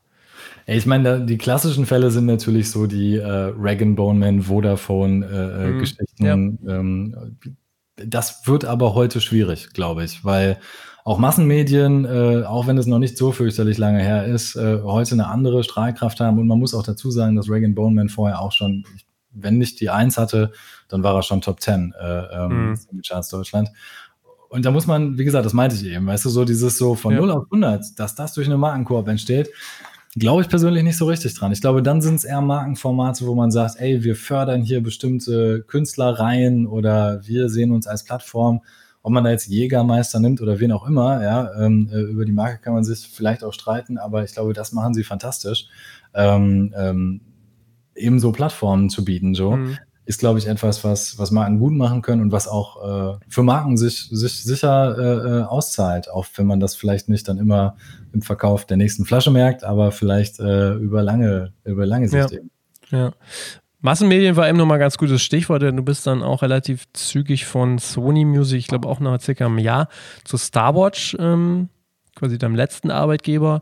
Ich 0.67 0.87
meine, 0.87 1.21
die 1.21 1.39
klassischen 1.39 1.87
Fälle 1.87 2.11
sind 2.11 2.27
natürlich 2.27 2.71
so 2.71 2.87
die 2.87 3.17
äh, 3.17 3.53
Rag 3.59 3.79
Bone 3.97 4.19
Man, 4.19 4.43
Vodafone-Geschichten. 4.43 6.25
Äh, 6.25 6.37
mhm, 6.37 6.59
ja. 6.65 6.75
ähm, 6.75 7.37
das 7.97 8.47
wird 8.47 8.65
aber 8.65 8.95
heute 8.95 9.21
schwierig, 9.21 9.73
glaube 9.73 10.05
ich, 10.05 10.25
weil 10.25 10.59
auch 11.05 11.19
Massenmedien, 11.19 12.05
äh, 12.05 12.45
auch 12.45 12.67
wenn 12.67 12.79
es 12.79 12.87
noch 12.87 12.99
nicht 12.99 13.17
so 13.17 13.33
fürchterlich 13.33 13.77
lange 13.79 14.01
her 14.01 14.25
ist, 14.25 14.55
äh, 14.55 14.81
heute 14.83 15.15
eine 15.15 15.27
andere 15.27 15.65
Strahlkraft 15.65 16.21
haben. 16.21 16.39
Und 16.39 16.47
man 16.47 16.59
muss 16.59 16.75
auch 16.75 16.85
dazu 16.85 17.11
sagen, 17.11 17.35
dass 17.35 17.51
Reagan 17.51 17.75
Boneman 17.75 18.09
vorher 18.09 18.41
auch 18.41 18.53
schon, 18.53 18.85
wenn 19.33 19.59
nicht 19.59 19.81
die 19.81 19.91
Eins 19.91 20.17
hatte, 20.17 20.53
dann 20.89 21.03
war 21.03 21.17
er 21.17 21.23
schon 21.23 21.41
Top 21.41 21.59
Ten 21.59 21.93
äh, 22.01 22.45
ähm, 22.45 22.71
mhm. 22.71 22.79
in 22.93 23.03
Charts 23.03 23.31
Deutschland. 23.31 23.71
Und 24.49 24.65
da 24.65 24.71
muss 24.71 24.87
man, 24.87 25.19
wie 25.19 25.25
gesagt, 25.25 25.47
das 25.47 25.55
meinte 25.55 25.75
ich 25.75 25.85
eben, 25.87 26.07
weißt 26.07 26.27
du, 26.27 26.29
so 26.29 26.45
dieses 26.45 26.79
so 26.79 26.95
von 26.95 27.15
ja. 27.15 27.21
0 27.21 27.31
auf 27.31 27.45
100, 27.45 27.99
dass 27.99 28.15
das 28.15 28.35
durch 28.35 28.47
eine 28.47 28.59
Markenkoop 28.59 29.09
entsteht, 29.09 29.49
Glaube 30.15 30.43
ich 30.43 30.49
persönlich 30.49 30.83
nicht 30.83 30.99
so 30.99 31.07
richtig 31.07 31.35
dran. 31.35 31.53
Ich 31.53 31.63
glaube, 31.63 31.83
dann 31.83 32.03
sind 32.03 32.17
es 32.17 32.25
eher 32.25 32.43
Markenformate, 32.43 33.27
wo 33.27 33.35
man 33.35 33.51
sagt, 33.51 33.77
ey, 33.79 34.05
wir 34.05 34.15
fördern 34.15 34.61
hier 34.61 34.83
bestimmte 34.83 35.63
Künstlereien 35.63 36.67
oder 36.67 37.27
wir 37.27 37.49
sehen 37.49 37.73
uns 37.73 37.87
als 37.87 38.05
Plattform. 38.05 38.61
Ob 39.03 39.13
man 39.13 39.25
da 39.25 39.31
jetzt 39.31 39.49
Jägermeister 39.49 40.21
nimmt 40.21 40.43
oder 40.43 40.61
wen 40.61 40.71
auch 40.71 40.87
immer, 40.87 41.23
ja, 41.23 41.51
ähm, 41.59 41.89
äh, 41.93 41.99
über 41.99 42.25
die 42.25 42.33
Marke 42.33 42.61
kann 42.61 42.75
man 42.75 42.85
sich 42.85 43.09
vielleicht 43.09 43.43
auch 43.43 43.53
streiten, 43.53 43.99
aber 43.99 44.23
ich 44.23 44.33
glaube, 44.33 44.53
das 44.53 44.73
machen 44.73 44.95
sie 44.95 45.03
fantastisch. 45.03 45.67
Ähm, 46.15 46.73
ähm, 46.77 47.21
ebenso 47.97 48.33
Plattformen 48.33 48.91
zu 48.91 49.05
bieten, 49.05 49.35
so. 49.35 49.57
Mhm 49.57 49.79
ist, 50.05 50.19
glaube 50.19 50.39
ich, 50.39 50.47
etwas, 50.47 50.83
was, 50.83 51.19
was 51.19 51.31
Marken 51.31 51.59
gut 51.59 51.73
machen 51.73 52.03
können 52.03 52.23
und 52.23 52.33
was 52.33 52.49
auch 52.49 53.15
äh, 53.15 53.19
für 53.29 53.43
Marken 53.43 53.77
sich, 53.77 54.09
sich 54.11 54.43
sicher 54.43 54.97
äh, 54.99 55.39
äh, 55.39 55.43
auszahlt, 55.43 56.11
auch 56.11 56.27
wenn 56.37 56.47
man 56.47 56.61
das 56.61 56.75
vielleicht 56.75 57.09
nicht 57.09 57.29
dann 57.29 57.39
immer 57.39 57.77
im 58.13 58.23
Verkauf 58.23 58.67
der 58.67 58.77
nächsten 58.77 59.05
Flasche 59.05 59.31
merkt, 59.31 59.63
aber 59.63 59.93
vielleicht 59.93 60.41
äh, 60.41 60.75
über 60.75 61.03
lange, 61.03 61.53
über 61.65 61.87
lange 61.87 62.09
Sicht 62.09 62.33
ja. 62.33 62.41
Ja. 62.91 63.13
Massenmedien 63.81 64.37
war 64.37 64.49
eben 64.49 64.59
nochmal 64.59 64.79
ein 64.79 64.81
ganz 64.81 64.97
gutes 64.97 65.23
Stichwort, 65.23 65.63
denn 65.63 65.77
du 65.77 65.83
bist 65.83 66.07
dann 66.07 66.23
auch 66.23 66.43
relativ 66.43 66.85
zügig 66.93 67.47
von 67.47 67.79
Sony 67.79 68.25
Music, 68.25 68.61
ich 68.61 68.67
glaube 68.69 68.89
auch 68.89 69.01
nach 69.01 69.21
circa 69.21 69.47
einem 69.47 69.59
Jahr, 69.59 69.89
zu 70.25 70.37
Starwatch, 70.37 71.17
ähm, 71.19 71.69
quasi 72.15 72.39
deinem 72.39 72.55
letzten 72.55 72.91
Arbeitgeber, 72.91 73.61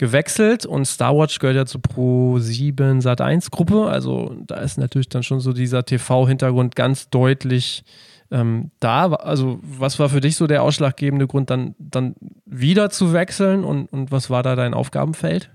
gewechselt 0.00 0.64
und 0.64 0.86
Star 0.86 1.14
Watch 1.14 1.40
gehört 1.40 1.56
ja 1.56 1.66
zur 1.66 1.82
Pro 1.82 2.38
7 2.38 3.02
Sat 3.02 3.20
1 3.20 3.50
Gruppe. 3.50 3.84
Also 3.84 4.34
da 4.46 4.54
ist 4.56 4.78
natürlich 4.78 5.10
dann 5.10 5.22
schon 5.22 5.40
so 5.40 5.52
dieser 5.52 5.84
TV-Hintergrund 5.84 6.74
ganz 6.74 7.10
deutlich 7.10 7.84
ähm, 8.30 8.70
da. 8.80 9.12
Also, 9.12 9.58
was 9.62 9.98
war 9.98 10.08
für 10.08 10.22
dich 10.22 10.36
so 10.36 10.46
der 10.46 10.62
ausschlaggebende 10.62 11.26
Grund, 11.26 11.50
dann, 11.50 11.74
dann 11.78 12.14
wieder 12.46 12.88
zu 12.88 13.12
wechseln 13.12 13.62
und, 13.62 13.92
und 13.92 14.10
was 14.10 14.30
war 14.30 14.42
da 14.42 14.56
dein 14.56 14.72
Aufgabenfeld? 14.72 15.50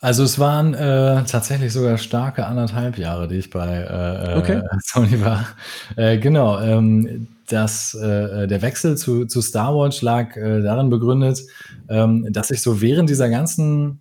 Also 0.00 0.22
es 0.22 0.38
waren 0.38 0.74
äh, 0.74 1.24
tatsächlich 1.24 1.72
sogar 1.72 1.98
starke 1.98 2.46
anderthalb 2.46 2.98
Jahre, 2.98 3.26
die 3.26 3.36
ich 3.36 3.50
bei 3.50 3.66
äh, 3.66 4.34
äh 4.34 4.38
okay. 4.38 4.62
Sony 4.84 5.20
war. 5.20 5.46
Äh, 5.96 6.18
genau. 6.18 6.60
Ähm, 6.60 7.28
dass 7.48 7.94
äh, 7.94 8.46
der 8.46 8.62
Wechsel 8.62 8.96
zu, 8.96 9.24
zu 9.24 9.40
Star 9.40 9.74
Wars 9.74 10.02
lag 10.02 10.36
äh, 10.36 10.62
darin 10.62 10.90
begründet, 10.90 11.40
ähm, 11.88 12.26
dass 12.30 12.50
ich 12.50 12.60
so 12.60 12.80
während 12.80 13.08
dieser 13.08 13.30
ganzen 13.30 14.00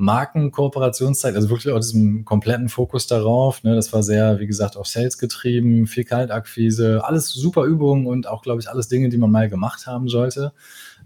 Markenkooperationszeit, 0.00 1.34
also 1.34 1.50
wirklich 1.50 1.74
auch 1.74 1.80
diesem 1.80 2.24
kompletten 2.24 2.68
Fokus 2.68 3.08
darauf, 3.08 3.64
ne, 3.64 3.74
das 3.74 3.92
war 3.92 4.04
sehr, 4.04 4.38
wie 4.38 4.46
gesagt, 4.46 4.76
auf 4.76 4.86
Sales 4.86 5.18
getrieben, 5.18 5.88
viel 5.88 6.04
Kaltakquise, 6.04 7.04
alles 7.04 7.30
super 7.30 7.64
Übungen 7.64 8.06
und 8.06 8.28
auch, 8.28 8.42
glaube 8.42 8.60
ich, 8.60 8.70
alles 8.70 8.86
Dinge, 8.86 9.08
die 9.08 9.18
man 9.18 9.32
mal 9.32 9.48
gemacht 9.48 9.88
haben 9.88 10.08
sollte. 10.08 10.52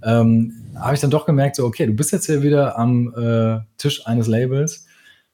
Ähm, 0.03 0.53
habe 0.75 0.95
ich 0.95 1.01
dann 1.01 1.11
doch 1.11 1.25
gemerkt, 1.25 1.57
so, 1.57 1.65
okay, 1.65 1.87
du 1.87 1.95
bist 1.95 2.13
jetzt 2.13 2.27
hier 2.27 2.43
wieder 2.43 2.79
am 2.79 3.15
äh, 3.17 3.61
Tisch 3.79 4.07
eines 4.07 4.27
Labels. 4.27 4.85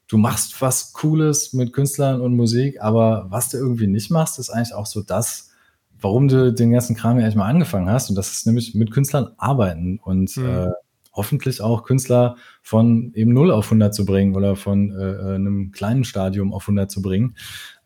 Du 0.06 0.18
machst 0.18 0.62
was 0.62 0.92
Cooles 0.92 1.52
mit 1.52 1.72
Künstlern 1.72 2.20
und 2.20 2.36
Musik, 2.36 2.80
aber 2.80 3.26
was 3.28 3.48
du 3.48 3.56
irgendwie 3.56 3.88
nicht 3.88 4.10
machst, 4.12 4.38
ist 4.38 4.50
eigentlich 4.50 4.72
auch 4.72 4.86
so 4.86 5.02
das, 5.02 5.50
warum 6.00 6.28
du 6.28 6.52
den 6.52 6.70
ganzen 6.70 6.94
Kram 6.94 7.18
ja 7.18 7.24
eigentlich 7.24 7.34
mal 7.34 7.48
angefangen 7.48 7.90
hast. 7.90 8.08
Und 8.08 8.14
das 8.14 8.30
ist 8.30 8.46
nämlich 8.46 8.76
mit 8.76 8.92
Künstlern 8.92 9.32
arbeiten 9.36 9.98
und 9.98 10.36
mhm. 10.36 10.46
äh, 10.46 10.70
hoffentlich 11.18 11.60
auch 11.60 11.82
Künstler 11.82 12.36
von 12.62 13.12
eben 13.14 13.34
0 13.34 13.50
auf 13.50 13.66
100 13.66 13.94
zu 13.94 14.06
bringen 14.06 14.34
oder 14.34 14.56
von 14.56 14.90
äh, 14.92 15.12
äh 15.12 15.34
einem 15.34 15.72
kleinen 15.72 16.04
Stadium 16.04 16.54
auf 16.54 16.62
100 16.62 16.90
zu 16.90 17.02
bringen. 17.02 17.34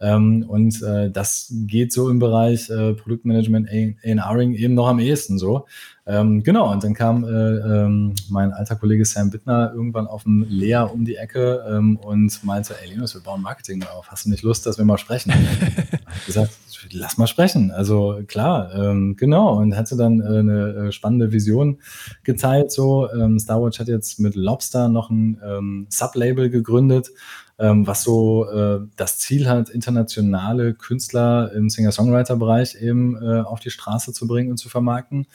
Ähm, 0.02 0.44
und 0.48 0.82
äh, 0.82 1.10
das 1.10 1.46
geht 1.66 1.92
so 1.92 2.10
im 2.10 2.18
Bereich 2.18 2.68
äh, 2.68 2.92
Produktmanagement, 2.94 3.68
A&Ring 3.70 4.54
eben 4.54 4.74
noch 4.74 4.88
am 4.88 4.98
ehesten 4.98 5.38
so. 5.38 5.66
Ähm, 6.04 6.42
genau, 6.42 6.72
und 6.72 6.82
dann 6.82 6.94
kam 6.94 7.22
äh, 7.22 7.28
ähm, 7.28 8.14
mein 8.28 8.52
alter 8.52 8.74
Kollege 8.74 9.04
Sam 9.04 9.30
Bittner 9.30 9.72
irgendwann 9.72 10.08
auf 10.08 10.24
dem 10.24 10.44
Lea 10.48 10.88
um 10.92 11.04
die 11.04 11.14
Ecke 11.14 11.64
ähm, 11.68 11.96
und 11.96 12.42
meinte, 12.42 12.74
ey 12.82 12.90
Linus, 12.90 13.14
wir 13.14 13.22
bauen 13.22 13.40
Marketing 13.40 13.84
auf. 13.84 14.10
Hast 14.10 14.24
du 14.26 14.30
nicht 14.30 14.42
Lust, 14.42 14.66
dass 14.66 14.78
wir 14.78 14.84
mal 14.84 14.98
sprechen? 14.98 15.32
ich 16.16 16.26
gesagt, 16.26 16.50
lass 16.90 17.18
mal 17.18 17.28
sprechen. 17.28 17.70
Also 17.70 18.20
klar, 18.26 18.74
ähm, 18.74 19.14
genau. 19.16 19.56
Und 19.58 19.76
hatte 19.76 19.96
dann 19.96 20.20
äh, 20.20 20.24
eine 20.24 20.68
äh, 20.88 20.92
spannende 20.92 21.30
Vision 21.30 21.78
geteilt. 22.24 22.72
So, 22.72 23.08
ähm, 23.12 23.38
Starwatch 23.38 23.78
hat 23.78 23.86
jetzt 23.86 24.18
mit 24.18 24.34
Lobster 24.34 24.88
noch 24.88 25.08
ein 25.08 25.40
ähm, 25.44 25.86
Sublabel 25.88 26.50
gegründet 26.50 27.10
ähm, 27.58 27.86
was 27.86 28.02
so 28.02 28.48
äh, 28.48 28.80
das 28.96 29.18
Ziel 29.18 29.48
hat, 29.48 29.68
internationale 29.68 30.74
Künstler 30.74 31.52
im 31.52 31.68
Singer-Songwriter-Bereich 31.70 32.76
eben 32.80 33.16
äh, 33.22 33.40
auf 33.40 33.60
die 33.60 33.70
Straße 33.70 34.12
zu 34.12 34.26
bringen 34.26 34.50
und 34.50 34.56
zu 34.56 34.68
vermarkten. 34.68 35.26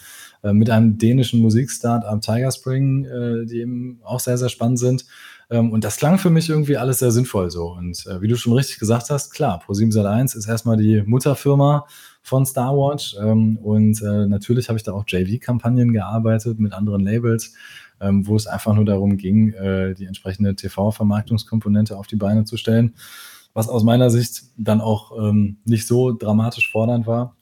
Äh, 0.43 0.53
mit 0.53 0.69
einem 0.69 0.97
dänischen 0.97 1.41
Musikstart-up 1.41 2.21
Tiger 2.21 2.51
Spring, 2.51 3.05
äh, 3.05 3.45
die 3.45 3.61
eben 3.61 3.99
auch 4.03 4.19
sehr, 4.19 4.37
sehr 4.37 4.49
spannend 4.49 4.79
sind. 4.79 5.05
Ähm, 5.49 5.71
und 5.71 5.83
das 5.83 5.97
klang 5.97 6.17
für 6.17 6.29
mich 6.29 6.49
irgendwie 6.49 6.77
alles 6.77 6.99
sehr 6.99 7.11
sinnvoll 7.11 7.49
so. 7.51 7.71
Und 7.71 8.05
äh, 8.07 8.21
wie 8.21 8.27
du 8.27 8.35
schon 8.35 8.53
richtig 8.53 8.79
gesagt 8.79 9.09
hast, 9.09 9.31
klar, 9.31 9.61
Pro7 9.65 9.93
Sat1 9.93 10.37
ist 10.37 10.47
erstmal 10.47 10.77
die 10.77 11.03
Mutterfirma 11.05 11.85
von 12.21 12.45
Starwatch. 12.45 13.15
Ähm, 13.21 13.57
und 13.57 14.01
äh, 14.01 14.27
natürlich 14.27 14.67
habe 14.67 14.77
ich 14.77 14.83
da 14.83 14.91
auch 14.91 15.05
JV-Kampagnen 15.07 15.93
gearbeitet 15.93 16.59
mit 16.59 16.73
anderen 16.73 17.01
Labels 17.01 17.53
ähm, 18.01 18.27
wo 18.27 18.35
es 18.35 18.47
einfach 18.47 18.73
nur 18.73 18.85
darum 18.85 19.17
ging, 19.17 19.53
äh, 19.53 19.93
die 19.93 20.05
entsprechende 20.05 20.55
TV-Vermarktungskomponente 20.55 21.97
auf 21.97 22.07
die 22.07 22.15
Beine 22.15 22.45
zu 22.45 22.57
stellen, 22.57 22.95
was 23.53 23.69
aus 23.69 23.83
meiner 23.83 24.09
Sicht 24.09 24.43
dann 24.57 24.81
auch 24.81 25.11
ähm, 25.17 25.57
nicht 25.65 25.87
so 25.87 26.11
dramatisch 26.11 26.71
fordernd 26.71 27.07
war 27.07 27.37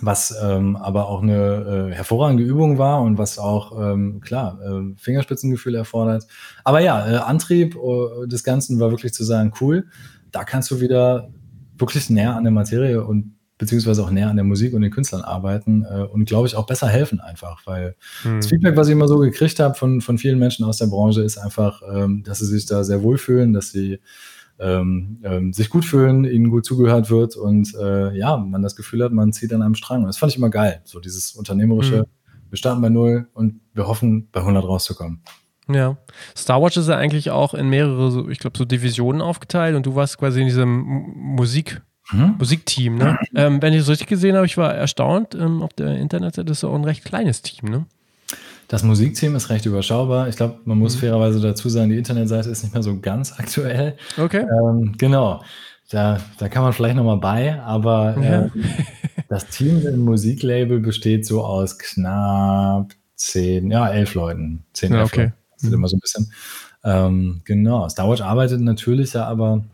was 0.00 0.34
ähm, 0.42 0.76
aber 0.76 1.08
auch 1.08 1.22
eine 1.22 1.88
äh, 1.90 1.94
hervorragende 1.94 2.42
Übung 2.42 2.78
war 2.78 3.02
und 3.02 3.18
was 3.18 3.38
auch, 3.38 3.80
ähm, 3.80 4.20
klar, 4.20 4.58
äh, 4.62 4.94
Fingerspitzengefühl 4.96 5.74
erfordert. 5.74 6.26
Aber 6.64 6.80
ja, 6.80 7.08
äh, 7.08 7.16
Antrieb 7.16 7.76
äh, 7.76 8.26
des 8.26 8.44
Ganzen 8.44 8.78
war 8.78 8.90
wirklich 8.90 9.14
zu 9.14 9.24
sagen, 9.24 9.52
cool, 9.60 9.86
da 10.32 10.44
kannst 10.44 10.70
du 10.70 10.80
wieder 10.80 11.30
wirklich 11.78 12.10
näher 12.10 12.36
an 12.36 12.44
der 12.44 12.52
Materie 12.52 13.04
und 13.04 13.34
beziehungsweise 13.58 14.02
auch 14.02 14.10
näher 14.10 14.28
an 14.28 14.36
der 14.36 14.44
Musik 14.44 14.74
und 14.74 14.82
den 14.82 14.90
Künstlern 14.90 15.22
arbeiten 15.22 15.84
äh, 15.84 16.02
und 16.02 16.26
glaube 16.26 16.46
ich 16.46 16.56
auch 16.56 16.66
besser 16.66 16.88
helfen 16.88 17.20
einfach, 17.20 17.66
weil 17.66 17.96
hm. 18.22 18.36
das 18.36 18.48
Feedback, 18.48 18.76
was 18.76 18.88
ich 18.88 18.92
immer 18.92 19.08
so 19.08 19.18
gekriegt 19.18 19.58
habe 19.60 19.74
von, 19.74 20.00
von 20.00 20.18
vielen 20.18 20.38
Menschen 20.38 20.64
aus 20.64 20.78
der 20.78 20.86
Branche, 20.86 21.22
ist 21.22 21.38
einfach, 21.38 21.82
ähm, 21.90 22.22
dass 22.22 22.40
sie 22.40 22.46
sich 22.46 22.66
da 22.66 22.84
sehr 22.84 23.02
wohlfühlen, 23.02 23.52
dass 23.52 23.70
sie 23.70 23.98
ähm, 24.58 25.20
ähm, 25.22 25.52
sich 25.52 25.70
gut 25.70 25.84
fühlen, 25.84 26.24
ihnen 26.24 26.50
gut 26.50 26.64
zugehört 26.64 27.10
wird 27.10 27.36
und 27.36 27.74
äh, 27.74 28.16
ja, 28.16 28.36
man 28.36 28.62
das 28.62 28.76
Gefühl 28.76 29.04
hat, 29.04 29.12
man 29.12 29.32
zieht 29.32 29.52
an 29.52 29.62
einem 29.62 29.74
Strang. 29.74 30.00
Und 30.00 30.06
das 30.06 30.18
fand 30.18 30.32
ich 30.32 30.38
immer 30.38 30.50
geil, 30.50 30.80
so 30.84 31.00
dieses 31.00 31.32
unternehmerische, 31.32 31.98
hm. 32.00 32.06
wir 32.50 32.58
starten 32.58 32.80
bei 32.80 32.88
Null 32.88 33.28
und 33.32 33.60
wir 33.74 33.86
hoffen, 33.86 34.28
bei 34.32 34.40
100 34.40 34.64
rauszukommen. 34.64 35.22
Ja. 35.68 35.98
Star 36.36 36.62
Wars 36.62 36.76
ist 36.76 36.88
ja 36.88 36.96
eigentlich 36.96 37.30
auch 37.30 37.52
in 37.52 37.68
mehrere, 37.68 38.30
ich 38.30 38.38
glaube, 38.38 38.56
so 38.56 38.64
Divisionen 38.64 39.20
aufgeteilt 39.20 39.74
und 39.76 39.84
du 39.84 39.94
warst 39.94 40.18
quasi 40.18 40.40
in 40.40 40.46
diesem 40.46 40.84
Musik- 41.16 41.82
hm? 42.08 42.36
Musikteam, 42.38 42.96
ne? 42.96 43.18
ähm, 43.34 43.60
wenn 43.60 43.72
ich 43.72 43.80
es 43.80 43.88
richtig 43.88 44.06
gesehen 44.06 44.36
habe, 44.36 44.46
ich 44.46 44.56
war 44.56 44.74
erstaunt, 44.74 45.34
ähm, 45.34 45.62
auf 45.62 45.72
der 45.72 45.96
Internetseite 45.98 46.50
ist 46.52 46.58
es 46.58 46.64
auch 46.64 46.74
ein 46.74 46.84
recht 46.84 47.04
kleines 47.04 47.42
Team, 47.42 47.68
ne? 47.68 47.86
Das 48.68 48.82
Musikteam 48.82 49.36
ist 49.36 49.48
recht 49.50 49.64
überschaubar. 49.66 50.28
Ich 50.28 50.36
glaube, 50.36 50.58
man 50.64 50.78
muss 50.78 50.96
mhm. 50.96 51.00
fairerweise 51.00 51.40
dazu 51.40 51.68
sagen, 51.68 51.90
die 51.90 51.98
Internetseite 51.98 52.50
ist 52.50 52.64
nicht 52.64 52.74
mehr 52.74 52.82
so 52.82 52.98
ganz 52.98 53.38
aktuell. 53.38 53.96
Okay. 54.18 54.44
Ähm, 54.44 54.94
genau. 54.98 55.42
Da, 55.90 56.18
da 56.38 56.48
kann 56.48 56.64
man 56.64 56.72
vielleicht 56.72 56.96
nochmal 56.96 57.18
bei, 57.18 57.60
aber 57.62 58.16
äh, 58.16 58.48
das 59.28 59.46
Team 59.46 59.86
im 59.86 60.00
Musiklabel 60.00 60.80
besteht 60.80 61.24
so 61.24 61.44
aus 61.44 61.78
knapp 61.78 62.92
zehn, 63.14 63.70
ja, 63.70 63.88
elf 63.88 64.14
Leuten. 64.14 64.64
Zehn, 64.72 64.92
ja, 64.92 65.00
elf 65.00 65.12
okay. 65.12 65.20
Leute. 65.20 65.34
Das 65.52 65.60
sind 65.62 65.70
mhm. 65.70 65.76
immer 65.76 65.88
so 65.88 65.96
ein 65.96 66.00
bisschen. 66.00 66.32
Ähm, 66.82 67.42
genau. 67.44 67.88
Star 67.88 68.08
Wars 68.08 68.20
arbeitet 68.20 68.60
natürlich 68.60 69.12
ja 69.12 69.26
aber 69.26 69.64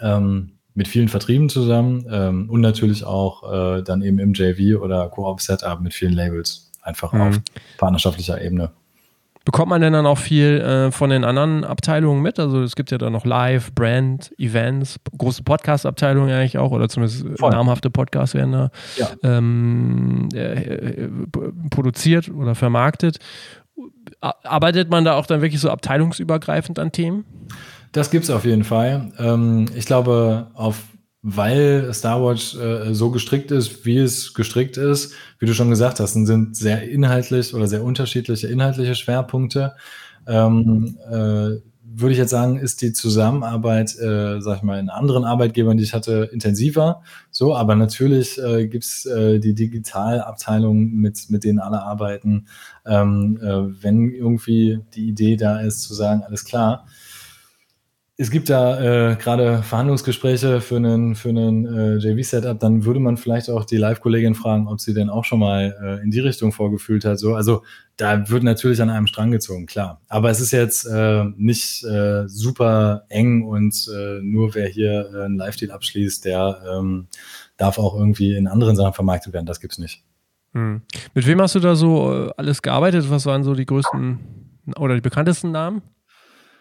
ähm, 0.00 0.52
mit 0.80 0.88
vielen 0.88 1.08
Vertrieben 1.08 1.50
zusammen 1.50 2.06
ähm, 2.10 2.48
und 2.48 2.62
natürlich 2.62 3.04
auch 3.04 3.42
äh, 3.52 3.82
dann 3.82 4.00
eben 4.00 4.18
im 4.18 4.32
JV 4.32 4.80
oder 4.82 5.10
Koop-Setup 5.10 5.78
mit 5.82 5.92
vielen 5.92 6.14
Labels, 6.14 6.70
einfach 6.80 7.12
mhm. 7.12 7.20
auf 7.20 7.36
partnerschaftlicher 7.76 8.40
Ebene. 8.40 8.70
Bekommt 9.44 9.68
man 9.68 9.82
denn 9.82 9.92
dann 9.92 10.06
auch 10.06 10.16
viel 10.16 10.58
äh, 10.58 10.90
von 10.90 11.10
den 11.10 11.22
anderen 11.22 11.64
Abteilungen 11.64 12.22
mit? 12.22 12.38
Also 12.38 12.62
es 12.62 12.76
gibt 12.76 12.90
ja 12.90 12.96
da 12.96 13.10
noch 13.10 13.26
Live, 13.26 13.74
Brand, 13.74 14.32
Events, 14.38 14.96
große 15.18 15.42
Podcast-Abteilungen 15.42 16.32
eigentlich 16.32 16.56
auch 16.56 16.70
oder 16.70 16.88
zumindest 16.88 17.26
Voll. 17.38 17.50
namhafte 17.50 17.90
Podcasts 17.90 18.34
werden 18.34 18.52
da 18.52 18.70
ja. 18.96 19.10
ähm, 19.22 20.30
äh, 20.32 21.08
produziert 21.68 22.30
oder 22.30 22.54
vermarktet. 22.54 23.18
Arbeitet 24.22 24.88
man 24.88 25.04
da 25.04 25.16
auch 25.16 25.26
dann 25.26 25.42
wirklich 25.42 25.60
so 25.60 25.68
abteilungsübergreifend 25.68 26.78
an 26.78 26.90
Themen? 26.90 27.26
Das 27.92 28.10
gibt 28.10 28.24
es 28.24 28.30
auf 28.30 28.44
jeden 28.44 28.64
Fall. 28.64 29.12
Ähm, 29.18 29.66
ich 29.74 29.86
glaube, 29.86 30.48
auf 30.54 30.82
weil 31.22 31.92
Star 31.92 32.22
Wars 32.22 32.54
äh, 32.54 32.94
so 32.94 33.10
gestrickt 33.10 33.50
ist, 33.50 33.84
wie 33.84 33.98
es 33.98 34.32
gestrickt 34.32 34.78
ist, 34.78 35.12
wie 35.38 35.44
du 35.44 35.52
schon 35.52 35.68
gesagt 35.68 36.00
hast, 36.00 36.14
sind 36.14 36.56
sehr 36.56 36.88
inhaltlich 36.88 37.52
oder 37.52 37.66
sehr 37.66 37.84
unterschiedliche 37.84 38.48
inhaltliche 38.48 38.94
Schwerpunkte. 38.94 39.74
Ähm, 40.26 40.96
äh, 41.10 41.60
würde 41.92 42.12
ich 42.12 42.18
jetzt 42.18 42.30
sagen, 42.30 42.56
ist 42.56 42.80
die 42.82 42.92
Zusammenarbeit, 42.92 43.98
äh, 43.98 44.40
sag 44.40 44.58
ich 44.58 44.62
mal, 44.62 44.78
in 44.78 44.88
anderen 44.88 45.24
Arbeitgebern, 45.24 45.76
die 45.76 45.82
ich 45.82 45.92
hatte, 45.92 46.30
intensiver. 46.32 47.02
So, 47.30 47.54
aber 47.54 47.74
natürlich 47.74 48.40
äh, 48.40 48.68
gibt 48.68 48.84
es 48.84 49.04
äh, 49.04 49.40
die 49.40 49.54
Digitalabteilung, 49.54 50.92
mit, 50.92 51.28
mit 51.28 51.44
denen 51.44 51.58
alle 51.58 51.82
arbeiten. 51.82 52.46
Ähm, 52.86 53.38
äh, 53.42 53.82
wenn 53.82 54.10
irgendwie 54.10 54.80
die 54.94 55.08
Idee 55.08 55.36
da 55.36 55.60
ist, 55.60 55.82
zu 55.82 55.92
sagen, 55.92 56.22
alles 56.22 56.44
klar, 56.44 56.86
es 58.20 58.30
gibt 58.30 58.50
da 58.50 59.12
äh, 59.12 59.16
gerade 59.16 59.62
Verhandlungsgespräche 59.62 60.60
für 60.60 60.76
einen, 60.76 61.14
für 61.14 61.30
einen 61.30 61.64
äh, 61.64 61.96
JV-Setup, 61.96 62.60
dann 62.60 62.84
würde 62.84 63.00
man 63.00 63.16
vielleicht 63.16 63.48
auch 63.48 63.64
die 63.64 63.78
Live-Kollegin 63.78 64.34
fragen, 64.34 64.68
ob 64.68 64.78
sie 64.78 64.92
denn 64.92 65.08
auch 65.08 65.24
schon 65.24 65.38
mal 65.38 65.74
äh, 65.82 66.04
in 66.04 66.10
die 66.10 66.20
Richtung 66.20 66.52
vorgefühlt 66.52 67.06
hat. 67.06 67.18
So, 67.18 67.34
also 67.34 67.62
da 67.96 68.28
wird 68.28 68.42
natürlich 68.42 68.82
an 68.82 68.90
einem 68.90 69.06
Strang 69.06 69.30
gezogen, 69.30 69.64
klar. 69.64 70.02
Aber 70.08 70.28
es 70.28 70.38
ist 70.38 70.50
jetzt 70.50 70.84
äh, 70.84 71.24
nicht 71.38 71.82
äh, 71.84 72.28
super 72.28 73.06
eng 73.08 73.42
und 73.42 73.88
äh, 73.90 74.20
nur 74.20 74.54
wer 74.54 74.68
hier 74.68 75.10
äh, 75.14 75.24
einen 75.24 75.38
Live-Deal 75.38 75.70
abschließt, 75.70 76.26
der 76.26 76.60
ähm, 76.70 77.06
darf 77.56 77.78
auch 77.78 77.98
irgendwie 77.98 78.34
in 78.34 78.48
anderen 78.48 78.76
Sachen 78.76 78.92
vermarktet 78.92 79.32
werden. 79.32 79.46
Das 79.46 79.60
gibt's 79.60 79.78
nicht. 79.78 80.04
Hm. 80.52 80.82
Mit 81.14 81.26
wem 81.26 81.40
hast 81.40 81.54
du 81.54 81.60
da 81.60 81.74
so 81.74 82.26
äh, 82.26 82.32
alles 82.36 82.60
gearbeitet? 82.60 83.08
Was 83.08 83.24
waren 83.24 83.44
so 83.44 83.54
die 83.54 83.64
größten 83.64 84.18
oder 84.76 84.94
die 84.94 85.00
bekanntesten 85.00 85.52
Namen? 85.52 85.80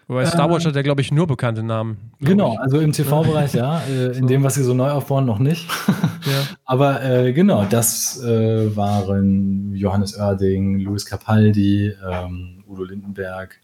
Wobei 0.09 0.25
Star 0.25 0.49
Wars 0.49 0.65
ähm, 0.65 0.69
hat 0.69 0.75
ja, 0.75 0.81
glaube 0.81 1.01
ich, 1.01 1.11
nur 1.11 1.27
bekannte 1.27 1.61
Namen. 1.61 2.11
Genau, 2.19 2.53
ich. 2.53 2.59
also 2.59 2.79
im 2.79 2.91
TV-Bereich 2.91 3.53
ja, 3.53 3.79
äh, 3.81 4.17
in 4.17 4.25
dem, 4.25 4.43
was 4.43 4.55
sie 4.55 4.63
so 4.63 4.73
neu 4.73 4.89
aufbauen, 4.89 5.23
noch 5.23 5.37
nicht. 5.37 5.69
ja. 5.87 6.47
Aber 6.65 7.03
äh, 7.03 7.31
genau, 7.31 7.63
das 7.69 8.19
äh, 8.23 8.75
waren 8.75 9.75
Johannes 9.75 10.17
Oerding, 10.17 10.79
Luis 10.79 11.05
Capaldi, 11.05 11.93
ähm, 12.09 12.63
Udo 12.67 12.85
Lindenberg, 12.85 13.59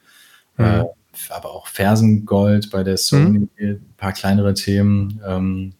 mhm. 0.57 0.65
äh, 0.65 0.83
aber 1.29 1.51
auch 1.51 1.67
Fersengold 1.67 2.69
bei 2.69 2.83
der 2.83 2.97
Sony, 2.97 3.39
mhm. 3.39 3.49
ein 3.57 3.93
paar 3.97 4.11
kleinere 4.11 4.53
Themen. 4.53 5.19
Ähm, 5.25 5.73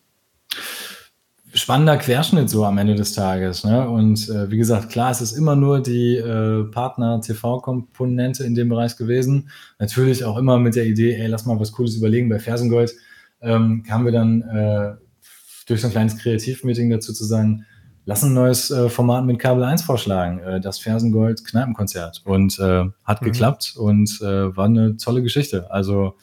spannender 1.56 1.96
Querschnitt 1.98 2.50
so 2.50 2.66
am 2.66 2.78
Ende 2.78 2.96
des 2.96 3.14
Tages. 3.14 3.64
Ne? 3.64 3.90
Und 3.90 4.30
äh, 4.30 4.52
wie 4.52 4.58
gesagt, 4.58 4.90
klar, 4.90 5.10
es 5.10 5.22
ist 5.22 5.32
immer 5.32 5.56
nur 5.56 5.82
die 5.82 6.18
äh, 6.18 6.66
Partner-TV-Komponente 6.66 8.44
in 8.44 8.56
dem 8.56 8.68
Bereich 8.68 8.98
gewesen. 8.98 9.50
Natürlich 9.80 10.26
auch 10.26 10.38
immer 10.38 10.60
mit 10.60 10.76
der 10.76 10.86
Idee, 10.86 11.16
ey, 11.16 11.28
lass 11.28 11.46
mal 11.46 11.60
was 11.60 11.72
Cooles 11.72 11.96
überlegen. 11.96 12.28
Bei 12.28 12.40
Fersengold 12.40 12.94
ähm, 13.42 13.84
kamen 13.84 14.06
wir 14.06 14.12
dann 14.12 14.42
äh, 14.42 14.96
durch 15.68 15.80
so 15.80 15.88
ein 15.88 15.92
kleines 15.92 16.18
Kreativmeeting 16.18 16.90
dazu 16.90 17.14
zu 17.14 17.24
sagen, 17.24 17.66
lass 18.04 18.22
ein 18.22 18.34
neues 18.34 18.70
äh, 18.70 18.90
Format 18.90 19.26
mit 19.26 19.40
Kabel 19.40 19.64
1 19.64 19.82
vorschlagen, 19.82 20.40
äh, 20.40 20.60
das 20.60 20.80
Fersengold 20.80 21.46
Kneipenkonzert. 21.46 22.22
Und 22.26 22.60
äh, 22.60 22.84
hat 23.06 23.22
mhm. 23.22 23.26
geklappt 23.26 23.76
und 23.78 24.20
war 24.20 24.66
eine 24.66 24.98
tolle 24.98 25.24
Geschichte. 25.24 25.72
Also 25.72 26.16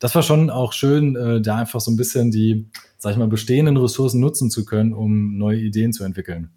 das 0.00 0.14
war 0.16 0.22
schon 0.22 0.50
auch 0.50 0.72
schön, 0.72 1.42
da 1.42 1.56
einfach 1.56 1.80
so 1.80 1.90
ein 1.90 1.96
bisschen 1.96 2.30
die 2.30 2.66
sag 3.00 3.12
ich 3.12 3.18
mal, 3.18 3.28
bestehenden 3.28 3.76
Ressourcen 3.78 4.20
nutzen 4.20 4.50
zu 4.50 4.64
können, 4.64 4.92
um 4.92 5.38
neue 5.38 5.58
Ideen 5.58 5.92
zu 5.92 6.04
entwickeln. 6.04 6.50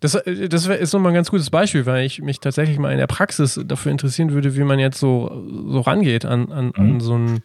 Das, 0.00 0.14
äh, 0.14 0.48
das 0.48 0.66
ist 0.66 0.92
nochmal 0.92 1.12
ein 1.12 1.14
ganz 1.14 1.30
gutes 1.30 1.50
Beispiel, 1.50 1.86
weil 1.86 2.06
ich 2.06 2.20
mich 2.22 2.40
tatsächlich 2.40 2.78
mal 2.78 2.92
in 2.92 2.98
der 2.98 3.06
Praxis 3.06 3.60
dafür 3.64 3.92
interessieren 3.92 4.32
würde, 4.32 4.56
wie 4.56 4.64
man 4.64 4.78
jetzt 4.78 4.98
so, 4.98 5.44
so 5.68 5.80
rangeht 5.80 6.24
an, 6.24 6.50
an, 6.50 6.66
mhm. 6.66 6.72
an 6.76 7.00
so 7.00 7.18
ein, 7.18 7.40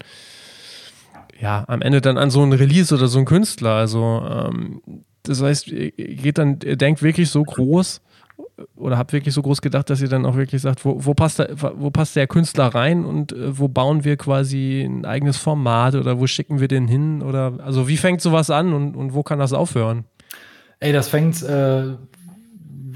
ja, 1.40 1.66
am 1.68 1.82
Ende 1.82 2.00
dann 2.00 2.18
an 2.18 2.30
so 2.30 2.42
ein 2.42 2.54
Release 2.54 2.94
oder 2.96 3.08
so 3.08 3.20
ein 3.20 3.26
Künstler. 3.26 3.72
Also, 3.72 4.24
ähm, 4.26 4.82
das 5.24 5.42
heißt, 5.42 5.68
ihr 5.68 5.92
geht 5.92 6.38
dann, 6.38 6.60
ihr 6.64 6.78
denkt 6.78 7.04
wirklich 7.04 7.30
so 7.30 7.44
groß 7.44 8.02
oder 8.76 8.98
habt 8.98 9.14
wirklich 9.14 9.34
so 9.34 9.42
groß 9.42 9.62
gedacht, 9.62 9.90
dass 9.90 10.02
ihr 10.02 10.10
dann 10.10 10.26
auch 10.26 10.36
wirklich 10.36 10.62
sagt, 10.62 10.84
wo, 10.86 11.06
wo, 11.06 11.14
passt, 11.14 11.40
der, 11.40 11.50
wo 11.76 11.90
passt 11.90 12.16
der 12.16 12.28
Künstler 12.28 12.68
rein 12.68 13.06
und 13.06 13.32
äh, 13.32 13.58
wo 13.58 13.68
bauen 13.68 14.04
wir 14.04 14.18
quasi 14.18 14.82
ein 14.82 15.06
eigenes 15.06 15.38
Format 15.38 15.96
oder 15.96 16.20
wo 16.20 16.28
schicken 16.28 16.60
wir 16.60 16.68
den 16.68 16.88
hin? 16.88 17.22
Oder 17.22 17.54
also 17.64 17.88
wie 17.88 17.98
fängt 17.98 18.22
sowas 18.22 18.50
an 18.50 18.74
und, 18.74 18.96
und 18.96 19.14
wo 19.14 19.24
kann 19.24 19.40
das 19.40 19.54
aufhören? 19.54 20.06
Ey, 20.80 20.94
das 20.94 21.10
fängt, 21.10 21.44
äh, 21.44 21.84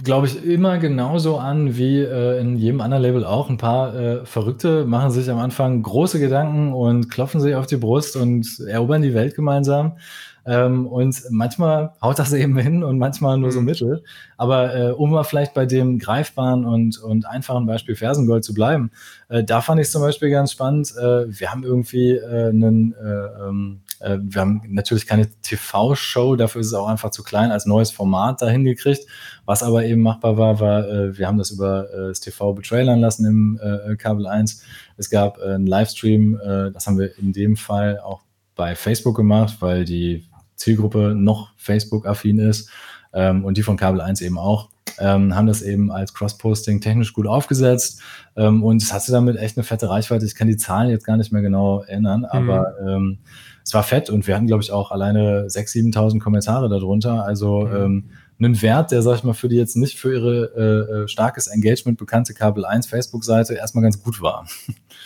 glaube 0.03 0.27
ich, 0.27 0.43
immer 0.43 0.77
genauso 0.77 1.37
an 1.37 1.77
wie 1.77 1.99
äh, 1.99 2.39
in 2.39 2.57
jedem 2.57 2.81
anderen 2.81 3.03
Label 3.03 3.25
auch. 3.25 3.49
Ein 3.49 3.57
paar 3.57 3.95
äh, 3.95 4.25
Verrückte 4.25 4.85
machen 4.85 5.11
sich 5.11 5.29
am 5.29 5.39
Anfang 5.39 5.83
große 5.83 6.19
Gedanken 6.19 6.73
und 6.73 7.09
klopfen 7.09 7.41
sich 7.41 7.55
auf 7.55 7.67
die 7.67 7.77
Brust 7.77 8.15
und 8.15 8.59
erobern 8.67 9.01
die 9.01 9.13
Welt 9.13 9.35
gemeinsam. 9.35 9.97
Ähm, 10.45 10.85
und 10.85 11.23
manchmal 11.31 11.93
haut 12.01 12.19
das 12.19 12.31
eben 12.31 12.57
hin 12.57 12.83
und 12.83 12.99
manchmal 12.99 13.37
nur 13.37 13.51
so 13.51 13.59
mhm. 13.59 13.65
mittel. 13.65 14.03
Aber 14.37 14.75
äh, 14.75 14.91
um 14.91 15.11
mal 15.11 15.23
vielleicht 15.23 15.53
bei 15.53 15.65
dem 15.65 15.97
greifbaren 15.97 16.65
und, 16.65 16.99
und 16.99 17.25
einfachen 17.25 17.65
Beispiel 17.65 17.95
Fersengold 17.95 18.43
zu 18.43 18.53
bleiben, 18.53 18.91
äh, 19.29 19.43
da 19.43 19.61
fand 19.61 19.81
ich 19.81 19.89
zum 19.89 20.01
Beispiel 20.01 20.29
ganz 20.29 20.51
spannend. 20.51 20.93
Äh, 20.97 21.39
wir 21.39 21.51
haben 21.51 21.63
irgendwie 21.63 22.11
äh, 22.11 22.49
einen, 22.49 22.93
äh, 22.93 23.47
ähm, 23.47 23.81
äh, 23.99 24.17
wir 24.21 24.41
haben 24.41 24.61
natürlich 24.67 25.07
keine 25.07 25.27
TV-Show, 25.41 26.35
dafür 26.35 26.61
ist 26.61 26.67
es 26.67 26.73
auch 26.73 26.87
einfach 26.87 27.09
zu 27.09 27.23
klein, 27.23 27.51
als 27.51 27.65
neues 27.65 27.89
Format 27.89 28.41
dahin 28.41 28.65
gekriegt. 28.65 29.07
Was 29.45 29.63
aber 29.63 29.83
eben 29.85 30.01
machbar 30.01 30.37
war, 30.37 30.59
war, 30.59 30.87
äh, 30.87 31.17
wir 31.17 31.27
haben 31.27 31.39
das 31.39 31.49
über 31.49 31.91
äh, 31.91 32.07
das 32.09 32.19
TV 32.19 32.53
betrailern 32.53 32.99
lassen 32.99 33.25
im 33.25 33.59
äh, 33.61 33.95
Kabel 33.95 34.27
1. 34.27 34.63
Es 34.97 35.09
gab 35.09 35.39
äh, 35.39 35.55
einen 35.55 35.65
Livestream, 35.65 36.39
äh, 36.39 36.71
das 36.71 36.85
haben 36.85 36.99
wir 36.99 37.17
in 37.17 37.33
dem 37.33 37.55
Fall 37.55 37.99
auch 37.99 38.21
bei 38.55 38.75
Facebook 38.75 39.15
gemacht, 39.15 39.57
weil 39.59 39.85
die 39.85 40.25
Zielgruppe 40.55 41.13
noch 41.15 41.49
Facebook-affin 41.57 42.39
ist 42.39 42.69
ähm, 43.13 43.45
und 43.45 43.57
die 43.57 43.63
von 43.63 43.77
Kabel 43.77 44.01
1 44.01 44.21
eben 44.21 44.37
auch, 44.37 44.69
ähm, 44.99 45.35
haben 45.35 45.47
das 45.47 45.61
eben 45.61 45.91
als 45.91 46.13
Cross-Posting 46.13 46.81
technisch 46.81 47.13
gut 47.13 47.27
aufgesetzt 47.27 48.01
ähm, 48.35 48.63
und 48.63 48.81
es 48.81 48.93
hatte 48.93 49.11
damit 49.11 49.37
echt 49.37 49.57
eine 49.57 49.63
fette 49.63 49.89
Reichweite. 49.89 50.25
Ich 50.25 50.35
kann 50.35 50.47
die 50.47 50.57
Zahlen 50.57 50.89
jetzt 50.89 51.05
gar 51.05 51.17
nicht 51.17 51.31
mehr 51.31 51.41
genau 51.41 51.81
erinnern, 51.81 52.21
mhm. 52.21 52.25
aber 52.25 52.73
ähm, 52.79 53.19
es 53.63 53.73
war 53.73 53.83
fett 53.83 54.09
und 54.09 54.27
wir 54.27 54.35
hatten, 54.35 54.47
glaube 54.47 54.63
ich, 54.63 54.71
auch 54.71 54.91
alleine 54.91 55.47
6.000, 55.47 55.93
7.000 55.93 56.19
Kommentare 56.19 56.69
darunter. 56.69 57.25
Also 57.25 57.65
mhm. 57.65 57.75
ähm, 57.75 58.09
einen 58.37 58.61
Wert, 58.61 58.91
der, 58.91 59.01
sag 59.01 59.15
ich 59.15 59.23
mal, 59.23 59.33
für 59.33 59.49
die 59.49 59.55
jetzt 59.55 59.75
nicht 59.75 59.97
für 59.97 60.13
ihre 60.13 60.45
äh, 60.55 61.03
äh 61.03 61.07
starkes 61.07 61.47
Engagement 61.47 61.97
bekannte 61.97 62.33
Kabel 62.33 62.65
1 62.65 62.87
Facebook-Seite 62.87 63.55
erstmal 63.55 63.83
ganz 63.83 64.01
gut 64.01 64.21
war. 64.21 64.45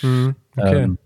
Mhm. 0.02 0.36
Okay. 0.56 0.84
Ähm, 0.84 0.98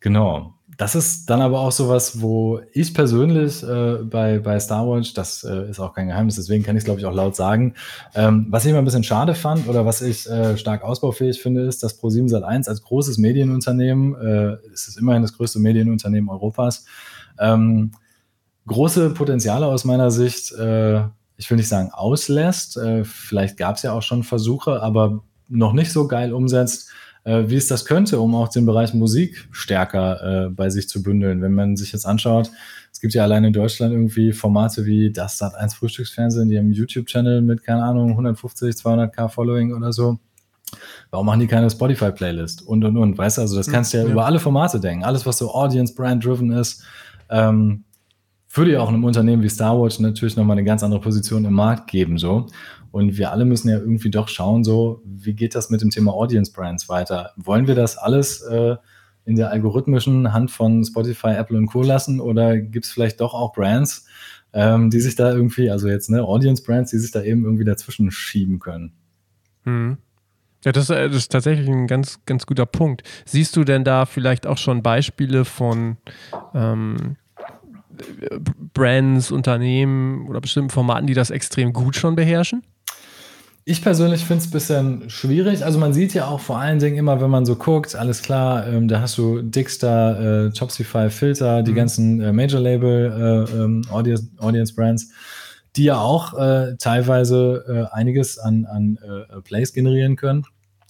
genau 0.00 0.57
das 0.78 0.94
ist 0.94 1.28
dann 1.28 1.42
aber 1.42 1.58
auch 1.58 1.72
sowas, 1.72 2.20
wo 2.20 2.60
ich 2.72 2.94
persönlich 2.94 3.64
äh, 3.64 3.96
bei, 4.04 4.38
bei 4.38 4.60
Star 4.60 4.88
Wars, 4.88 5.12
das 5.12 5.42
äh, 5.42 5.68
ist 5.68 5.80
auch 5.80 5.92
kein 5.92 6.06
Geheimnis, 6.06 6.36
deswegen 6.36 6.62
kann 6.62 6.76
ich 6.76 6.82
es, 6.82 6.84
glaube 6.84 7.00
ich, 7.00 7.06
auch 7.06 7.12
laut 7.12 7.34
sagen, 7.34 7.74
ähm, 8.14 8.46
was 8.48 8.64
ich 8.64 8.70
immer 8.70 8.78
ein 8.78 8.84
bisschen 8.84 9.02
schade 9.02 9.34
fand 9.34 9.66
oder 9.66 9.84
was 9.84 10.02
ich 10.02 10.30
äh, 10.30 10.56
stark 10.56 10.84
ausbaufähig 10.84 11.42
finde, 11.42 11.62
ist, 11.62 11.82
dass 11.82 12.00
Pro7 12.00 12.30
Sat1 12.30 12.68
als 12.68 12.84
großes 12.84 13.18
Medienunternehmen, 13.18 14.14
äh, 14.14 14.56
es 14.72 14.86
ist 14.86 14.98
immerhin 14.98 15.22
das 15.22 15.32
größte 15.32 15.58
Medienunternehmen 15.58 16.30
Europas, 16.30 16.84
ähm, 17.40 17.90
große 18.68 19.10
Potenziale 19.10 19.66
aus 19.66 19.84
meiner 19.84 20.12
Sicht, 20.12 20.52
äh, 20.52 21.00
ich 21.36 21.50
will 21.50 21.56
nicht 21.56 21.68
sagen 21.68 21.90
auslässt, 21.90 22.76
äh, 22.76 23.04
vielleicht 23.04 23.56
gab 23.56 23.76
es 23.76 23.82
ja 23.82 23.94
auch 23.94 24.02
schon 24.02 24.22
Versuche, 24.22 24.80
aber 24.80 25.24
noch 25.48 25.72
nicht 25.72 25.90
so 25.92 26.06
geil 26.06 26.32
umsetzt, 26.32 26.88
äh, 27.28 27.50
wie 27.50 27.56
es 27.56 27.66
das 27.66 27.84
könnte, 27.84 28.20
um 28.20 28.34
auch 28.34 28.48
den 28.48 28.64
Bereich 28.64 28.94
Musik 28.94 29.48
stärker 29.50 30.46
äh, 30.46 30.48
bei 30.48 30.70
sich 30.70 30.88
zu 30.88 31.02
bündeln. 31.02 31.42
Wenn 31.42 31.52
man 31.52 31.76
sich 31.76 31.92
jetzt 31.92 32.06
anschaut, 32.06 32.50
es 32.90 33.00
gibt 33.00 33.12
ja 33.12 33.22
allein 33.22 33.44
in 33.44 33.52
Deutschland 33.52 33.92
irgendwie 33.92 34.32
Formate 34.32 34.86
wie 34.86 35.12
das 35.12 35.36
Sat 35.36 35.54
1 35.54 35.74
Frühstücksfernsehen, 35.74 36.48
die 36.48 36.56
haben 36.56 36.64
einen 36.64 36.72
YouTube-Channel 36.72 37.42
mit, 37.42 37.62
keine 37.62 37.84
Ahnung, 37.84 38.12
150, 38.12 38.74
200k 38.74 39.28
Following 39.28 39.74
oder 39.74 39.92
so. 39.92 40.18
Warum 41.10 41.26
machen 41.26 41.40
die 41.40 41.46
keine 41.46 41.68
Spotify-Playlist? 41.68 42.66
Und, 42.66 42.84
und, 42.84 42.96
und. 42.96 43.18
Weißt 43.18 43.36
du, 43.36 43.42
also 43.42 43.56
das 43.56 43.68
kannst 43.68 43.92
du 43.92 43.98
ja, 43.98 44.04
ja, 44.04 44.10
über 44.10 44.24
alle 44.24 44.40
Formate 44.40 44.80
denken. 44.80 45.04
Alles, 45.04 45.26
was 45.26 45.36
so 45.38 45.52
Audience-Brand-driven 45.52 46.50
ist, 46.52 46.82
ähm, 47.28 47.84
würde 48.50 48.72
ja 48.72 48.80
auch 48.80 48.88
einem 48.88 49.04
Unternehmen 49.04 49.42
wie 49.42 49.48
Star 49.48 49.78
Wars 49.78 49.98
natürlich 49.98 50.36
nochmal 50.36 50.56
eine 50.56 50.64
ganz 50.64 50.82
andere 50.82 51.00
Position 51.00 51.44
im 51.44 51.52
Markt 51.52 51.90
geben, 51.90 52.18
so. 52.18 52.46
Und 52.90 53.18
wir 53.18 53.30
alle 53.30 53.44
müssen 53.44 53.68
ja 53.68 53.78
irgendwie 53.78 54.10
doch 54.10 54.28
schauen, 54.28 54.64
so, 54.64 55.02
wie 55.04 55.34
geht 55.34 55.54
das 55.54 55.68
mit 55.68 55.82
dem 55.82 55.90
Thema 55.90 56.14
Audience 56.14 56.52
Brands 56.52 56.88
weiter? 56.88 57.32
Wollen 57.36 57.66
wir 57.66 57.74
das 57.74 57.98
alles 57.98 58.40
äh, 58.42 58.76
in 59.26 59.36
der 59.36 59.50
algorithmischen 59.50 60.32
Hand 60.32 60.50
von 60.50 60.82
Spotify, 60.84 61.28
Apple 61.28 61.58
und 61.58 61.66
Co. 61.66 61.82
lassen 61.82 62.18
oder 62.18 62.58
gibt 62.58 62.86
es 62.86 62.90
vielleicht 62.90 63.20
doch 63.20 63.34
auch 63.34 63.52
Brands, 63.52 64.06
ähm, 64.54 64.88
die 64.88 65.00
sich 65.00 65.16
da 65.16 65.32
irgendwie, 65.32 65.70
also 65.70 65.86
jetzt 65.86 66.08
ne, 66.08 66.22
Audience 66.22 66.62
Brands, 66.62 66.90
die 66.90 66.98
sich 66.98 67.10
da 67.10 67.22
eben 67.22 67.44
irgendwie 67.44 67.64
dazwischen 67.64 68.10
schieben 68.10 68.58
können? 68.58 68.94
Hm. 69.64 69.98
Ja, 70.64 70.72
das, 70.72 70.88
äh, 70.88 71.08
das, 71.08 71.18
ist 71.18 71.32
tatsächlich 71.32 71.68
ein 71.68 71.86
ganz, 71.86 72.20
ganz 72.24 72.46
guter 72.46 72.66
Punkt. 72.66 73.02
Siehst 73.26 73.54
du 73.54 73.64
denn 73.64 73.84
da 73.84 74.06
vielleicht 74.06 74.46
auch 74.46 74.58
schon 74.58 74.82
Beispiele 74.82 75.44
von 75.44 75.98
ähm, 76.54 77.16
Brands, 78.74 79.30
Unternehmen 79.30 80.28
oder 80.28 80.40
bestimmten 80.40 80.70
Formaten, 80.70 81.06
die 81.06 81.14
das 81.14 81.30
extrem 81.30 81.72
gut 81.72 81.96
schon 81.96 82.14
beherrschen? 82.16 82.62
Ich 83.70 83.82
persönlich 83.82 84.24
finde 84.24 84.42
es 84.42 84.48
ein 84.48 84.52
bisschen 84.52 85.10
schwierig. 85.10 85.62
Also 85.62 85.78
man 85.78 85.92
sieht 85.92 86.14
ja 86.14 86.26
auch 86.26 86.40
vor 86.40 86.58
allen 86.58 86.78
Dingen 86.78 86.96
immer, 86.96 87.20
wenn 87.20 87.28
man 87.28 87.44
so 87.44 87.54
guckt, 87.54 87.94
alles 87.94 88.22
klar, 88.22 88.66
ähm, 88.66 88.88
da 88.88 89.02
hast 89.02 89.18
du 89.18 89.42
Dixter, 89.42 90.46
äh, 90.46 90.50
Topsify, 90.52 91.10
Filter, 91.10 91.62
die 91.62 91.72
mhm. 91.72 91.76
ganzen 91.76 92.20
äh, 92.22 92.32
Major-Label 92.32 93.46
äh, 93.52 93.54
ähm, 93.54 93.82
Audience, 93.90 94.28
Audience 94.38 94.74
Brands, 94.74 95.10
die 95.76 95.84
ja 95.84 96.00
auch 96.00 96.32
äh, 96.38 96.76
teilweise 96.78 97.62
äh, 97.92 97.94
einiges 97.94 98.38
an, 98.38 98.64
an 98.64 98.98
äh, 99.02 99.42
Plays 99.42 99.74
generieren 99.74 100.16
können, 100.16 100.46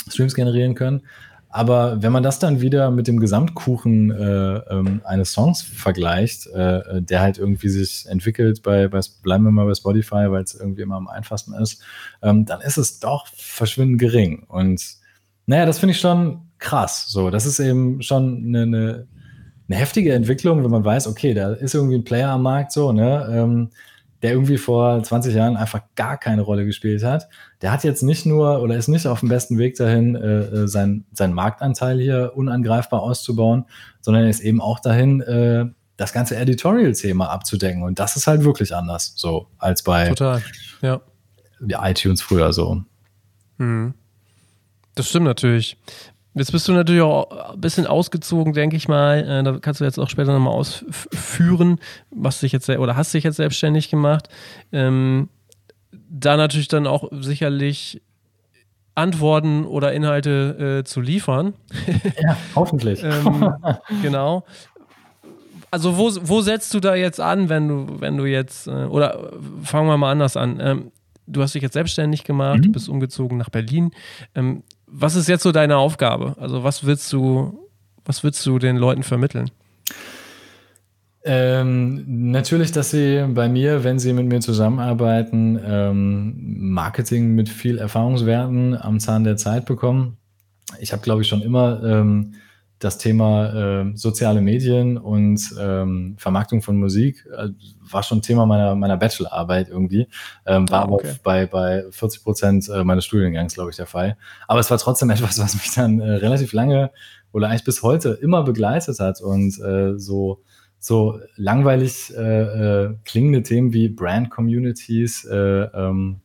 Streams 0.09 0.35
generieren 0.35 0.77
können. 0.77 1.03
Aber 1.51 2.03
wenn 2.03 2.13
man 2.13 2.23
das 2.23 2.39
dann 2.39 2.61
wieder 2.61 2.91
mit 2.91 3.09
dem 3.09 3.21
Gesamtkuchen 3.21 4.11
äh, 4.11 4.57
ähm, 4.71 5.01
eines 5.05 5.33
Songs 5.33 5.63
vergleicht, 5.63 6.47
äh, 6.49 7.01
der 7.01 7.21
halt 7.21 7.39
irgendwie 7.39 7.71
sich 7.71 8.07
entwickelt 8.07 8.63
bei, 8.63 8.89
bei 8.89 9.01
bleiben 9.23 9.45
wir 9.45 9.51
mal 9.51 9.67
bei 9.67 9.75
Spotify, 9.75 10.31
weil 10.31 10.43
es 10.43 10.55
irgendwie 10.55 10.83
immer 10.83 10.97
am 10.97 11.09
einfachsten 11.09 11.55
ist, 11.55 11.83
ähm, 12.23 12.45
dann 12.45 12.61
ist 12.61 12.77
es 12.77 13.01
doch 13.01 13.27
verschwindend 13.29 13.99
gering. 13.99 14.45
Und 14.49 14.83
naja, 15.47 15.65
das 15.65 15.79
finde 15.79 15.93
ich 15.93 16.01
schon 16.01 16.43
krass. 16.59 17.07
So, 17.09 17.31
das 17.31 17.47
ist 17.47 17.61
eben 17.61 18.03
schon 18.03 18.45
eine, 18.49 18.63
eine, 18.63 19.07
eine, 19.69 19.79
heftige 19.79 20.13
Entwicklung, 20.13 20.63
wenn 20.63 20.71
man 20.71 20.85
weiß, 20.85 21.07
okay, 21.07 21.33
da 21.33 21.55
ist 21.55 21.75
irgendwie 21.75 21.97
ein 21.97 22.05
Player 22.05 22.31
am 22.31 22.43
Markt 22.43 22.73
so, 22.73 22.93
ne? 22.93 23.27
Ähm, 23.33 23.71
der 24.23 24.33
irgendwie 24.33 24.59
vor 24.59 25.03
20 25.03 25.35
Jahren 25.35 25.57
einfach 25.57 25.83
gar 25.95 26.19
keine 26.19 26.43
Rolle 26.43 26.65
gespielt 26.67 27.05
hat. 27.05 27.29
Der 27.63 27.73
hat 27.73 27.85
jetzt 27.85 28.03
nicht 28.03 28.27
nur 28.27 28.61
oder 28.63 28.77
ist 28.77 28.89
nicht 28.89 29.07
auf 29.07 29.21
dem 29.21 29.29
besten 29.29 29.59
Weg 29.59 29.77
dahin, 29.77 30.17
äh, 30.17 30.41
äh 30.41 30.69
sein, 30.69 31.05
seinen 31.13 31.35
Marktanteil 31.35 32.01
hier 32.01 32.33
unangreifbar 32.35 33.03
auszubauen, 33.03 33.65
sondern 34.01 34.25
er 34.25 34.31
ist 34.31 34.41
eben 34.41 34.61
auch 34.61 34.81
dahin, 34.81 35.21
äh, 35.21 35.67
das 35.97 36.13
ganze 36.13 36.37
Editorial-Thema 36.37 37.29
abzudecken. 37.29 37.83
Und 37.83 37.99
das 37.99 38.17
ist 38.17 38.27
halt 38.27 38.45
wirklich 38.45 38.75
anders, 38.75 39.13
so 39.17 39.49
als 39.59 39.83
bei 39.83 40.09
Total, 40.09 40.43
ja. 40.81 41.01
iTunes 41.61 42.23
früher 42.23 42.53
so. 42.53 42.83
Mhm. 43.59 43.95
Das 44.95 45.09
stimmt 45.09 45.27
natürlich. 45.27 45.77
Jetzt 46.39 46.53
bist 46.53 46.69
du 46.69 46.73
natürlich 46.73 47.03
auch 47.03 47.53
ein 47.53 47.61
bisschen 47.61 47.87
ausgezogen, 47.87 48.53
denke 48.53 48.77
ich 48.77 48.89
mal. 48.89 49.19
Äh, 49.19 49.43
da 49.43 49.59
kannst 49.59 49.81
du 49.81 49.85
jetzt 49.85 49.99
auch 49.99 50.09
später 50.09 50.33
nochmal 50.33 50.55
ausführen, 50.55 51.79
was 52.11 52.41
dich 52.41 52.53
jetzt 52.53 52.69
oder 52.69 52.97
hast 52.97 53.13
dich 53.13 53.25
jetzt 53.25 53.37
selbstständig 53.37 53.91
gemacht. 53.91 54.29
Ähm, 54.73 55.29
da 56.11 56.37
natürlich 56.37 56.69
dann 56.69 56.87
auch 56.87 57.09
sicherlich 57.13 58.01
Antworten 58.95 59.65
oder 59.65 59.93
Inhalte 59.93 60.81
äh, 60.81 60.85
zu 60.85 61.01
liefern. 61.01 61.55
Ja, 62.23 62.37
hoffentlich. 62.55 63.03
ähm, 63.03 63.55
genau. 64.03 64.45
Also 65.71 65.97
wo, 65.97 66.11
wo 66.23 66.41
setzt 66.41 66.73
du 66.75 66.81
da 66.81 66.95
jetzt 66.95 67.21
an, 67.21 67.49
wenn 67.49 67.69
du, 67.69 68.01
wenn 68.01 68.17
du 68.17 68.25
jetzt, 68.25 68.67
äh, 68.67 68.87
oder 68.87 69.31
fangen 69.63 69.87
wir 69.87 69.97
mal 69.97 70.11
anders 70.11 70.37
an. 70.37 70.59
Ähm, 70.61 70.93
du 71.27 71.43
hast 71.43 71.55
dich 71.55 71.63
jetzt 71.63 71.75
selbstständig 71.75 72.25
gemacht, 72.25 72.65
mhm. 72.65 72.73
bist 72.73 72.89
umgezogen 72.89 73.39
nach 73.39 73.51
Berlin. 73.51 73.93
Ähm, 74.35 74.63
was 74.91 75.15
ist 75.17 75.29
jetzt 75.29 75.43
so 75.43 75.53
deine 75.53 75.77
Aufgabe? 75.77 76.37
Also 76.39 76.65
was 76.65 76.85
willst 76.85 77.13
du, 77.13 77.59
was 78.05 78.23
willst 78.25 78.45
du 78.47 78.59
den 78.59 78.77
Leuten 78.77 79.03
vermitteln? 79.03 79.51
Ähm, 81.25 82.31
natürlich, 82.31 82.73
dass 82.73 82.91
sie 82.91 83.27
bei 83.29 83.49
mir, 83.49 83.85
wenn 83.85 83.99
sie 83.99 84.13
mit 84.13 84.27
mir 84.27 84.41
zusammenarbeiten, 84.41 85.61
ähm, 85.63 86.35
Marketing 86.73 87.35
mit 87.35 87.49
viel 87.49 87.79
Erfahrungswerten 87.79 88.77
am 88.81 89.01
Zahn 89.01 89.25
der 89.25 89.37
Zeit 89.37 89.67
bekommen. 89.67 90.17
Ich 90.81 90.93
habe, 90.93 91.03
glaube 91.03 91.23
ich, 91.23 91.29
schon 91.29 91.43
immer 91.43 91.83
ähm, 91.83 92.35
das 92.79 92.99
Thema 92.99 93.83
äh, 93.83 93.97
soziale 93.97 94.41
Medien 94.41 94.99
und 94.99 95.41
ähm, 95.59 96.15
Vermarktung 96.19 96.63
von 96.63 96.79
Musik 96.79 97.27
äh, 97.37 97.49
war 97.81 98.03
schon 98.03 98.23
Thema 98.23 98.47
meiner, 98.47 98.75
meiner 98.77 98.97
Bachelorarbeit 98.97 99.69
irgendwie. 99.69 100.09
Ähm, 100.47 100.69
war 100.71 100.85
ah, 100.85 100.89
okay. 100.89 101.09
aber 101.09 101.19
bei, 101.23 101.47
bei 101.47 101.85
40 101.91 102.23
Prozent 102.23 102.69
äh, 102.69 102.85
meines 102.85 103.05
Studiengangs, 103.05 103.55
glaube 103.55 103.71
ich, 103.71 103.77
der 103.77 103.87
Fall. 103.87 104.17
Aber 104.47 104.61
es 104.61 104.71
war 104.71 104.79
trotzdem 104.79 105.11
etwas, 105.11 105.39
was 105.39 105.55
mich 105.55 105.75
dann 105.75 106.01
äh, 106.01 106.13
relativ 106.13 106.53
lange 106.53 106.91
oder 107.33 107.49
eigentlich 107.49 107.65
bis 107.65 107.83
heute 107.83 108.11
immer 108.11 108.45
begleitet 108.45 109.01
hat 109.01 109.21
und 109.21 109.59
äh, 109.61 109.99
so 109.99 110.43
so 110.81 111.19
langweilig 111.35 112.15
äh, 112.17 112.85
äh, 112.85 112.95
klingende 113.05 113.43
Themen 113.43 113.73
wie 113.73 113.89
Brand 113.89 114.31
Communities 114.31 115.25
äh, 115.25 115.35
ähm, 115.37 116.21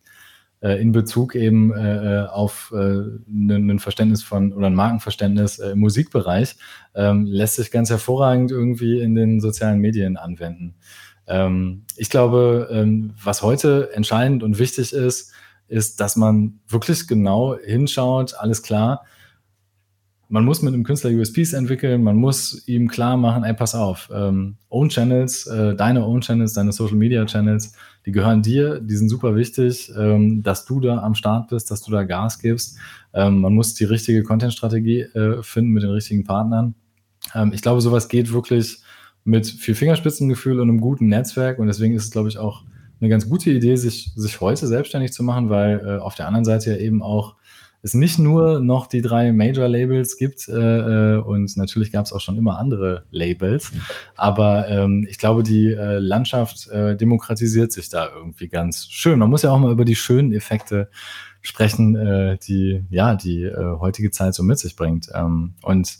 äh, 0.64 0.82
in 0.82 0.92
Bezug 0.92 1.36
eben 1.36 1.74
äh, 1.74 2.24
äh 2.24 2.28
auf 2.28 2.74
äh, 2.76 3.02
ein 3.28 3.80
Verständnis 3.80 4.24
von 4.24 4.54
oder 4.54 4.68
ein 4.68 4.76
Markenverständnis 4.76 5.60
äh, 5.60 5.72
im 5.72 5.80
Musikbereich 5.80 6.56
ähm, 6.96 7.26
lässt 7.26 7.58
sich 7.58 7.70
ganz 7.70 7.90
hervorragend 7.90 8.52
irgendwie 8.52 9.02
in 9.02 9.14
den 9.14 9.42
sozialen 9.42 9.80
Medien 9.80 10.18
anwenden. 10.18 10.76
Ähm, 11.28 11.86
ich 11.98 12.10
glaube, 12.10 12.70
ähm, 12.72 13.14
was 13.22 13.42
heute 13.42 13.90
entscheidend 13.94 14.42
und 14.42 14.58
wichtig 14.58 14.94
ist, 14.94 15.34
ist, 15.68 16.00
dass 16.00 16.16
man 16.16 16.60
wirklich 16.68 17.08
genau 17.08 17.58
hinschaut, 17.58 18.36
alles 18.36 18.64
klar, 18.64 19.06
man 20.34 20.46
muss 20.46 20.64
mit 20.64 20.74
einem 20.74 20.84
Künstler 20.84 21.12
USPs 21.12 21.54
entwickeln, 21.54 22.02
man 22.02 22.16
muss 22.16 22.68
ihm 22.68 22.88
klar 22.88 23.18
machen, 23.18 23.44
ey, 23.44 23.54
pass 23.54 23.76
auf, 23.76 24.10
ähm, 24.12 24.56
Own 24.68 24.90
Channels, 24.90 25.46
äh, 25.46 25.76
deine 25.76 26.04
Own 26.04 26.22
Channels, 26.22 26.54
deine 26.54 26.72
Social 26.72 26.96
Media 26.96 27.24
Channels, 27.28 27.74
die 28.08 28.12
gehören 28.12 28.42
dir, 28.42 28.80
die 28.80 28.96
sind 28.96 29.10
super 29.10 29.36
wichtig, 29.36 29.94
ähm, 29.96 30.42
dass 30.42 30.66
du 30.66 30.80
da 30.80 30.98
am 31.04 31.14
Start 31.14 31.50
bist, 31.50 31.70
dass 31.70 31.84
du 31.84 31.92
da 31.92 32.02
Gas 32.02 32.40
gibst. 32.40 32.80
Ähm, 33.14 33.42
man 33.42 33.54
muss 33.54 33.76
die 33.76 33.84
richtige 33.84 34.24
Content-Strategie 34.24 35.02
äh, 35.02 35.44
finden 35.44 35.70
mit 35.70 35.84
den 35.84 35.92
richtigen 35.92 36.24
Partnern. 36.24 36.74
Ähm, 37.36 37.52
ich 37.54 37.62
glaube, 37.62 37.82
sowas 37.82 38.08
geht 38.08 38.34
wirklich 38.34 38.80
mit 39.24 39.46
viel 39.46 39.76
Fingerspitzengefühl 39.76 40.60
und 40.60 40.68
einem 40.68 40.82
guten 40.82 41.10
Netzwerk 41.10 41.60
und 41.60 41.68
deswegen 41.68 41.94
ist 41.94 42.06
es, 42.06 42.12
glaube 42.12 42.30
ich, 42.30 42.40
auch 42.40 42.64
eine 43.00 43.10
ganz 43.10 43.30
gute 43.30 43.52
Idee, 43.52 43.76
sich, 43.76 44.12
sich 44.16 44.42
heute 44.42 44.66
selbstständig 44.66 45.14
zu 45.14 45.22
machen, 45.22 45.52
weil 45.52 45.80
äh, 45.86 45.98
auf 46.00 46.16
der 46.16 46.26
anderen 46.26 46.46
Seite 46.46 46.72
ja 46.72 46.78
eben 46.78 47.04
auch 47.04 47.36
es 47.84 47.94
nicht 47.94 48.18
nur 48.18 48.62
noch 48.62 48.88
die 48.88 49.02
drei 49.02 49.34
Major-Labels 49.34 50.18
gibt 50.18 50.48
äh, 50.48 50.54
äh, 50.54 51.18
und 51.18 51.56
natürlich 51.58 51.92
gab 51.92 52.06
es 52.06 52.14
auch 52.14 52.22
schon 52.22 52.38
immer 52.38 52.58
andere 52.58 53.04
Labels, 53.12 53.72
aber 54.16 54.70
ähm, 54.70 55.06
ich 55.10 55.18
glaube, 55.18 55.44
die 55.44 55.68
äh, 55.68 56.00
Landschaft 56.00 56.70
äh, 56.70 56.96
demokratisiert 56.96 57.74
sich 57.74 57.90
da 57.90 58.10
irgendwie 58.16 58.48
ganz 58.48 58.88
schön. 58.90 59.20
Man 59.20 59.30
muss 59.30 59.42
ja 59.42 59.52
auch 59.52 59.60
mal 59.60 59.72
über 59.72 59.86
die 59.86 59.98
schönen 59.98 60.32
Effekte 60.34 60.90
sprechen, 61.42 61.96
äh, 61.98 62.38
die 62.38 62.86
ja 62.90 63.16
die 63.16 63.44
äh, 63.44 63.78
heutige 63.80 64.12
Zeit 64.12 64.34
so 64.34 64.44
mit 64.44 64.60
sich 64.60 64.78
bringt. 64.78 65.10
Ähm, 65.14 65.56
und 65.62 65.98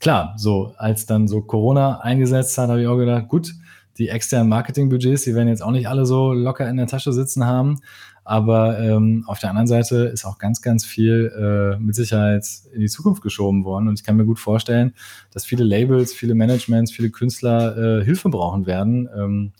klar, 0.00 0.34
so 0.36 0.74
als 0.78 1.06
dann 1.06 1.28
so 1.28 1.42
Corona 1.42 2.00
eingesetzt 2.00 2.58
hat, 2.58 2.70
habe 2.70 2.82
ich 2.82 2.88
auch 2.88 2.98
gedacht, 2.98 3.28
gut, 3.28 3.52
die 3.98 4.08
externen 4.08 4.48
Marketingbudgets, 4.48 5.24
die 5.24 5.34
werden 5.34 5.48
jetzt 5.48 5.62
auch 5.62 5.70
nicht 5.70 5.88
alle 5.88 6.06
so 6.06 6.32
locker 6.32 6.68
in 6.68 6.76
der 6.76 6.86
Tasche 6.86 7.12
sitzen 7.12 7.44
haben. 7.44 7.80
Aber 8.24 8.78
ähm, 8.78 9.24
auf 9.26 9.38
der 9.38 9.50
anderen 9.50 9.66
Seite 9.66 10.04
ist 10.04 10.24
auch 10.24 10.38
ganz, 10.38 10.62
ganz 10.62 10.84
viel 10.84 11.32
äh, 11.36 11.80
mit 11.80 11.94
Sicherheit 11.94 12.46
in 12.72 12.80
die 12.80 12.88
Zukunft 12.88 13.22
geschoben 13.22 13.64
worden. 13.64 13.88
Und 13.88 13.98
ich 13.98 14.04
kann 14.04 14.16
mir 14.16 14.26
gut 14.26 14.38
vorstellen, 14.38 14.92
dass 15.32 15.44
viele 15.44 15.64
Labels, 15.64 16.12
viele 16.12 16.34
Managements, 16.34 16.92
viele 16.92 17.10
Künstler 17.10 18.00
äh, 18.00 18.04
Hilfe 18.04 18.28
brauchen 18.28 18.66
werden. 18.66 19.08
Ähm, 19.16 19.52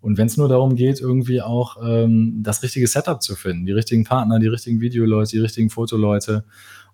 und 0.00 0.16
wenn 0.16 0.26
es 0.26 0.36
nur 0.36 0.48
darum 0.48 0.76
geht, 0.76 1.00
irgendwie 1.00 1.42
auch 1.42 1.76
ähm, 1.82 2.40
das 2.42 2.62
richtige 2.62 2.86
Setup 2.86 3.22
zu 3.22 3.34
finden, 3.34 3.66
die 3.66 3.72
richtigen 3.72 4.04
Partner, 4.04 4.38
die 4.38 4.46
richtigen 4.46 4.80
Videoleute, 4.80 5.32
die 5.32 5.38
richtigen 5.38 5.70
Fotoleute. 5.70 6.44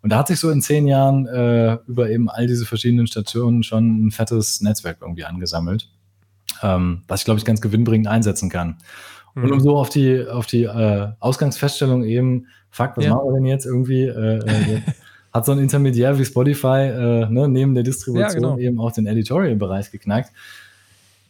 Und 0.00 0.10
da 0.10 0.18
hat 0.18 0.28
sich 0.28 0.38
so 0.38 0.50
in 0.50 0.62
zehn 0.62 0.86
Jahren 0.86 1.26
äh, 1.26 1.78
über 1.86 2.10
eben 2.10 2.28
all 2.28 2.46
diese 2.46 2.66
verschiedenen 2.66 3.06
Stationen 3.06 3.62
schon 3.62 4.06
ein 4.06 4.10
fettes 4.10 4.60
Netzwerk 4.60 4.98
irgendwie 5.00 5.24
angesammelt, 5.24 5.90
ähm, 6.62 7.02
was 7.08 7.20
ich, 7.20 7.24
glaube 7.24 7.38
ich, 7.38 7.44
ganz 7.44 7.60
gewinnbringend 7.60 8.08
einsetzen 8.08 8.48
kann. 8.48 8.78
Und 9.34 9.50
um 9.50 9.58
mhm. 9.58 9.60
so 9.60 9.76
auf 9.76 9.88
die, 9.88 10.26
auf 10.26 10.46
die 10.46 10.64
äh, 10.64 11.08
Ausgangsfeststellung 11.18 12.04
eben, 12.04 12.46
fuck, 12.70 12.92
was 12.96 13.04
ja. 13.04 13.14
machen 13.14 13.26
wir 13.26 13.34
denn 13.34 13.46
jetzt 13.46 13.66
irgendwie? 13.66 14.04
Äh, 14.04 14.38
äh, 14.38 14.80
hat 15.32 15.44
so 15.44 15.52
ein 15.52 15.58
Intermediär 15.58 16.16
wie 16.18 16.24
Spotify 16.24 16.86
äh, 16.88 17.26
ne, 17.28 17.48
neben 17.48 17.74
der 17.74 17.82
Distribution 17.82 18.28
ja, 18.28 18.34
genau. 18.34 18.58
eben 18.58 18.78
auch 18.78 18.92
den 18.92 19.06
Editorial-Bereich 19.06 19.90
geknackt. 19.90 20.30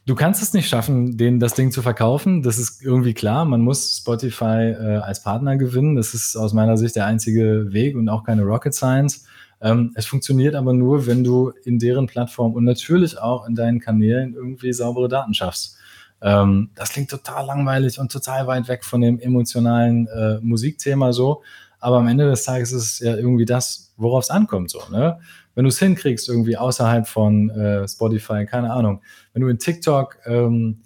Du 0.06 0.14
kannst 0.14 0.42
es 0.42 0.52
nicht 0.52 0.68
schaffen, 0.68 1.16
denen 1.16 1.40
das 1.40 1.54
Ding 1.54 1.72
zu 1.72 1.80
verkaufen. 1.80 2.42
Das 2.42 2.58
ist 2.58 2.82
irgendwie 2.82 3.14
klar. 3.14 3.46
Man 3.46 3.62
muss 3.62 3.96
Spotify 3.96 4.74
äh, 4.78 4.96
als 4.98 5.22
Partner 5.22 5.56
gewinnen. 5.56 5.96
Das 5.96 6.12
ist 6.12 6.36
aus 6.36 6.52
meiner 6.52 6.76
Sicht 6.76 6.96
der 6.96 7.06
einzige 7.06 7.72
Weg 7.72 7.96
und 7.96 8.10
auch 8.10 8.24
keine 8.24 8.42
Rocket 8.42 8.74
Science. 8.74 9.24
Ähm, 9.62 9.92
es 9.94 10.04
funktioniert 10.04 10.54
aber 10.54 10.74
nur, 10.74 11.06
wenn 11.06 11.24
du 11.24 11.52
in 11.64 11.78
deren 11.78 12.06
Plattform 12.06 12.52
und 12.52 12.64
natürlich 12.64 13.18
auch 13.18 13.48
in 13.48 13.54
deinen 13.54 13.80
Kanälen 13.80 14.34
irgendwie 14.34 14.74
saubere 14.74 15.08
Daten 15.08 15.32
schaffst. 15.32 15.78
Ähm, 16.24 16.70
das 16.74 16.88
klingt 16.88 17.10
total 17.10 17.44
langweilig 17.44 17.98
und 18.00 18.10
total 18.10 18.46
weit 18.46 18.66
weg 18.66 18.82
von 18.82 19.02
dem 19.02 19.20
emotionalen 19.20 20.06
äh, 20.08 20.40
Musikthema 20.40 21.12
so. 21.12 21.42
Aber 21.80 21.98
am 21.98 22.08
Ende 22.08 22.30
des 22.30 22.44
Tages 22.44 22.72
ist 22.72 22.82
es 22.82 22.98
ja 23.00 23.14
irgendwie 23.14 23.44
das, 23.44 23.92
worauf 23.98 24.24
es 24.24 24.30
ankommt. 24.30 24.70
So, 24.70 24.80
ne? 24.90 25.20
Wenn 25.54 25.64
du 25.64 25.68
es 25.68 25.78
hinkriegst, 25.78 26.26
irgendwie 26.30 26.56
außerhalb 26.56 27.06
von 27.06 27.50
äh, 27.50 27.86
Spotify, 27.86 28.46
keine 28.46 28.72
Ahnung, 28.72 29.02
wenn 29.34 29.42
du 29.42 29.48
in 29.48 29.58
TikTok 29.58 30.16
ähm, 30.24 30.80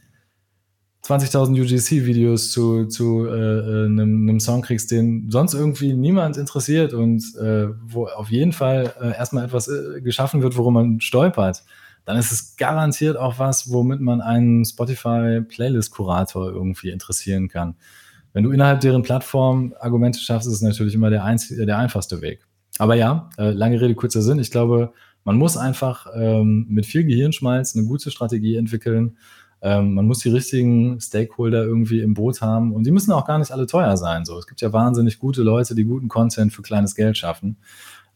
20.000 1.04 1.52
UGC-Videos 1.52 2.50
zu, 2.50 2.86
zu 2.86 3.26
äh, 3.26 3.30
äh, 3.30 3.86
einem, 3.86 4.28
einem 4.28 4.40
Song 4.40 4.62
kriegst, 4.62 4.90
den 4.90 5.30
sonst 5.30 5.54
irgendwie 5.54 5.94
niemand 5.94 6.36
interessiert 6.36 6.92
und 6.92 7.22
äh, 7.36 7.68
wo 7.86 8.08
auf 8.08 8.30
jeden 8.30 8.52
Fall 8.52 8.92
äh, 9.00 9.16
erstmal 9.16 9.44
etwas 9.44 9.68
äh, 9.68 10.00
geschaffen 10.00 10.42
wird, 10.42 10.56
worum 10.56 10.74
man 10.74 11.00
stolpert, 11.00 11.62
dann 12.08 12.16
ist 12.16 12.32
es 12.32 12.56
garantiert 12.56 13.18
auch 13.18 13.38
was, 13.38 13.70
womit 13.70 14.00
man 14.00 14.22
einen 14.22 14.64
Spotify-Playlist-Kurator 14.64 16.50
irgendwie 16.50 16.88
interessieren 16.88 17.48
kann. 17.48 17.74
Wenn 18.32 18.44
du 18.44 18.50
innerhalb 18.50 18.80
deren 18.80 19.02
Plattform 19.02 19.74
Argumente 19.78 20.18
schaffst, 20.18 20.48
ist 20.48 20.54
es 20.54 20.62
natürlich 20.62 20.94
immer 20.94 21.10
der, 21.10 21.22
einzige, 21.22 21.66
der 21.66 21.76
einfachste 21.76 22.22
Weg. 22.22 22.46
Aber 22.78 22.94
ja, 22.94 23.28
äh, 23.36 23.50
lange 23.50 23.78
Rede, 23.78 23.94
kurzer 23.94 24.22
Sinn. 24.22 24.38
Ich 24.38 24.50
glaube, 24.50 24.94
man 25.24 25.36
muss 25.36 25.58
einfach 25.58 26.06
ähm, 26.14 26.64
mit 26.70 26.86
viel 26.86 27.04
Gehirnschmalz 27.04 27.76
eine 27.76 27.84
gute 27.84 28.10
Strategie 28.10 28.56
entwickeln. 28.56 29.18
Ähm, 29.60 29.92
man 29.92 30.06
muss 30.06 30.20
die 30.20 30.30
richtigen 30.30 30.98
Stakeholder 31.02 31.62
irgendwie 31.62 32.00
im 32.00 32.14
Boot 32.14 32.40
haben 32.40 32.72
und 32.72 32.86
die 32.86 32.90
müssen 32.90 33.12
auch 33.12 33.26
gar 33.26 33.38
nicht 33.38 33.50
alle 33.50 33.66
teuer 33.66 33.98
sein. 33.98 34.24
So, 34.24 34.38
es 34.38 34.46
gibt 34.46 34.62
ja 34.62 34.72
wahnsinnig 34.72 35.18
gute 35.18 35.42
Leute, 35.42 35.74
die 35.74 35.84
guten 35.84 36.08
Content 36.08 36.54
für 36.54 36.62
kleines 36.62 36.94
Geld 36.94 37.18
schaffen. 37.18 37.58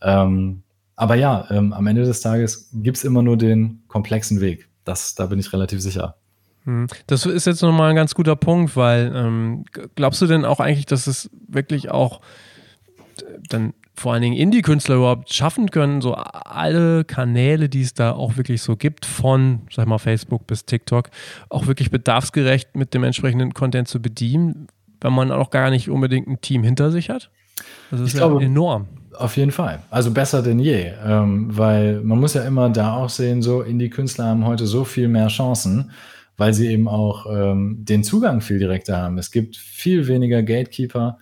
Ähm, 0.01 0.63
aber 1.03 1.17
ja, 1.17 1.49
ähm, 1.51 1.73
am 1.73 1.85
Ende 1.89 2.05
des 2.05 2.21
Tages 2.21 2.71
gibt 2.73 2.97
es 2.97 3.03
immer 3.03 3.23
nur 3.23 3.37
den 3.37 3.83
komplexen 3.89 4.41
Weg. 4.41 4.69
Das, 4.85 5.17
da 5.17 5.27
bin 5.27 5.41
ich 5.41 5.53
relativ 5.53 5.81
sicher. 5.81 6.15
Hm. 6.63 6.87
Das 7.09 7.27
ist 7.27 7.45
jetzt 7.45 7.61
nochmal 7.61 7.91
ein 7.91 7.97
ganz 7.97 8.15
guter 8.15 8.37
Punkt, 8.37 8.77
weil 8.77 9.11
ähm, 9.13 9.65
glaubst 9.97 10.23
du 10.23 10.29
denn 10.29 10.45
auch 10.45 10.61
eigentlich, 10.61 10.87
dass 10.87 11.09
es 11.09 11.29
wirklich 11.49 11.91
auch 11.91 12.21
dann 13.49 13.75
vor 13.97 14.13
allen 14.13 14.23
Dingen 14.23 14.37
Indie-Künstler 14.37 14.95
überhaupt 14.95 15.35
schaffen 15.35 15.73
können, 15.73 16.03
so 16.03 16.15
alle 16.15 17.05
Kanäle, 17.05 17.69
die 17.69 17.83
es 17.83 17.95
da 17.95 18.13
auch 18.13 18.37
wirklich 18.37 18.63
so 18.63 18.77
gibt, 18.77 19.05
von, 19.05 19.63
sag 19.73 19.89
mal, 19.89 19.99
Facebook 19.99 20.47
bis 20.47 20.67
TikTok, 20.67 21.11
auch 21.49 21.67
wirklich 21.67 21.91
bedarfsgerecht 21.91 22.77
mit 22.77 22.95
dem 22.95 23.03
entsprechenden 23.03 23.55
Content 23.55 23.89
zu 23.89 24.01
bedienen, 24.01 24.69
wenn 25.01 25.13
man 25.13 25.33
auch 25.33 25.51
gar 25.51 25.71
nicht 25.71 25.91
unbedingt 25.91 26.29
ein 26.29 26.41
Team 26.41 26.63
hinter 26.63 26.93
sich 26.93 27.11
hat? 27.11 27.33
Das 27.91 27.99
ist 27.99 28.07
ich 28.07 28.15
ja 28.15 28.29
glaube, 28.29 28.45
enorm. 28.45 28.87
Auf 29.23 29.37
jeden 29.37 29.53
Fall. 29.53 29.79
Also 29.89 30.11
besser 30.11 30.43
denn 30.43 30.59
je. 30.59 30.91
Ähm, 31.07 31.47
weil 31.57 32.01
man 32.01 32.19
muss 32.19 32.35
ja 32.35 32.43
immer 32.43 32.69
da 32.71 32.97
auch 32.97 33.09
sehen, 33.09 33.41
so 33.41 33.63
Indie-Künstler 33.63 34.25
haben 34.25 34.45
heute 34.45 34.67
so 34.67 34.83
viel 34.83 35.07
mehr 35.07 35.29
Chancen, 35.29 35.93
weil 36.37 36.53
sie 36.53 36.67
eben 36.67 36.89
auch 36.89 37.27
ähm, 37.31 37.85
den 37.85 38.03
Zugang 38.03 38.41
viel 38.41 38.59
direkter 38.59 38.97
haben. 38.97 39.19
Es 39.19 39.31
gibt 39.31 39.57
viel 39.57 40.09
weniger 40.09 40.43
Gatekeeper. 40.43 41.19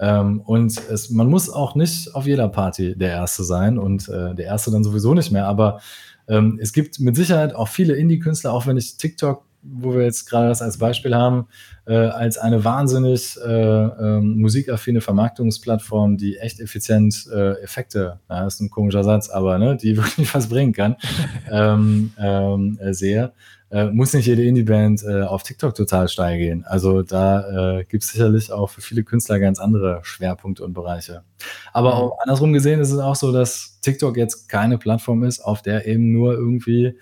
Ähm, 0.00 0.40
und 0.40 0.76
es, 0.90 1.10
man 1.10 1.30
muss 1.30 1.48
auch 1.48 1.76
nicht 1.76 2.12
auf 2.16 2.26
jeder 2.26 2.48
Party 2.48 2.98
der 2.98 3.10
Erste 3.10 3.44
sein 3.44 3.78
und 3.78 4.08
äh, 4.08 4.34
der 4.34 4.46
Erste 4.46 4.72
dann 4.72 4.82
sowieso 4.82 5.14
nicht 5.14 5.30
mehr. 5.30 5.46
Aber 5.46 5.80
ähm, 6.26 6.58
es 6.60 6.72
gibt 6.72 6.98
mit 6.98 7.14
Sicherheit 7.14 7.54
auch 7.54 7.68
viele 7.68 7.94
Indie-Künstler, 7.94 8.52
auch 8.52 8.66
wenn 8.66 8.76
ich 8.76 8.96
TikTok 8.96 9.44
wo 9.64 9.94
wir 9.94 10.02
jetzt 10.02 10.28
gerade 10.28 10.48
das 10.48 10.62
als 10.62 10.78
Beispiel 10.78 11.14
haben, 11.14 11.46
äh, 11.86 11.94
als 11.94 12.38
eine 12.38 12.64
wahnsinnig 12.64 13.36
äh, 13.44 13.48
ähm, 13.48 14.40
musikaffine 14.40 15.00
Vermarktungsplattform, 15.00 16.16
die 16.16 16.36
echt 16.36 16.60
effizient 16.60 17.26
äh, 17.32 17.62
Effekte, 17.62 18.20
das 18.28 18.54
ist 18.54 18.60
ein 18.60 18.70
komischer 18.70 19.04
Satz, 19.04 19.30
aber 19.30 19.58
ne, 19.58 19.76
die 19.76 19.96
wirklich 19.96 20.32
was 20.34 20.48
bringen 20.48 20.72
kann, 20.72 20.96
ähm, 21.50 22.12
ähm, 22.18 22.78
äh, 22.80 22.92
sehe, 22.92 23.32
äh, 23.70 23.86
muss 23.86 24.12
nicht 24.14 24.26
jede 24.26 24.44
Indie-Band 24.44 25.02
äh, 25.02 25.22
auf 25.22 25.42
TikTok 25.42 25.74
total 25.74 26.08
steil 26.08 26.38
gehen. 26.38 26.64
Also 26.64 27.02
da 27.02 27.78
äh, 27.78 27.84
gibt 27.84 28.04
es 28.04 28.12
sicherlich 28.12 28.52
auch 28.52 28.70
für 28.70 28.80
viele 28.80 29.02
Künstler 29.02 29.40
ganz 29.40 29.58
andere 29.58 30.00
Schwerpunkte 30.02 30.64
und 30.64 30.74
Bereiche. 30.74 31.24
Aber 31.72 31.94
mhm. 31.94 32.00
auch 32.00 32.18
andersrum 32.20 32.52
gesehen 32.52 32.80
ist 32.80 32.92
es 32.92 33.00
auch 33.00 33.16
so, 33.16 33.32
dass 33.32 33.80
TikTok 33.80 34.16
jetzt 34.16 34.48
keine 34.48 34.78
Plattform 34.78 35.24
ist, 35.24 35.40
auf 35.40 35.60
der 35.60 35.86
eben 35.86 36.12
nur 36.12 36.34
irgendwie 36.34 36.96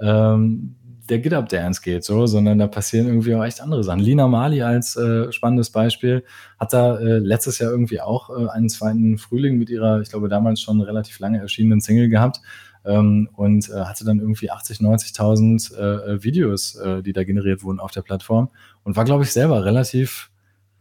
ähm, 0.00 0.76
der 1.08 1.18
Get-Up-Dance 1.18 1.80
geht, 1.82 2.04
so, 2.04 2.26
sondern 2.26 2.58
da 2.58 2.66
passieren 2.66 3.06
irgendwie 3.06 3.34
auch 3.34 3.44
echt 3.44 3.60
andere 3.60 3.84
Sachen. 3.84 4.00
Lina 4.00 4.26
Mali 4.26 4.62
als 4.62 4.96
äh, 4.96 5.32
spannendes 5.32 5.70
Beispiel 5.70 6.24
hat 6.58 6.72
da 6.72 6.98
äh, 6.98 7.18
letztes 7.18 7.58
Jahr 7.58 7.70
irgendwie 7.70 8.00
auch 8.00 8.30
äh, 8.30 8.48
einen 8.50 8.68
zweiten 8.68 9.18
Frühling 9.18 9.58
mit 9.58 9.70
ihrer, 9.70 10.00
ich 10.00 10.10
glaube, 10.10 10.28
damals 10.28 10.60
schon 10.60 10.80
relativ 10.80 11.18
lange 11.18 11.38
erschienenen 11.38 11.80
Single 11.80 12.08
gehabt 12.08 12.40
ähm, 12.84 13.28
und 13.34 13.68
äh, 13.68 13.84
hatte 13.84 14.04
dann 14.04 14.20
irgendwie 14.20 14.50
80, 14.50 14.78
90.000 14.78 15.76
äh, 15.76 16.22
Videos, 16.22 16.74
äh, 16.76 17.02
die 17.02 17.12
da 17.12 17.24
generiert 17.24 17.62
wurden 17.62 17.80
auf 17.80 17.90
der 17.90 18.02
Plattform 18.02 18.50
und 18.84 18.96
war, 18.96 19.04
glaube 19.04 19.24
ich, 19.24 19.32
selber 19.32 19.64
relativ. 19.64 20.30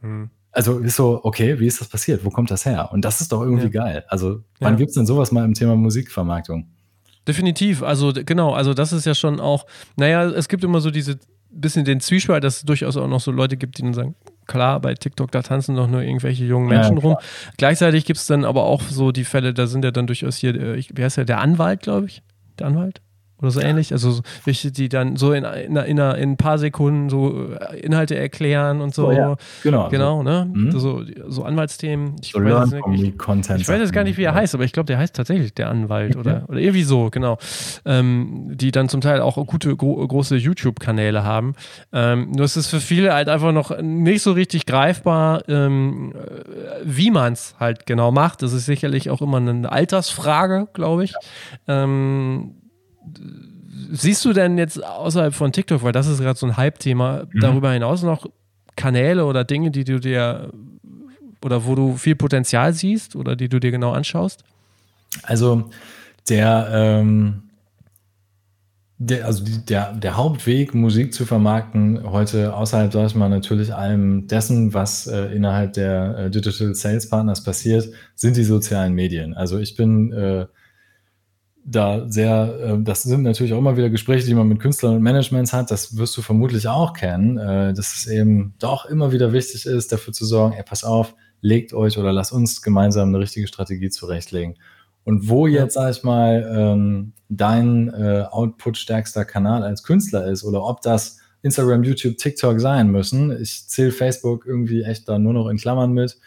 Mhm. 0.01 0.29
Also 0.51 0.79
ist 0.79 0.95
so, 0.95 1.19
okay, 1.23 1.59
wie 1.59 1.67
ist 1.67 1.81
das 1.81 1.87
passiert? 1.87 2.25
Wo 2.25 2.29
kommt 2.29 2.49
das 2.49 2.65
her? 2.65 2.89
Und 2.91 3.05
das 3.05 3.21
ist 3.21 3.31
doch 3.31 3.41
irgendwie 3.41 3.65
ja. 3.65 3.83
geil. 3.83 4.05
Also, 4.07 4.41
wann 4.59 4.73
ja. 4.73 4.77
gibt 4.77 4.89
es 4.89 4.95
denn 4.95 5.05
sowas 5.05 5.31
mal 5.31 5.45
im 5.45 5.53
Thema 5.53 5.75
Musikvermarktung? 5.75 6.67
Definitiv. 7.27 7.83
Also 7.83 8.13
genau, 8.13 8.53
also 8.53 8.73
das 8.73 8.93
ist 8.93 9.05
ja 9.05 9.13
schon 9.13 9.39
auch, 9.39 9.65
naja, 9.97 10.25
es 10.25 10.47
gibt 10.47 10.63
immer 10.63 10.79
so 10.79 10.91
diese 10.91 11.19
bisschen 11.49 11.85
den 11.85 11.99
Zwiespalt, 11.99 12.43
dass 12.43 12.57
es 12.57 12.63
durchaus 12.63 12.97
auch 12.97 13.07
noch 13.07 13.19
so 13.19 13.31
Leute 13.31 13.57
gibt, 13.57 13.77
die 13.77 13.81
dann 13.81 13.93
sagen, 13.93 14.15
klar, 14.45 14.79
bei 14.79 14.93
TikTok, 14.93 15.31
da 15.31 15.41
tanzen 15.41 15.75
doch 15.75 15.87
nur 15.87 16.01
irgendwelche 16.01 16.45
jungen 16.45 16.67
Menschen 16.67 16.97
ja, 16.97 17.03
rum. 17.03 17.17
Gleichzeitig 17.57 18.05
gibt 18.05 18.19
es 18.19 18.27
dann 18.27 18.45
aber 18.45 18.63
auch 18.63 18.81
so 18.83 19.11
die 19.11 19.25
Fälle, 19.25 19.53
da 19.53 19.67
sind 19.67 19.83
ja 19.83 19.91
dann 19.91 20.07
durchaus 20.07 20.37
hier, 20.37 20.55
äh, 20.55 20.83
wie 20.93 21.03
heißt 21.03 21.17
der, 21.17 21.25
der 21.25 21.39
Anwalt, 21.39 21.81
glaube 21.81 22.07
ich? 22.07 22.21
Der 22.59 22.67
Anwalt? 22.67 23.01
Oder 23.39 23.51
so 23.51 23.59
ähnlich. 23.59 23.91
Also 23.91 24.21
welche, 24.45 24.71
die 24.71 24.89
dann 24.89 25.15
so 25.15 25.31
in, 25.33 25.43
in, 25.43 25.75
in, 25.75 25.97
in 25.97 25.99
ein 25.99 26.37
paar 26.37 26.57
Sekunden 26.57 27.09
so 27.09 27.51
äh, 27.53 27.79
Inhalte 27.79 28.15
erklären 28.15 28.81
und 28.81 28.95
so. 28.95 29.07
Oh, 29.07 29.11
ja. 29.11 29.35
Genau. 29.63 29.89
Genau, 29.89 30.23
ne? 30.23 30.49
Mhm. 30.51 30.71
So, 30.71 31.03
so 31.27 31.43
Anwaltsthemen. 31.43 32.15
Ich, 32.21 32.31
so 32.31 32.43
weiß, 32.43 32.71
nicht, 32.71 32.83
ich, 32.93 33.59
ich 33.61 33.67
weiß 33.67 33.79
jetzt 33.79 33.93
gar 33.93 34.03
nicht, 34.03 34.17
wie 34.17 34.23
er 34.23 34.33
heißt, 34.33 34.55
aber 34.55 34.63
ich 34.63 34.73
glaube, 34.73 34.87
der 34.87 34.97
heißt 34.97 35.15
tatsächlich 35.15 35.53
der 35.53 35.69
Anwalt 35.69 36.15
okay. 36.15 36.19
oder, 36.19 36.45
oder 36.47 36.59
irgendwie 36.59 36.83
so, 36.83 37.09
genau. 37.09 37.37
Ähm, 37.85 38.51
die 38.55 38.71
dann 38.71 38.89
zum 38.89 39.01
Teil 39.01 39.21
auch 39.21 39.37
gute, 39.45 39.75
gro 39.75 40.07
große 40.07 40.35
YouTube-Kanäle 40.35 41.23
haben. 41.23 41.53
Ähm, 41.93 42.31
nur 42.31 42.45
ist 42.45 42.55
es 42.55 42.67
für 42.67 42.79
viele 42.79 43.13
halt 43.13 43.29
einfach 43.29 43.51
noch 43.51 43.79
nicht 43.81 44.21
so 44.21 44.31
richtig 44.31 44.65
greifbar, 44.65 45.47
ähm, 45.47 46.13
wie 46.83 47.11
man 47.11 47.33
es 47.33 47.55
halt 47.59 47.85
genau 47.85 48.11
macht. 48.11 48.41
Das 48.41 48.53
ist 48.53 48.65
sicherlich 48.65 49.09
auch 49.09 49.21
immer 49.21 49.37
eine 49.37 49.71
Altersfrage, 49.71 50.67
glaube 50.73 51.03
ich. 51.03 51.11
Ja. 51.67 51.83
Ähm, 51.83 52.55
siehst 53.91 54.25
du 54.25 54.33
denn 54.33 54.57
jetzt 54.57 54.83
außerhalb 54.83 55.33
von 55.33 55.51
TikTok, 55.51 55.83
weil 55.83 55.91
das 55.91 56.07
ist 56.07 56.19
gerade 56.19 56.37
so 56.37 56.45
ein 56.45 56.57
Hype-Thema, 56.57 57.23
mhm. 57.31 57.39
darüber 57.39 57.71
hinaus 57.71 58.03
noch 58.03 58.25
Kanäle 58.75 59.25
oder 59.25 59.43
Dinge, 59.43 59.71
die 59.71 59.83
du 59.83 59.99
dir 59.99 60.51
oder 61.43 61.65
wo 61.65 61.75
du 61.75 61.95
viel 61.95 62.15
Potenzial 62.15 62.73
siehst 62.73 63.15
oder 63.15 63.35
die 63.35 63.49
du 63.49 63.59
dir 63.59 63.71
genau 63.71 63.91
anschaust? 63.91 64.43
Also 65.23 65.69
der, 66.29 66.69
ähm, 66.71 67.43
der, 68.97 69.25
also 69.25 69.43
der, 69.45 69.93
der 69.93 70.17
Hauptweg, 70.17 70.73
Musik 70.73 71.13
zu 71.13 71.25
vermarkten, 71.25 72.11
heute 72.11 72.53
außerhalb, 72.53 72.91
sag 72.91 73.07
ich 73.07 73.15
mal, 73.15 73.29
natürlich 73.29 73.73
allem 73.73 74.27
dessen, 74.27 74.73
was 74.73 75.07
äh, 75.07 75.27
innerhalb 75.27 75.73
der 75.73 76.17
äh, 76.17 76.29
Digital 76.31 76.73
Sales 76.73 77.09
Partners 77.09 77.43
passiert, 77.43 77.87
sind 78.15 78.35
die 78.35 78.43
sozialen 78.43 78.93
Medien. 78.93 79.33
Also 79.35 79.59
ich 79.59 79.75
bin 79.75 80.11
äh, 80.11 80.47
da 81.69 82.09
sehr, 82.09 82.59
äh, 82.61 82.81
das 82.81 83.03
sind 83.03 83.23
natürlich 83.23 83.53
auch 83.53 83.57
immer 83.57 83.75
wieder 83.75 83.89
Gespräche, 83.89 84.25
die 84.25 84.33
man 84.33 84.47
mit 84.47 84.59
Künstlern 84.59 84.95
und 84.95 85.01
Managements 85.01 85.51
hat, 85.51 85.69
das 85.69 85.97
wirst 85.97 86.15
du 86.15 86.21
vermutlich 86.21 86.67
auch 86.67 86.93
kennen, 86.93 87.37
äh, 87.37 87.73
dass 87.73 87.93
es 87.93 88.07
eben 88.07 88.53
doch 88.57 88.85
immer 88.85 89.11
wieder 89.11 89.33
wichtig 89.33 89.65
ist, 89.65 89.91
dafür 89.91 90.13
zu 90.13 90.25
sorgen, 90.25 90.55
ey, 90.55 90.63
pass 90.63 90.85
auf, 90.85 91.13
legt 91.41 91.73
euch 91.73 91.97
oder 91.97 92.13
lasst 92.13 92.31
uns 92.31 92.61
gemeinsam 92.61 93.09
eine 93.09 93.19
richtige 93.19 93.47
Strategie 93.47 93.89
zurechtlegen. 93.89 94.55
Und 95.03 95.27
wo 95.27 95.45
jetzt, 95.45 95.73
sag 95.73 95.91
ich 95.91 96.03
mal, 96.03 96.49
ähm, 96.55 97.13
dein 97.29 97.89
äh, 97.93 98.23
Output 98.29 98.77
stärkster 98.77 99.25
Kanal 99.25 99.63
als 99.63 99.83
Künstler 99.83 100.25
ist 100.27 100.45
oder 100.45 100.63
ob 100.63 100.81
das 100.81 101.19
Instagram, 101.41 101.83
YouTube, 101.83 102.17
TikTok 102.17 102.61
sein 102.61 102.89
müssen, 102.89 103.41
ich 103.41 103.67
zähle 103.67 103.91
Facebook 103.91 104.45
irgendwie 104.45 104.83
echt 104.83 105.07
da 105.09 105.19
nur 105.19 105.33
noch 105.33 105.49
in 105.49 105.57
Klammern 105.57 105.91
mit, 105.91 106.17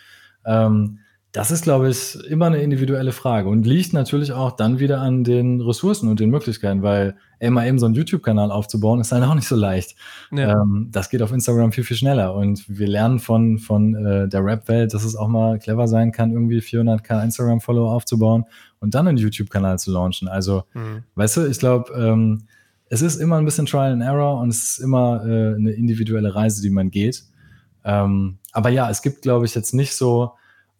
ähm, 0.44 0.98
das 1.32 1.52
ist, 1.52 1.62
glaube 1.62 1.88
ich, 1.88 2.16
immer 2.28 2.46
eine 2.46 2.60
individuelle 2.60 3.12
Frage 3.12 3.48
und 3.48 3.64
liegt 3.64 3.92
natürlich 3.92 4.32
auch 4.32 4.50
dann 4.52 4.80
wieder 4.80 5.00
an 5.00 5.22
den 5.22 5.60
Ressourcen 5.60 6.08
und 6.08 6.18
den 6.18 6.28
Möglichkeiten, 6.30 6.82
weil 6.82 7.16
immer 7.38 7.64
eben 7.64 7.78
so 7.78 7.86
einen 7.86 7.94
YouTube-Kanal 7.94 8.50
aufzubauen, 8.50 9.00
ist 9.00 9.12
halt 9.12 9.22
auch 9.22 9.34
nicht 9.34 9.46
so 9.46 9.54
leicht. 9.54 9.94
Ja. 10.32 10.60
Ähm, 10.60 10.88
das 10.90 11.08
geht 11.08 11.22
auf 11.22 11.30
Instagram 11.30 11.70
viel, 11.70 11.84
viel 11.84 11.96
schneller 11.96 12.34
und 12.34 12.64
wir 12.68 12.88
lernen 12.88 13.20
von, 13.20 13.58
von 13.58 13.94
äh, 13.94 14.28
der 14.28 14.44
Rap-Welt, 14.44 14.92
dass 14.92 15.04
es 15.04 15.14
auch 15.14 15.28
mal 15.28 15.60
clever 15.60 15.86
sein 15.86 16.10
kann, 16.10 16.32
irgendwie 16.32 16.58
400k 16.58 17.22
Instagram-Follower 17.22 17.92
aufzubauen 17.92 18.44
und 18.80 18.96
dann 18.96 19.06
einen 19.06 19.18
YouTube-Kanal 19.18 19.78
zu 19.78 19.92
launchen. 19.92 20.26
Also, 20.26 20.64
mhm. 20.74 21.04
weißt 21.14 21.36
du, 21.36 21.46
ich 21.46 21.60
glaube, 21.60 21.92
ähm, 21.94 22.42
es 22.88 23.02
ist 23.02 23.16
immer 23.20 23.36
ein 23.36 23.44
bisschen 23.44 23.66
Trial 23.66 23.92
and 23.92 24.02
Error 24.02 24.40
und 24.40 24.48
es 24.48 24.64
ist 24.64 24.78
immer 24.80 25.24
äh, 25.24 25.54
eine 25.54 25.70
individuelle 25.70 26.34
Reise, 26.34 26.60
die 26.60 26.70
man 26.70 26.90
geht. 26.90 27.22
Ähm, 27.84 28.38
aber 28.50 28.70
ja, 28.70 28.90
es 28.90 29.00
gibt, 29.00 29.22
glaube 29.22 29.46
ich, 29.46 29.54
jetzt 29.54 29.74
nicht 29.74 29.94
so, 29.94 30.32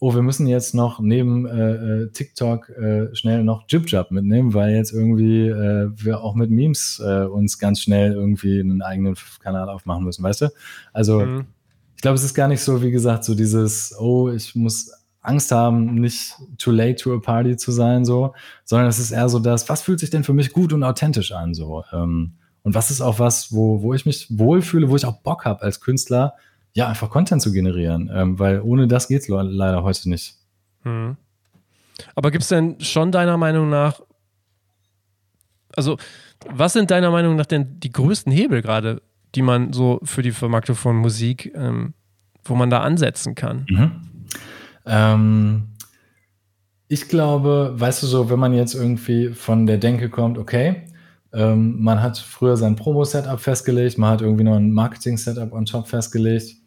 oh, 0.03 0.15
wir 0.15 0.23
müssen 0.23 0.47
jetzt 0.47 0.75
noch 0.75 0.99
neben 0.99 1.47
äh, 1.47 2.05
äh 2.05 2.11
TikTok 2.11 2.71
äh, 2.71 3.15
schnell 3.15 3.45
noch 3.45 3.65
JibJab 3.69 4.11
mitnehmen, 4.11 4.55
weil 4.55 4.75
jetzt 4.75 4.93
irgendwie 4.93 5.47
äh, 5.47 5.91
wir 5.95 6.23
auch 6.23 6.35
mit 6.35 6.51
Memes 6.51 7.01
äh, 7.05 7.25
uns 7.25 7.59
ganz 7.59 7.83
schnell 7.83 8.15
irgendwie 8.15 8.61
einen 8.61 8.81
eigenen 8.81 9.15
Kanal 9.41 9.69
aufmachen 9.69 10.05
müssen, 10.05 10.23
weißt 10.23 10.41
du? 10.43 10.49
Also 10.95 11.21
mhm. 11.21 11.47
ich 11.97 12.03
glaube, 12.03 12.17
es 12.17 12.25
ist 12.25 12.35
gar 12.35 12.49
nicht 12.49 12.63
so, 12.63 12.83
wie 12.83 12.91
gesagt, 12.91 13.25
so 13.25 13.35
dieses, 13.35 13.95
oh, 14.01 14.31
ich 14.31 14.55
muss 14.55 14.91
Angst 15.21 15.53
haben, 15.53 15.97
nicht 15.97 16.35
too 16.57 16.71
late 16.71 16.97
to 16.97 17.15
a 17.15 17.21
party 17.21 17.59
zu 17.59 17.71
sein, 17.71 18.07
so, 18.07 18.33
sondern 18.65 18.89
es 18.89 18.99
ist 18.99 19.11
eher 19.11 19.29
so 19.29 19.39
das, 19.39 19.69
was 19.69 19.83
fühlt 19.83 20.01
sich 20.01 20.09
denn 20.09 20.25
für 20.25 20.33
mich 20.33 20.55
gut 20.55 20.73
und 20.73 20.83
authentisch 20.83 21.33
an, 21.33 21.53
so. 21.53 21.85
Ähm, 21.93 22.33
und 22.63 22.75
was 22.75 22.91
ist 22.91 23.03
auch 23.03 23.19
was, 23.19 23.53
wo, 23.53 23.83
wo 23.83 23.93
ich 23.93 24.07
mich 24.07 24.29
wohlfühle, 24.31 24.89
wo 24.89 24.97
ich 24.97 25.05
auch 25.05 25.21
Bock 25.21 25.45
habe 25.45 25.63
als 25.63 25.81
Künstler, 25.81 26.35
ja, 26.73 26.89
einfach 26.89 27.11
Content 27.11 27.43
zu 27.43 27.53
generieren, 27.53 28.11
ähm, 28.13 28.39
weil 28.39 28.61
ohne 28.61 28.87
das 28.87 29.09
geht 29.09 29.23
es 29.23 29.29
leider 29.29 29.83
heute 29.83 30.09
nicht. 30.09 30.37
Mhm. 30.85 31.17
Aber 32.15 32.31
gibt 32.31 32.43
es 32.43 32.49
denn 32.49 32.81
schon 32.81 33.13
deiner 33.13 33.37
Meinung 33.37 33.69
nach, 33.69 34.01
also 35.77 35.99
was 36.49 36.73
sind 36.73 36.91
deiner 36.91 37.11
Meinung 37.11 37.37
nach 37.37 37.47
denn 37.47 37.79
die 37.81 37.93
größten 37.93 38.33
Hebel 38.33 38.63
gerade, 38.63 39.03
die 39.35 39.43
man 39.43 39.73
so 39.73 40.01
für 40.03 40.23
die 40.23 40.33
Vermarktung 40.33 40.77
von 40.77 40.97
Musik, 40.97 41.53
ähm, 41.55 41.95
wo 42.45 42.55
man 42.55 42.71
da 42.71 42.81
ansetzen 42.81 43.35
kann? 43.35 43.67
Mhm. 43.69 43.93
Ähm, 44.87 45.63
ich 46.89 47.09
glaube, 47.09 47.75
weißt 47.77 48.03
du 48.03 48.07
so, 48.07 48.31
wenn 48.31 48.39
man 48.39 48.55
jetzt 48.55 48.75
irgendwie 48.75 49.29
von 49.29 49.67
der 49.67 49.79
Denke 49.79 50.09
kommt, 50.09 50.39
okay, 50.39 50.87
ähm, 51.33 51.81
man 51.81 52.03
hat 52.03 52.19
früher 52.19 52.57
sein 52.57 52.75
Promo-Setup 52.75 53.39
festgelegt, 53.39 53.99
man 53.99 54.11
hat 54.11 54.23
irgendwie 54.23 54.43
noch 54.43 54.57
ein 54.57 54.73
Marketing-Setup 54.73 55.53
on 55.53 55.67
top 55.67 55.87
festgelegt 55.87 56.60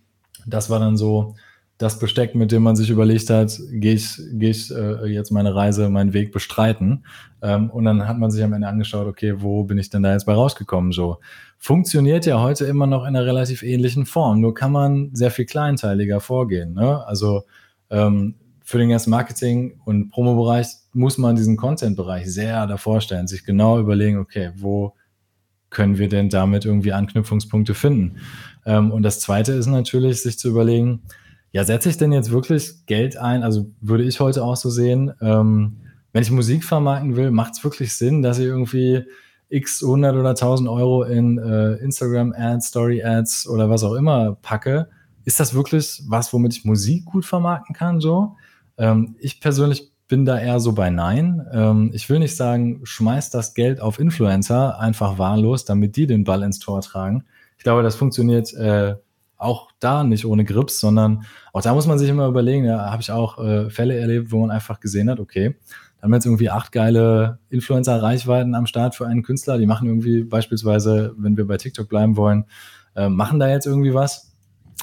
das 0.46 0.70
war 0.70 0.80
dann 0.80 0.98
so 0.98 1.36
das 1.78 2.00
Besteck, 2.00 2.36
mit 2.36 2.52
dem 2.52 2.64
man 2.64 2.76
sich 2.76 2.90
überlegt 2.90 3.30
hat, 3.30 3.60
gehe 3.72 3.96
ich, 3.96 4.18
geh 4.34 4.52
ich 4.52 4.72
äh, 4.72 5.06
jetzt 5.08 5.32
meine 5.32 5.56
Reise, 5.56 5.90
meinen 5.90 6.14
Weg 6.14 6.32
bestreiten. 6.32 7.06
Ähm, 7.42 7.70
und 7.72 7.84
dann 7.86 8.08
hat 8.08 8.18
man 8.18 8.32
sich 8.32 8.44
am 8.44 8.54
Ende 8.54 8.68
angeschaut, 8.68 9.08
okay, 9.08 9.36
wo 9.38 9.64
bin 9.64 9.78
ich 9.78 9.90
denn 9.90 10.04
da 10.04 10.14
jetzt 10.14 10.26
bei 10.26 10.34
rausgekommen? 10.34 10.92
So 10.92 11.18
funktioniert 11.58 12.26
ja 12.26 12.40
heute 12.40 12.66
immer 12.66 12.88
noch 12.88 13.02
in 13.02 13.16
einer 13.16 13.26
relativ 13.26 13.64
ähnlichen 13.64 14.06
Form. 14.06 14.40
Nur 14.40 14.54
kann 14.54 14.72
man 14.72 15.10
sehr 15.14 15.32
viel 15.32 15.46
kleinteiliger 15.46 16.20
vorgehen. 16.20 16.74
Ne? 16.74 17.06
Also 17.06 17.44
ähm, 17.90 18.36
für 18.64 18.78
den 18.78 18.90
ganzen 18.90 19.10
Marketing- 19.10 19.82
und 19.84 20.10
Promo-Bereich 20.10 20.68
muss 20.94 21.18
man 21.18 21.36
diesen 21.36 21.58
Content-Bereich 21.58 22.32
sehr 22.32 22.66
davor 22.68 23.02
stellen, 23.02 23.28
sich 23.28 23.46
genau 23.46 23.80
überlegen, 23.80 24.20
okay, 24.20 24.52
wo 24.56 24.94
können 25.70 25.98
wir 25.98 26.08
denn 26.08 26.30
damit 26.30 26.66
irgendwie 26.66 26.94
Anknüpfungspunkte 26.94 27.74
finden? 27.74 28.20
Ähm, 28.66 28.92
und 28.92 29.04
das 29.04 29.20
Zweite 29.20 29.54
ist 29.54 29.68
natürlich, 29.68 30.22
sich 30.22 30.40
zu 30.40 30.50
überlegen, 30.50 31.02
ja, 31.52 31.64
setze 31.64 31.90
ich 31.90 31.98
denn 31.98 32.12
jetzt 32.12 32.32
wirklich 32.32 32.86
Geld 32.88 33.18
ein? 33.18 33.44
Also 33.44 33.72
würde 33.80 34.04
ich 34.04 34.20
heute 34.20 34.44
auch 34.44 34.56
so 34.56 34.70
sehen, 34.70 35.14
ähm, 35.22 35.78
wenn 36.12 36.24
ich 36.24 36.32
Musik 36.32 36.64
vermarkten 36.64 37.16
will, 37.16 37.32
macht 37.32 37.54
es 37.54 37.64
wirklich 37.64 37.94
Sinn, 37.94 38.22
dass 38.22 38.40
ich 38.40 38.46
irgendwie 38.46 39.04
x 39.50 39.84
100 39.84 40.16
oder 40.16 40.30
1000 40.30 40.68
Euro 40.68 41.04
in 41.04 41.38
äh, 41.38 41.74
Instagram-Ads, 41.76 42.68
Story-Ads 42.68 43.48
oder 43.48 43.70
was 43.70 43.84
auch 43.84 43.94
immer 43.94 44.36
packe? 44.42 44.90
Ist 45.26 45.40
das 45.40 45.54
wirklich 45.54 46.04
was, 46.08 46.34
womit 46.34 46.56
ich 46.56 46.66
Musik 46.66 47.06
gut 47.06 47.26
vermarkten 47.26 47.76
kann? 47.76 48.00
So? 48.00 48.36
Ähm, 48.78 49.16
ich 49.20 49.40
persönlich 49.40 49.92
bin 50.08 50.26
da 50.26 50.40
eher 50.40 50.60
so 50.60 50.74
bei 50.74 50.90
Nein. 50.90 51.46
Ähm, 51.52 51.92
ich 51.94 52.10
will 52.10 52.20
nicht 52.20 52.36
sagen, 52.36 52.82
schmeiß 52.84 53.30
das 53.30 53.54
Geld 53.54 53.80
auf 53.80 54.00
Influencer 54.00 54.80
einfach 54.80 55.18
wahllos, 55.18 55.66
damit 55.66 55.96
die 55.96 56.08
den 56.08 56.24
Ball 56.24 56.44
ins 56.44 56.60
Tor 56.60 56.82
tragen. 56.82 57.24
Ich 57.64 57.66
glaube, 57.66 57.82
das 57.82 57.96
funktioniert 57.96 58.54
äh, 58.56 58.96
auch 59.38 59.72
da 59.80 60.04
nicht 60.04 60.26
ohne 60.26 60.44
Grips, 60.44 60.82
sondern 60.82 61.24
auch 61.54 61.62
da 61.62 61.74
muss 61.74 61.88
man 61.88 61.98
sich 61.98 62.10
immer 62.10 62.28
überlegen, 62.28 62.66
da 62.66 62.92
habe 62.92 63.02
ich 63.02 63.10
auch 63.10 63.42
äh, 63.42 63.70
Fälle 63.70 63.98
erlebt, 63.98 64.34
wo 64.34 64.42
man 64.42 64.52
einfach 64.52 64.82
gesehen 64.82 65.10
hat, 65.10 65.22
okay, 65.22 65.56
da 65.96 66.04
haben 66.04 66.12
wir 66.12 66.18
jetzt 66.18 66.26
irgendwie 66.26 66.50
acht 66.50 66.74
geile 66.74 67.40
Influencer-Reichweiten 67.52 68.54
am 68.54 68.66
Start 68.66 68.96
für 68.96 69.08
einen 69.08 69.24
Künstler, 69.24 69.58
die 69.58 69.66
machen 69.66 69.88
irgendwie 69.88 70.26
beispielsweise, 70.26 71.16
wenn 71.18 71.38
wir 71.38 71.48
bei 71.48 71.56
TikTok 71.56 71.88
bleiben 71.88 72.18
wollen, 72.18 72.44
äh, 72.98 73.08
machen 73.08 73.40
da 73.40 73.48
jetzt 73.48 73.66
irgendwie 73.66 73.94
was, 73.94 74.34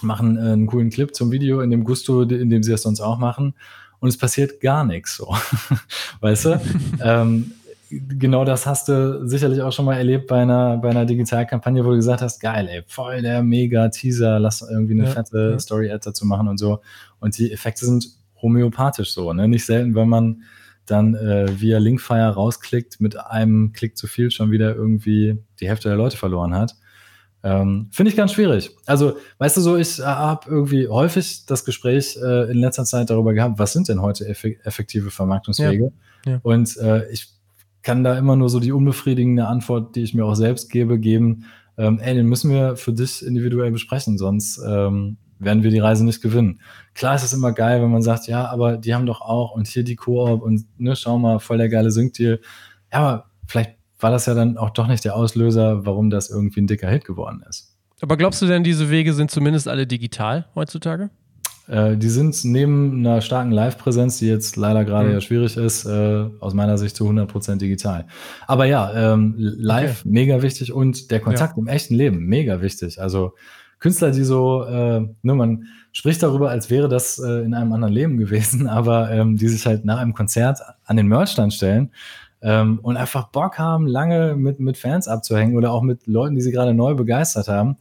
machen 0.00 0.38
äh, 0.38 0.52
einen 0.52 0.66
coolen 0.66 0.88
Clip 0.88 1.14
zum 1.14 1.30
Video 1.30 1.60
in 1.60 1.70
dem 1.70 1.84
Gusto, 1.84 2.22
in 2.22 2.48
dem 2.48 2.62
sie 2.62 2.72
es 2.72 2.80
sonst 2.80 3.02
auch 3.02 3.18
machen 3.18 3.52
und 3.98 4.08
es 4.08 4.16
passiert 4.16 4.62
gar 4.62 4.84
nichts 4.84 5.16
so. 5.16 5.36
weißt 6.20 6.44
du? 6.46 6.60
ähm, 7.04 7.52
genau 7.90 8.44
das 8.44 8.66
hast 8.66 8.88
du 8.88 9.26
sicherlich 9.26 9.62
auch 9.62 9.72
schon 9.72 9.84
mal 9.84 9.96
erlebt 9.96 10.26
bei 10.26 10.42
einer, 10.42 10.78
bei 10.78 10.90
einer 10.90 11.04
Digitalkampagne, 11.04 11.84
wo 11.84 11.90
du 11.90 11.96
gesagt 11.96 12.22
hast, 12.22 12.40
geil, 12.40 12.68
ey, 12.68 12.82
voll 12.86 13.22
der 13.22 13.42
mega 13.42 13.88
Teaser, 13.88 14.38
lass 14.38 14.62
irgendwie 14.62 14.94
eine 14.94 15.04
ja, 15.04 15.10
fette 15.10 15.50
ja. 15.52 15.58
Story-Ad 15.58 16.00
dazu 16.04 16.24
machen 16.26 16.48
und 16.48 16.58
so. 16.58 16.80
Und 17.18 17.36
die 17.36 17.52
Effekte 17.52 17.84
sind 17.84 18.06
homöopathisch 18.40 19.12
so, 19.12 19.32
ne? 19.32 19.48
Nicht 19.48 19.66
selten, 19.66 19.94
wenn 19.94 20.08
man 20.08 20.42
dann 20.86 21.14
äh, 21.14 21.60
via 21.60 21.78
Linkfire 21.78 22.34
rausklickt, 22.34 23.00
mit 23.00 23.16
einem 23.16 23.72
Klick 23.72 23.96
zu 23.96 24.06
viel 24.06 24.30
schon 24.30 24.50
wieder 24.50 24.74
irgendwie 24.74 25.38
die 25.60 25.68
Hälfte 25.68 25.88
der 25.88 25.96
Leute 25.96 26.16
verloren 26.16 26.54
hat. 26.54 26.74
Ähm, 27.42 27.88
Finde 27.90 28.10
ich 28.10 28.16
ganz 28.16 28.32
schwierig. 28.32 28.70
Also, 28.86 29.16
weißt 29.38 29.56
du 29.56 29.60
so, 29.62 29.76
ich 29.76 29.98
äh, 29.98 30.02
habe 30.02 30.50
irgendwie 30.50 30.88
häufig 30.88 31.46
das 31.46 31.64
Gespräch 31.64 32.18
äh, 32.22 32.50
in 32.50 32.58
letzter 32.58 32.84
Zeit 32.84 33.08
darüber 33.08 33.32
gehabt, 33.32 33.58
was 33.58 33.72
sind 33.72 33.88
denn 33.88 34.02
heute 34.02 34.26
effektive 34.28 35.10
Vermarktungswege? 35.10 35.92
Ja, 36.26 36.32
ja. 36.32 36.40
Und 36.42 36.76
äh, 36.76 37.10
ich 37.10 37.39
kann 37.82 38.04
da 38.04 38.18
immer 38.18 38.36
nur 38.36 38.48
so 38.48 38.60
die 38.60 38.72
unbefriedigende 38.72 39.46
Antwort, 39.46 39.96
die 39.96 40.02
ich 40.02 40.14
mir 40.14 40.24
auch 40.24 40.34
selbst 40.34 40.70
gebe, 40.70 40.98
geben. 40.98 41.44
Ähm, 41.78 41.98
ey, 41.98 42.14
den 42.14 42.26
müssen 42.26 42.50
wir 42.50 42.76
für 42.76 42.92
dich 42.92 43.24
individuell 43.24 43.70
besprechen, 43.70 44.18
sonst 44.18 44.60
ähm, 44.66 45.16
werden 45.38 45.62
wir 45.62 45.70
die 45.70 45.78
Reise 45.78 46.04
nicht 46.04 46.20
gewinnen. 46.20 46.60
Klar 46.94 47.14
ist 47.14 47.24
es 47.24 47.32
immer 47.32 47.52
geil, 47.52 47.82
wenn 47.82 47.90
man 47.90 48.02
sagt, 48.02 48.26
ja, 48.26 48.46
aber 48.50 48.76
die 48.76 48.94
haben 48.94 49.06
doch 49.06 49.22
auch 49.22 49.52
und 49.52 49.66
hier 49.66 49.84
die 49.84 49.96
Koop 49.96 50.42
und 50.42 50.66
ne, 50.78 50.94
schau 50.94 51.18
mal, 51.18 51.38
voll 51.38 51.58
der 51.58 51.68
geile 51.68 51.90
Sync-Deal. 51.90 52.40
Ja, 52.92 52.98
aber 52.98 53.24
vielleicht 53.46 53.76
war 53.98 54.10
das 54.10 54.26
ja 54.26 54.34
dann 54.34 54.58
auch 54.58 54.70
doch 54.70 54.86
nicht 54.86 55.04
der 55.04 55.16
Auslöser, 55.16 55.86
warum 55.86 56.10
das 56.10 56.30
irgendwie 56.30 56.60
ein 56.60 56.66
dicker 56.66 56.88
Hit 56.88 57.04
geworden 57.04 57.42
ist. 57.48 57.76
Aber 58.02 58.16
glaubst 58.16 58.40
du 58.40 58.46
denn, 58.46 58.64
diese 58.64 58.90
Wege 58.90 59.12
sind 59.12 59.30
zumindest 59.30 59.68
alle 59.68 59.86
digital 59.86 60.46
heutzutage? 60.54 61.10
Äh, 61.70 61.96
die 61.96 62.08
sind 62.08 62.44
neben 62.44 62.98
einer 62.98 63.20
starken 63.20 63.52
Live-Präsenz, 63.52 64.18
die 64.18 64.26
jetzt 64.26 64.56
leider 64.56 64.84
gerade 64.84 65.08
mhm. 65.08 65.14
ja 65.14 65.20
schwierig 65.20 65.56
ist, 65.56 65.84
äh, 65.84 66.24
aus 66.40 66.52
meiner 66.52 66.76
Sicht 66.76 66.96
zu 66.96 67.08
100% 67.08 67.58
digital. 67.58 68.06
Aber 68.48 68.64
ja, 68.64 69.12
ähm, 69.14 69.34
live 69.36 70.00
okay. 70.00 70.08
mega 70.10 70.42
wichtig 70.42 70.72
und 70.72 71.12
der 71.12 71.20
Kontakt 71.20 71.56
ja. 71.56 71.62
im 71.62 71.68
echten 71.68 71.94
Leben 71.94 72.26
mega 72.26 72.60
wichtig. 72.60 73.00
Also 73.00 73.34
Künstler, 73.78 74.10
die 74.10 74.24
so, 74.24 74.64
äh, 74.64 75.00
ne, 75.22 75.34
man 75.34 75.66
spricht 75.92 76.22
darüber, 76.24 76.50
als 76.50 76.70
wäre 76.70 76.88
das 76.88 77.20
äh, 77.20 77.44
in 77.44 77.54
einem 77.54 77.72
anderen 77.72 77.94
Leben 77.94 78.16
gewesen, 78.18 78.66
aber 78.66 79.10
ähm, 79.12 79.36
die 79.36 79.48
sich 79.48 79.64
halt 79.64 79.84
nach 79.84 79.98
einem 79.98 80.12
Konzert 80.12 80.58
an 80.84 80.96
den 80.96 81.06
Merchstand 81.06 81.54
stellen 81.54 81.92
ähm, 82.42 82.80
und 82.82 82.96
einfach 82.96 83.28
Bock 83.28 83.58
haben, 83.58 83.86
lange 83.86 84.34
mit, 84.34 84.58
mit 84.58 84.76
Fans 84.76 85.06
abzuhängen 85.06 85.56
oder 85.56 85.70
auch 85.70 85.82
mit 85.82 86.08
Leuten, 86.08 86.34
die 86.34 86.40
sie 86.40 86.50
gerade 86.50 86.74
neu 86.74 86.94
begeistert 86.94 87.46
haben, 87.46 87.76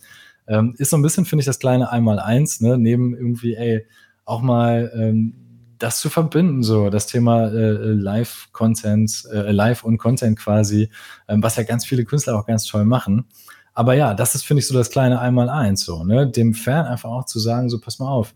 ähm, 0.50 0.76
ist 0.78 0.90
so 0.90 0.98
ein 0.98 1.02
bisschen, 1.02 1.26
finde 1.26 1.42
ich, 1.42 1.46
das 1.46 1.60
kleine 1.60 1.92
Einmal-Eins, 1.92 2.60
ne, 2.60 2.78
neben 2.78 3.16
irgendwie, 3.16 3.56
ey, 3.56 3.86
auch 4.26 4.42
mal 4.42 4.92
ähm, 4.96 5.34
das 5.78 6.00
zu 6.02 6.10
verbinden, 6.10 6.62
so 6.62 6.90
das 6.90 7.08
Thema 7.08 7.48
äh, 7.48 7.94
Live-Content, 7.94 9.26
äh, 9.32 9.52
Live 9.52 9.84
und 9.84 9.98
Content 9.98 10.38
quasi, 10.38 10.90
ähm, 11.28 11.42
was 11.42 11.56
ja 11.56 11.64
ganz 11.64 11.86
viele 11.86 12.04
Künstler 12.04 12.38
auch 12.38 12.46
ganz 12.46 12.66
toll 12.66 12.84
machen. 12.84 13.26
Aber 13.74 13.94
ja, 13.94 14.14
das 14.14 14.36
ist, 14.36 14.44
finde 14.44 14.60
ich, 14.60 14.68
so 14.68 14.74
das 14.74 14.90
kleine 14.90 15.20
Einmal-Eins, 15.20 15.86
so, 15.86 16.04
ne? 16.04 16.30
Dem 16.30 16.54
Fan 16.54 16.86
einfach 16.86 17.10
auch 17.10 17.26
zu 17.26 17.40
sagen, 17.40 17.70
so, 17.70 17.80
pass 17.80 18.00
mal 18.00 18.10
auf, 18.10 18.36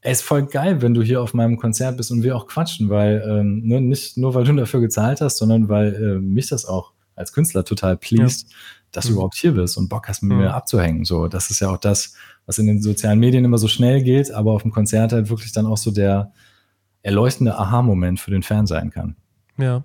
ey, 0.00 0.12
ist 0.12 0.22
voll 0.22 0.46
geil, 0.46 0.80
wenn 0.80 0.94
du 0.94 1.02
hier 1.02 1.20
auf 1.20 1.34
meinem 1.34 1.58
Konzert 1.58 1.98
bist 1.98 2.10
und 2.10 2.22
wir 2.22 2.34
auch 2.34 2.46
quatschen, 2.46 2.88
weil, 2.88 3.22
ähm, 3.28 3.60
ne, 3.66 3.80
nicht 3.80 4.16
nur, 4.16 4.34
weil 4.34 4.44
du 4.44 4.54
dafür 4.54 4.80
gezahlt 4.80 5.20
hast, 5.20 5.36
sondern 5.36 5.68
weil 5.68 5.94
äh, 5.94 6.18
mich 6.20 6.48
das 6.48 6.64
auch 6.64 6.92
als 7.14 7.32
Künstler 7.32 7.64
total 7.64 7.98
pleased, 7.98 8.48
ja. 8.48 8.56
Dass 8.92 9.04
du 9.04 9.10
mhm. 9.10 9.16
überhaupt 9.16 9.36
hier 9.36 9.52
bist 9.52 9.76
und 9.76 9.88
Bock 9.88 10.08
hast, 10.08 10.22
mit 10.22 10.36
mhm. 10.36 10.44
mir 10.44 10.54
abzuhängen. 10.54 11.04
So, 11.04 11.28
das 11.28 11.50
ist 11.50 11.60
ja 11.60 11.70
auch 11.70 11.78
das, 11.78 12.14
was 12.46 12.58
in 12.58 12.66
den 12.66 12.82
sozialen 12.82 13.18
Medien 13.18 13.44
immer 13.44 13.58
so 13.58 13.68
schnell 13.68 14.02
geht, 14.02 14.32
aber 14.32 14.52
auf 14.52 14.62
dem 14.62 14.72
Konzert 14.72 15.12
halt 15.12 15.30
wirklich 15.30 15.52
dann 15.52 15.66
auch 15.66 15.76
so 15.76 15.90
der 15.90 16.32
erleuchtende 17.02 17.56
Aha-Moment 17.56 18.20
für 18.20 18.30
den 18.30 18.42
Fan 18.42 18.66
sein 18.66 18.90
kann. 18.90 19.16
Ja. 19.58 19.84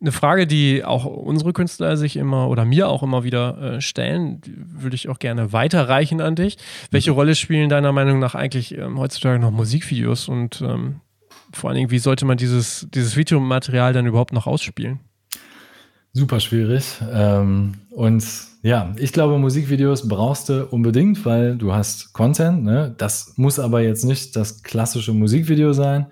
Eine 0.00 0.12
Frage, 0.12 0.46
die 0.46 0.84
auch 0.84 1.04
unsere 1.04 1.52
Künstler 1.52 1.96
sich 1.96 2.16
immer 2.16 2.48
oder 2.48 2.64
mir 2.64 2.88
auch 2.88 3.02
immer 3.02 3.24
wieder 3.24 3.76
äh, 3.76 3.80
stellen, 3.80 4.40
würde 4.46 4.96
ich 4.96 5.08
auch 5.08 5.18
gerne 5.18 5.52
weiterreichen 5.52 6.20
an 6.20 6.34
dich. 6.34 6.58
Welche 6.90 7.12
mhm. 7.12 7.16
Rolle 7.16 7.34
spielen 7.34 7.68
deiner 7.68 7.92
Meinung 7.92 8.18
nach 8.18 8.34
eigentlich 8.34 8.76
ähm, 8.76 8.98
heutzutage 8.98 9.38
noch 9.38 9.50
Musikvideos 9.50 10.28
und 10.28 10.60
ähm, 10.60 11.00
vor 11.52 11.70
allen 11.70 11.76
Dingen, 11.76 11.90
wie 11.90 11.98
sollte 11.98 12.24
man 12.24 12.36
dieses, 12.36 12.88
dieses 12.92 13.16
Videomaterial 13.16 13.92
dann 13.92 14.06
überhaupt 14.06 14.32
noch 14.32 14.46
ausspielen? 14.46 15.00
Super 16.14 16.40
schwierig. 16.40 17.00
Ähm, 17.10 17.74
und 17.90 18.22
ja, 18.62 18.94
ich 18.98 19.12
glaube, 19.12 19.38
Musikvideos 19.38 20.06
brauchst 20.06 20.50
du 20.50 20.66
unbedingt, 20.66 21.24
weil 21.24 21.56
du 21.56 21.72
hast 21.72 22.12
Content. 22.12 22.64
Ne? 22.64 22.94
Das 22.98 23.32
muss 23.36 23.58
aber 23.58 23.80
jetzt 23.80 24.04
nicht 24.04 24.36
das 24.36 24.62
klassische 24.62 25.14
Musikvideo 25.14 25.72
sein. 25.72 26.06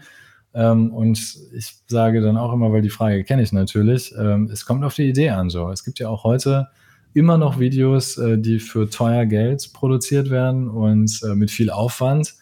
Ähm, 0.54 0.90
und 0.90 1.18
ich 1.52 1.82
sage 1.86 2.22
dann 2.22 2.38
auch 2.38 2.52
immer, 2.54 2.72
weil 2.72 2.80
die 2.80 2.88
Frage 2.88 3.22
kenne 3.24 3.42
ich 3.42 3.52
natürlich, 3.52 4.14
ähm, 4.18 4.48
es 4.50 4.64
kommt 4.64 4.84
auf 4.84 4.94
die 4.94 5.08
Idee 5.08 5.30
an. 5.30 5.50
So, 5.50 5.70
es 5.70 5.84
gibt 5.84 5.98
ja 5.98 6.08
auch 6.08 6.24
heute 6.24 6.68
immer 7.12 7.36
noch 7.36 7.60
Videos, 7.60 8.16
äh, 8.16 8.38
die 8.38 8.58
für 8.58 8.88
teuer 8.88 9.26
Geld 9.26 9.70
produziert 9.74 10.30
werden 10.30 10.68
und 10.68 11.20
äh, 11.22 11.34
mit 11.34 11.50
viel 11.50 11.70
Aufwand. 11.70 12.34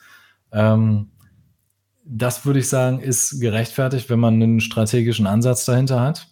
Das 2.10 2.46
würde 2.46 2.58
ich 2.58 2.68
sagen, 2.70 3.00
ist 3.00 3.38
gerechtfertigt, 3.38 4.08
wenn 4.08 4.18
man 4.18 4.34
einen 4.34 4.60
strategischen 4.60 5.26
Ansatz 5.26 5.66
dahinter 5.66 6.00
hat. 6.00 6.26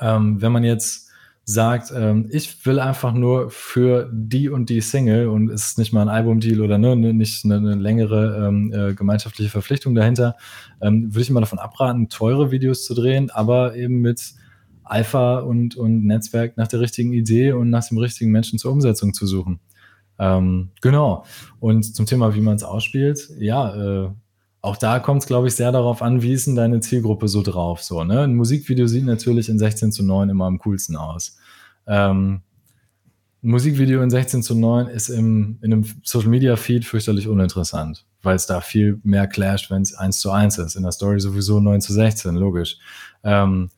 Ähm, 0.00 0.40
wenn 0.40 0.52
man 0.52 0.64
jetzt 0.64 1.06
sagt, 1.48 1.92
ähm, 1.94 2.28
ich 2.32 2.66
will 2.66 2.80
einfach 2.80 3.12
nur 3.12 3.50
für 3.50 4.10
die 4.12 4.48
und 4.48 4.68
die 4.68 4.80
Single 4.80 5.28
und 5.28 5.48
es 5.48 5.66
ist 5.66 5.78
nicht 5.78 5.92
mal 5.92 6.02
ein 6.02 6.08
Albumdeal 6.08 6.60
oder 6.60 6.76
ne, 6.76 6.96
ne 6.96 7.14
nicht 7.14 7.44
eine, 7.44 7.58
eine 7.58 7.76
längere 7.76 8.48
ähm, 8.48 8.72
äh, 8.72 8.94
gemeinschaftliche 8.94 9.50
Verpflichtung 9.50 9.94
dahinter, 9.94 10.36
ähm, 10.80 11.14
würde 11.14 11.20
ich 11.22 11.30
immer 11.30 11.40
davon 11.40 11.60
abraten, 11.60 12.08
teure 12.08 12.50
Videos 12.50 12.84
zu 12.84 12.94
drehen, 12.94 13.30
aber 13.30 13.76
eben 13.76 14.00
mit 14.00 14.34
Alpha 14.82 15.38
und, 15.38 15.76
und 15.76 16.04
Netzwerk 16.04 16.56
nach 16.56 16.66
der 16.66 16.80
richtigen 16.80 17.12
Idee 17.12 17.52
und 17.52 17.70
nach 17.70 17.86
dem 17.86 17.98
richtigen 17.98 18.32
Menschen 18.32 18.58
zur 18.58 18.72
Umsetzung 18.72 19.14
zu 19.14 19.26
suchen. 19.26 19.60
Ähm, 20.18 20.70
genau. 20.80 21.24
Und 21.60 21.94
zum 21.94 22.06
Thema, 22.06 22.34
wie 22.34 22.40
man 22.40 22.56
es 22.56 22.64
ausspielt, 22.64 23.30
ja, 23.38 24.06
äh, 24.06 24.10
auch 24.62 24.76
da 24.76 24.98
kommt 24.98 25.22
es, 25.22 25.28
glaube 25.28 25.48
ich, 25.48 25.54
sehr 25.54 25.72
darauf 25.72 26.02
an, 26.02 26.22
wie 26.22 26.32
ist 26.32 26.46
denn 26.46 26.56
deine 26.56 26.80
Zielgruppe 26.80 27.28
so 27.28 27.42
drauf. 27.42 27.82
So, 27.82 28.04
ne? 28.04 28.22
Ein 28.22 28.34
Musikvideo 28.34 28.86
sieht 28.86 29.04
natürlich 29.04 29.48
in 29.48 29.58
16 29.58 29.92
zu 29.92 30.02
9 30.02 30.28
immer 30.28 30.46
am 30.46 30.58
coolsten 30.58 30.96
aus. 30.96 31.38
Ähm, 31.86 32.40
ein 33.42 33.50
Musikvideo 33.50 34.02
in 34.02 34.10
16 34.10 34.42
zu 34.42 34.54
9 34.56 34.88
ist 34.88 35.08
im, 35.08 35.58
in 35.62 35.72
einem 35.72 35.84
Social 36.02 36.30
Media 36.30 36.56
Feed 36.56 36.84
fürchterlich 36.84 37.28
uninteressant, 37.28 38.04
weil 38.22 38.34
es 38.34 38.46
da 38.46 38.60
viel 38.60 38.98
mehr 39.04 39.28
clasht, 39.28 39.70
wenn 39.70 39.82
es 39.82 39.94
1 39.94 40.18
zu 40.18 40.32
1 40.32 40.58
ist. 40.58 40.74
In 40.74 40.82
der 40.82 40.92
Story 40.92 41.20
sowieso 41.20 41.60
9 41.60 41.80
zu 41.80 41.92
16, 41.92 42.34
logisch. 42.34 42.78
Ähm, 43.22 43.70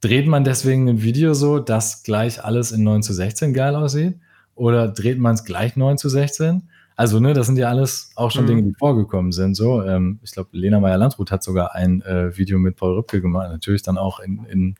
dreht 0.00 0.26
man 0.26 0.44
deswegen 0.44 0.88
ein 0.88 1.02
Video 1.02 1.34
so, 1.34 1.58
dass 1.58 2.02
gleich 2.02 2.42
alles 2.42 2.72
in 2.72 2.82
9 2.82 3.02
zu 3.02 3.12
16 3.12 3.52
geil 3.52 3.74
aussieht? 3.74 4.18
Oder 4.54 4.88
dreht 4.88 5.18
man 5.18 5.34
es 5.34 5.44
gleich 5.44 5.76
9 5.76 5.98
zu 5.98 6.08
16? 6.08 6.69
Also, 7.00 7.18
ne, 7.18 7.32
das 7.32 7.46
sind 7.46 7.56
ja 7.56 7.70
alles 7.70 8.12
auch 8.14 8.30
schon 8.30 8.42
mhm. 8.42 8.48
Dinge, 8.48 8.62
die 8.64 8.74
vorgekommen 8.74 9.32
sind. 9.32 9.54
So, 9.54 9.82
ähm, 9.82 10.20
ich 10.22 10.32
glaube, 10.32 10.50
Lena 10.52 10.80
Meyer-Landrut 10.80 11.30
hat 11.30 11.42
sogar 11.42 11.74
ein 11.74 12.02
äh, 12.02 12.36
Video 12.36 12.58
mit 12.58 12.76
Paul 12.76 12.94
Rübke 12.94 13.22
gemacht, 13.22 13.48
natürlich 13.48 13.82
dann 13.82 13.96
auch 13.96 14.20
in, 14.20 14.44
in 14.44 14.74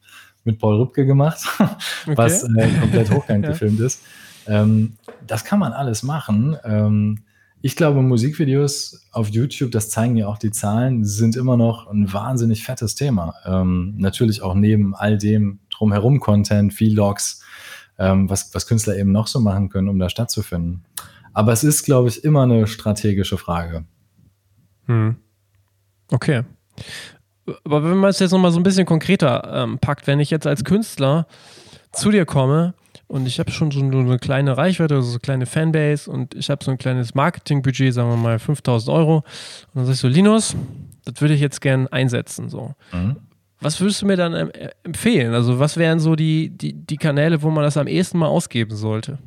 mit 0.44 0.58
Paul 0.58 0.76
Rübke 0.76 1.06
gemacht, 1.06 1.40
okay. 1.58 2.16
was 2.16 2.42
äh, 2.42 2.68
komplett 2.78 3.10
hochkant 3.14 3.46
ja. 3.46 3.52
gefilmt 3.52 3.80
ist. 3.80 4.02
Ähm, 4.46 4.98
das 5.26 5.46
kann 5.46 5.60
man 5.60 5.72
alles 5.72 6.02
machen. 6.02 6.58
Ähm, 6.62 7.20
ich 7.62 7.74
glaube, 7.74 8.02
Musikvideos 8.02 9.08
auf 9.12 9.30
YouTube, 9.30 9.70
das 9.70 9.88
zeigen 9.88 10.16
ja 10.16 10.26
auch 10.26 10.36
die 10.36 10.50
Zahlen, 10.50 11.06
sind 11.06 11.36
immer 11.36 11.56
noch 11.56 11.86
ein 11.86 12.12
wahnsinnig 12.12 12.64
fettes 12.64 12.96
Thema. 12.96 13.32
Ähm, 13.46 13.94
natürlich 13.96 14.42
auch 14.42 14.52
neben 14.52 14.94
all 14.94 15.16
dem 15.16 15.60
drumherum 15.70 16.20
Content, 16.20 16.74
Vlogs, 16.74 17.42
ähm, 17.98 18.28
was, 18.28 18.54
was 18.54 18.66
Künstler 18.66 18.98
eben 18.98 19.10
noch 19.10 19.26
so 19.26 19.40
machen 19.40 19.70
können, 19.70 19.88
um 19.88 19.98
da 19.98 20.10
stattzufinden. 20.10 20.84
Aber 21.32 21.52
es 21.52 21.64
ist, 21.64 21.84
glaube 21.84 22.08
ich, 22.08 22.24
immer 22.24 22.42
eine 22.42 22.66
strategische 22.66 23.38
Frage. 23.38 23.84
Hm. 24.86 25.16
Okay. 26.10 26.42
Aber 27.64 27.84
wenn 27.84 27.96
man 27.96 28.10
es 28.10 28.18
jetzt 28.18 28.32
nochmal 28.32 28.52
so 28.52 28.60
ein 28.60 28.62
bisschen 28.62 28.86
konkreter 28.86 29.48
ähm, 29.52 29.78
packt, 29.78 30.06
wenn 30.06 30.20
ich 30.20 30.30
jetzt 30.30 30.46
als 30.46 30.64
Künstler 30.64 31.26
zu 31.92 32.10
dir 32.10 32.26
komme 32.26 32.74
und 33.08 33.26
ich 33.26 33.38
habe 33.40 33.50
schon 33.50 33.70
so 33.70 33.80
eine 33.80 34.18
kleine 34.18 34.56
Reichweite, 34.56 34.96
also 34.96 35.08
so 35.08 35.14
eine 35.14 35.20
kleine 35.20 35.46
Fanbase 35.46 36.10
und 36.10 36.34
ich 36.34 36.50
habe 36.50 36.64
so 36.64 36.70
ein 36.70 36.78
kleines 36.78 37.14
Marketingbudget, 37.14 37.94
sagen 37.94 38.08
wir 38.10 38.16
mal 38.16 38.38
5000 38.38 38.94
Euro, 38.94 39.16
und 39.16 39.24
dann 39.74 39.86
sag 39.86 39.94
ich 39.94 40.00
so, 40.00 40.08
Linus, 40.08 40.54
das 41.04 41.20
würde 41.20 41.34
ich 41.34 41.40
jetzt 41.40 41.60
gerne 41.60 41.92
einsetzen. 41.92 42.48
So. 42.48 42.74
Mhm. 42.92 43.16
Was 43.60 43.80
würdest 43.80 44.02
du 44.02 44.06
mir 44.06 44.16
dann 44.16 44.34
ähm, 44.34 44.50
empfehlen? 44.84 45.34
Also, 45.34 45.58
was 45.58 45.76
wären 45.76 45.98
so 45.98 46.16
die, 46.16 46.50
die, 46.50 46.72
die 46.72 46.96
Kanäle, 46.96 47.42
wo 47.42 47.50
man 47.50 47.64
das 47.64 47.76
am 47.76 47.86
ehesten 47.86 48.18
mal 48.18 48.28
ausgeben 48.28 48.74
sollte? 48.74 49.18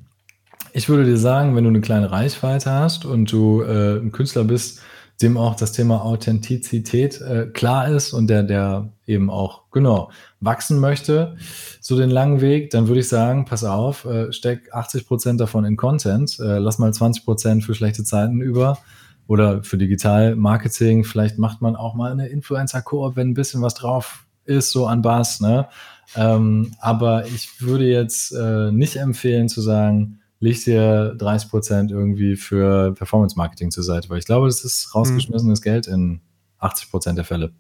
Ich 0.76 0.90
würde 0.90 1.06
dir 1.06 1.18
sagen, 1.18 1.56
wenn 1.56 1.66
du 1.66 1.70
eine 1.70 1.82
kleine 1.82 2.12
Reichweite 2.12 2.72
hast 2.72 3.06
und 3.06 3.32
du 3.32 3.62
äh, 3.62 4.00
ein 4.00 4.12
Künstler 4.12 4.44
bist, 4.44 4.82
dem 5.22 5.38
auch 5.38 5.56
das 5.56 5.72
Thema 5.72 6.04
Authentizität 6.04 7.22
äh, 7.22 7.46
klar 7.46 7.90
ist 7.90 8.12
und 8.12 8.26
der, 8.26 8.42
der 8.42 8.90
eben 9.06 9.30
auch, 9.30 9.70
genau, 9.72 10.10
wachsen 10.40 10.80
möchte, 10.80 11.38
so 11.80 11.96
den 11.96 12.10
langen 12.10 12.42
Weg, 12.42 12.72
dann 12.72 12.88
würde 12.88 13.02
ich 13.02 13.08
sagen, 13.08 13.46
pass 13.46 13.64
auf, 13.64 14.06
äh, 14.06 14.34
steck 14.34 14.74
80 14.74 15.06
Prozent 15.06 15.40
davon 15.40 15.64
in 15.64 15.78
Content, 15.78 16.40
äh, 16.40 16.58
lass 16.58 16.80
mal 16.80 16.92
20 16.92 17.24
Prozent 17.24 17.64
für 17.64 17.76
schlechte 17.76 18.04
Zeiten 18.04 18.42
über 18.42 18.80
oder 19.28 19.62
für 19.62 19.78
Digital 19.78 20.36
Marketing. 20.36 21.04
Vielleicht 21.04 21.38
macht 21.38 21.62
man 21.62 21.76
auch 21.76 21.94
mal 21.94 22.12
eine 22.12 22.30
Influencer-Koop, 22.30 23.16
wenn 23.16 23.30
ein 23.30 23.36
bisschen 23.36 23.62
was 23.62 23.76
drauf 23.76 24.26
ist, 24.46 24.72
so 24.72 24.88
an 24.88 25.04
Bass, 25.04 25.40
ne? 25.40 25.68
Ähm, 26.16 26.72
aber 26.80 27.28
ich 27.28 27.62
würde 27.62 27.86
jetzt 27.86 28.32
äh, 28.32 28.72
nicht 28.72 28.96
empfehlen 28.96 29.50
zu 29.50 29.62
sagen, 29.62 30.20
leg 30.44 30.62
dir 30.64 31.16
30 31.18 31.50
Prozent 31.50 31.92
irgendwie 31.92 32.36
für 32.36 32.94
Performance 32.94 33.38
Marketing 33.38 33.72
zur 33.72 33.84
Seite, 33.84 34.10
weil 34.10 34.20
ich 34.20 34.26
glaube, 34.26 34.48
das 34.48 34.64
ist 34.64 34.94
rausgeschmissenes 34.94 35.62
mhm. 35.62 35.64
Geld 35.64 35.88
in 35.88 36.22
80 36.60 36.92
Prozent 36.92 37.18
der 37.18 37.26
Fälle. 37.26 37.54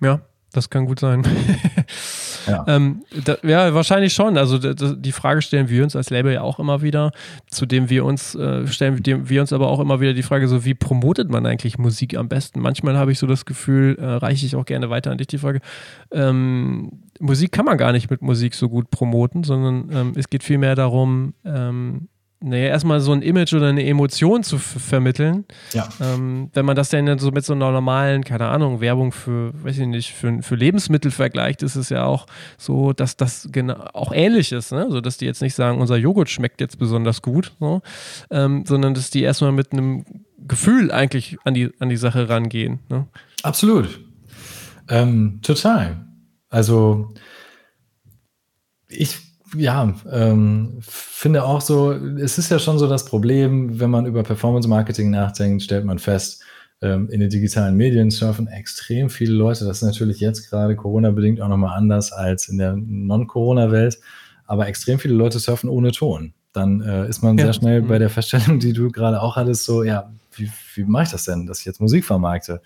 Ja, 0.00 0.22
das 0.52 0.70
kann 0.70 0.86
gut 0.86 1.00
sein. 1.00 1.24
Ja, 2.50 2.64
ähm, 2.68 3.02
da, 3.24 3.36
ja 3.42 3.72
wahrscheinlich 3.74 4.12
schon. 4.12 4.36
Also 4.36 4.58
die 4.58 5.12
Frage 5.12 5.42
stellen 5.42 5.68
wir 5.68 5.82
uns 5.82 5.96
als 5.96 6.10
Label 6.10 6.32
ja 6.32 6.42
auch 6.42 6.58
immer 6.58 6.82
wieder, 6.82 7.12
zu 7.48 7.66
dem 7.66 7.88
wir 7.88 8.04
uns 8.04 8.34
äh, 8.34 8.66
stellen 8.66 9.00
wir 9.04 9.40
uns 9.40 9.52
aber 9.52 9.68
auch 9.68 9.80
immer 9.80 10.00
wieder 10.00 10.14
die 10.14 10.22
Frage, 10.22 10.48
so 10.48 10.64
wie 10.64 10.74
promotet 10.74 11.30
man 11.30 11.46
eigentlich 11.46 11.78
Musik 11.78 12.16
am 12.16 12.28
besten? 12.28 12.60
Manchmal 12.60 12.96
habe 12.96 13.12
ich 13.12 13.18
so 13.18 13.26
das 13.26 13.44
Gefühl, 13.44 13.96
äh, 13.98 14.04
reiche 14.04 14.46
ich 14.46 14.56
auch 14.56 14.64
gerne 14.64 14.90
weiter 14.90 15.10
an 15.10 15.18
dich 15.18 15.28
die 15.28 15.38
Frage. 15.38 15.60
Ähm, 16.12 16.90
Musik 17.20 17.52
kann 17.52 17.64
man 17.64 17.78
gar 17.78 17.92
nicht 17.92 18.10
mit 18.10 18.22
Musik 18.22 18.54
so 18.54 18.68
gut 18.68 18.90
promoten, 18.90 19.44
sondern 19.44 19.90
ähm, 19.92 20.12
es 20.16 20.28
geht 20.28 20.42
vielmehr 20.42 20.74
darum, 20.74 21.34
ähm, 21.44 22.08
naja, 22.42 22.68
erstmal 22.68 23.00
so 23.00 23.12
ein 23.12 23.20
Image 23.20 23.52
oder 23.52 23.68
eine 23.68 23.84
Emotion 23.86 24.42
zu 24.42 24.56
vermitteln. 24.56 25.44
Ja. 25.74 25.88
Ähm, 26.00 26.50
wenn 26.54 26.64
man 26.64 26.74
das 26.74 26.88
dann 26.88 27.18
so 27.18 27.30
mit 27.30 27.44
so 27.44 27.52
einer 27.52 27.70
normalen, 27.70 28.24
keine 28.24 28.48
Ahnung, 28.48 28.80
Werbung 28.80 29.12
für, 29.12 29.52
weiß 29.62 29.78
ich 29.78 29.86
nicht, 29.86 30.12
für, 30.12 30.42
für 30.42 30.54
Lebensmittel 30.54 31.10
vergleicht, 31.10 31.62
ist 31.62 31.76
es 31.76 31.90
ja 31.90 32.04
auch 32.04 32.26
so, 32.56 32.94
dass 32.94 33.18
das 33.18 33.50
genau 33.52 33.74
auch 33.92 34.12
ähnlich 34.12 34.52
ist, 34.52 34.72
ne? 34.72 34.86
So 34.90 35.02
dass 35.02 35.18
die 35.18 35.26
jetzt 35.26 35.42
nicht 35.42 35.54
sagen, 35.54 35.80
unser 35.80 35.96
Joghurt 35.96 36.30
schmeckt 36.30 36.62
jetzt 36.62 36.78
besonders 36.78 37.20
gut, 37.20 37.52
so, 37.60 37.82
ähm, 38.30 38.64
sondern 38.66 38.94
dass 38.94 39.10
die 39.10 39.22
erstmal 39.22 39.52
mit 39.52 39.72
einem 39.72 40.04
Gefühl 40.48 40.90
eigentlich 40.90 41.36
an 41.44 41.52
die, 41.52 41.70
an 41.78 41.90
die 41.90 41.98
Sache 41.98 42.30
rangehen. 42.30 42.78
Ne? 42.88 43.06
Absolut. 43.42 44.00
Ähm, 44.88 45.40
total. 45.42 46.06
Also 46.48 47.14
ich 48.88 49.29
ja, 49.56 49.94
ähm, 50.10 50.78
finde 50.80 51.44
auch 51.44 51.60
so, 51.60 51.92
es 51.92 52.38
ist 52.38 52.50
ja 52.50 52.58
schon 52.58 52.78
so 52.78 52.86
das 52.86 53.04
Problem, 53.04 53.80
wenn 53.80 53.90
man 53.90 54.06
über 54.06 54.22
Performance 54.22 54.68
Marketing 54.68 55.10
nachdenkt, 55.10 55.62
stellt 55.62 55.84
man 55.84 55.98
fest, 55.98 56.42
ähm, 56.82 57.08
in 57.10 57.20
den 57.20 57.30
digitalen 57.30 57.76
Medien 57.76 58.10
surfen 58.10 58.46
extrem 58.46 59.10
viele 59.10 59.34
Leute. 59.34 59.64
Das 59.64 59.78
ist 59.78 59.82
natürlich 59.82 60.20
jetzt 60.20 60.48
gerade 60.48 60.76
Corona-bedingt 60.76 61.40
auch 61.40 61.48
nochmal 61.48 61.76
anders 61.76 62.12
als 62.12 62.48
in 62.48 62.58
der 62.58 62.76
Non-Corona-Welt, 62.76 64.00
aber 64.46 64.66
extrem 64.66 64.98
viele 64.98 65.14
Leute 65.14 65.38
surfen 65.38 65.68
ohne 65.68 65.92
Ton. 65.92 66.32
Dann 66.52 66.80
äh, 66.80 67.08
ist 67.08 67.22
man 67.22 67.38
ja. 67.38 67.44
sehr 67.44 67.52
schnell 67.52 67.82
bei 67.82 67.96
mhm. 67.96 68.00
der 68.00 68.10
Feststellung, 68.10 68.58
die 68.58 68.72
du 68.72 68.90
gerade 68.90 69.20
auch 69.20 69.36
hattest, 69.36 69.64
so, 69.64 69.82
ja, 69.82 70.10
wie, 70.32 70.50
wie 70.74 70.84
mache 70.84 71.04
ich 71.04 71.10
das 71.10 71.24
denn, 71.24 71.46
dass 71.46 71.60
ich 71.60 71.66
jetzt 71.66 71.80
Musik 71.80 72.04
vermarkte? 72.04 72.62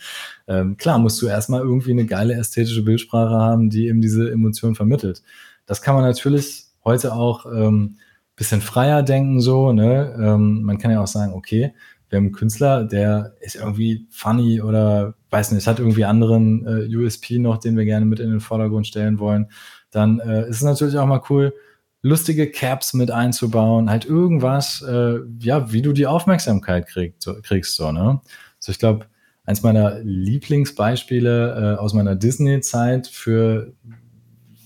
Ähm, 0.46 0.76
klar, 0.76 0.98
musst 0.98 1.20
du 1.20 1.26
erstmal 1.26 1.62
irgendwie 1.62 1.90
eine 1.90 2.06
geile 2.06 2.34
ästhetische 2.34 2.82
Bildsprache 2.82 3.34
haben, 3.34 3.70
die 3.70 3.88
eben 3.88 4.00
diese 4.00 4.30
Emotion 4.30 4.74
vermittelt. 4.74 5.22
Das 5.66 5.82
kann 5.82 5.94
man 5.94 6.04
natürlich 6.04 6.63
heute 6.84 7.14
auch 7.14 7.46
ähm, 7.46 7.96
bisschen 8.36 8.60
freier 8.60 9.02
denken, 9.02 9.40
so, 9.40 9.72
ne? 9.72 10.14
Ähm, 10.18 10.62
man 10.62 10.78
kann 10.78 10.90
ja 10.90 11.00
auch 11.00 11.06
sagen, 11.06 11.32
okay, 11.34 11.72
wir 12.08 12.18
haben 12.18 12.26
einen 12.26 12.34
Künstler, 12.34 12.84
der 12.84 13.34
ist 13.40 13.56
irgendwie 13.56 14.06
funny 14.10 14.60
oder 14.60 15.14
weiß 15.30 15.52
nicht, 15.52 15.66
hat 15.66 15.78
irgendwie 15.78 16.04
anderen 16.04 16.66
äh, 16.66 16.96
USP 16.96 17.38
noch, 17.38 17.58
den 17.58 17.76
wir 17.76 17.84
gerne 17.84 18.06
mit 18.06 18.20
in 18.20 18.30
den 18.30 18.40
Vordergrund 18.40 18.86
stellen 18.86 19.18
wollen. 19.18 19.48
Dann 19.90 20.20
äh, 20.20 20.48
ist 20.48 20.56
es 20.56 20.62
natürlich 20.62 20.98
auch 20.98 21.06
mal 21.06 21.22
cool, 21.30 21.54
lustige 22.02 22.50
Caps 22.50 22.92
mit 22.92 23.10
einzubauen, 23.10 23.88
halt 23.88 24.04
irgendwas, 24.04 24.82
äh, 24.82 25.20
ja, 25.40 25.72
wie 25.72 25.82
du 25.82 25.92
die 25.92 26.06
Aufmerksamkeit 26.06 26.86
kriegst, 26.86 27.22
so, 27.22 27.34
kriegst, 27.42 27.76
so, 27.76 27.90
ne? 27.92 28.20
So, 28.58 28.72
ich 28.72 28.78
glaube, 28.78 29.06
eins 29.44 29.62
meiner 29.62 29.98
Lieblingsbeispiele 30.00 31.76
äh, 31.76 31.80
aus 31.80 31.94
meiner 31.94 32.14
Disney-Zeit 32.14 33.06
für, 33.06 33.72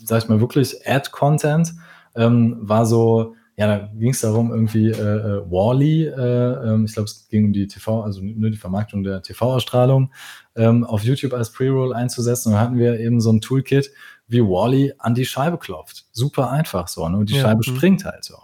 sag 0.04 0.22
ich 0.22 0.28
mal, 0.28 0.40
wirklich 0.40 0.86
Ad-Content 0.86 1.74
ähm, 2.18 2.56
war 2.60 2.84
so, 2.84 3.34
ja, 3.56 3.66
da 3.66 3.90
ging 3.94 4.10
es 4.10 4.20
darum, 4.20 4.50
irgendwie 4.50 4.90
äh, 4.90 5.42
Wally, 5.50 6.04
äh, 6.04 6.12
äh, 6.12 6.84
ich 6.84 6.92
glaube, 6.92 7.06
es 7.06 7.26
ging 7.28 7.46
um 7.46 7.52
die 7.52 7.66
TV, 7.66 8.02
also 8.02 8.22
nur 8.22 8.50
die 8.50 8.56
Vermarktung 8.56 9.02
der 9.02 9.22
TV-Ausstrahlung, 9.22 10.12
ähm, 10.54 10.84
auf 10.84 11.02
YouTube 11.02 11.32
als 11.32 11.52
Pre-Roll 11.52 11.92
einzusetzen. 11.92 12.48
Und 12.48 12.54
dann 12.54 12.62
hatten 12.62 12.78
wir 12.78 13.00
eben 13.00 13.20
so 13.20 13.32
ein 13.32 13.40
Toolkit, 13.40 13.90
wie 14.28 14.42
Wally 14.42 14.92
an 14.98 15.14
die 15.14 15.24
Scheibe 15.24 15.58
klopft. 15.58 16.06
Super 16.12 16.50
einfach 16.50 16.86
so, 16.86 17.08
ne? 17.08 17.16
Und 17.16 17.30
die 17.30 17.34
ja, 17.34 17.42
Scheibe 17.42 17.62
mh. 17.66 17.76
springt 17.76 18.04
halt 18.04 18.24
so. 18.24 18.36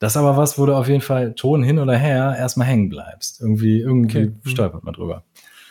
Das 0.00 0.12
ist 0.12 0.16
aber 0.16 0.36
was, 0.36 0.58
wo 0.58 0.66
du 0.66 0.76
auf 0.76 0.88
jeden 0.88 1.00
Fall 1.00 1.34
Ton 1.34 1.62
hin 1.62 1.78
oder 1.78 1.96
her 1.96 2.36
erstmal 2.38 2.66
hängen 2.66 2.88
bleibst. 2.88 3.40
Irgendwie, 3.40 3.80
irgendwie 3.80 4.18
okay. 4.18 4.32
Mhm. 4.44 4.48
stolpert 4.48 4.84
man 4.84 4.94
drüber. 4.94 5.24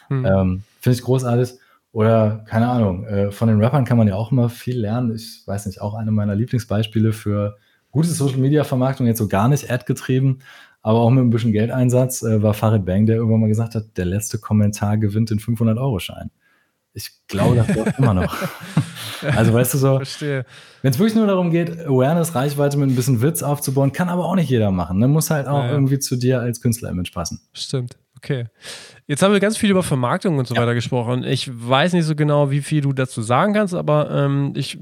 Mhm. 0.09 0.25
Ähm, 0.25 0.63
Finde 0.81 0.97
ich 0.97 1.03
großartig. 1.03 1.53
Oder, 1.91 2.45
keine 2.47 2.67
Ahnung, 2.67 3.05
äh, 3.05 3.31
von 3.31 3.47
den 3.47 3.61
Rappern 3.61 3.85
kann 3.85 3.97
man 3.97 4.07
ja 4.07 4.15
auch 4.15 4.31
immer 4.31 4.49
viel 4.49 4.79
lernen. 4.79 5.15
Ich 5.15 5.43
weiß 5.45 5.65
nicht, 5.65 5.81
auch 5.81 5.95
eine 5.95 6.11
meiner 6.11 6.35
Lieblingsbeispiele 6.35 7.13
für 7.13 7.57
gute 7.91 8.09
Social-Media-Vermarktung, 8.09 9.07
jetzt 9.07 9.17
so 9.17 9.27
gar 9.27 9.47
nicht 9.47 9.71
ad-getrieben, 9.71 10.39
aber 10.81 10.99
auch 10.99 11.09
mit 11.09 11.23
ein 11.23 11.29
bisschen 11.29 11.51
Geldeinsatz, 11.53 12.21
äh, 12.23 12.41
war 12.43 12.53
Farid 12.53 12.85
Bang, 12.85 13.05
der 13.05 13.15
irgendwann 13.15 13.41
mal 13.41 13.47
gesagt 13.47 13.75
hat, 13.75 13.97
der 13.97 14.05
letzte 14.05 14.37
Kommentar 14.37 14.97
gewinnt 14.97 15.29
den 15.29 15.39
500-Euro-Schein. 15.39 16.29
Ich 16.93 17.11
glaube, 17.27 17.55
das 17.55 17.75
läuft 17.75 17.99
immer 17.99 18.13
noch. 18.13 18.35
Also 19.21 19.51
weißt 19.51 19.73
du 19.73 19.77
so, 19.79 19.99
wenn 19.99 20.45
es 20.83 20.99
wirklich 20.99 21.15
nur 21.15 21.25
darum 21.25 21.49
geht, 21.49 21.71
Awareness, 21.87 22.35
Reichweite 22.35 22.77
mit 22.77 22.89
ein 22.89 22.95
bisschen 22.95 23.19
Witz 23.19 23.41
aufzubauen, 23.41 23.91
kann 23.91 24.09
aber 24.09 24.25
auch 24.25 24.35
nicht 24.35 24.51
jeder 24.51 24.69
machen. 24.69 24.99
Ne? 24.99 25.07
Muss 25.07 25.31
halt 25.31 25.47
auch 25.47 25.63
ja, 25.63 25.65
ja. 25.65 25.71
irgendwie 25.71 25.97
zu 25.97 26.17
dir 26.17 26.39
als 26.39 26.61
Künstler-Image 26.61 27.11
passen. 27.13 27.41
Stimmt. 27.51 27.97
Okay. 28.17 28.45
Jetzt 29.05 29.21
haben 29.21 29.31
wir 29.31 29.39
ganz 29.39 29.57
viel 29.57 29.71
über 29.71 29.83
Vermarktung 29.83 30.37
und 30.37 30.47
so 30.47 30.55
ja. 30.55 30.61
weiter 30.61 30.73
gesprochen. 30.73 31.23
Ich 31.23 31.49
weiß 31.49 31.93
nicht 31.93 32.05
so 32.05 32.15
genau, 32.15 32.51
wie 32.51 32.61
viel 32.61 32.81
du 32.81 32.91
dazu 32.91 33.21
sagen 33.21 33.53
kannst, 33.53 33.73
aber 33.73 34.11
ähm, 34.11 34.53
ich 34.55 34.77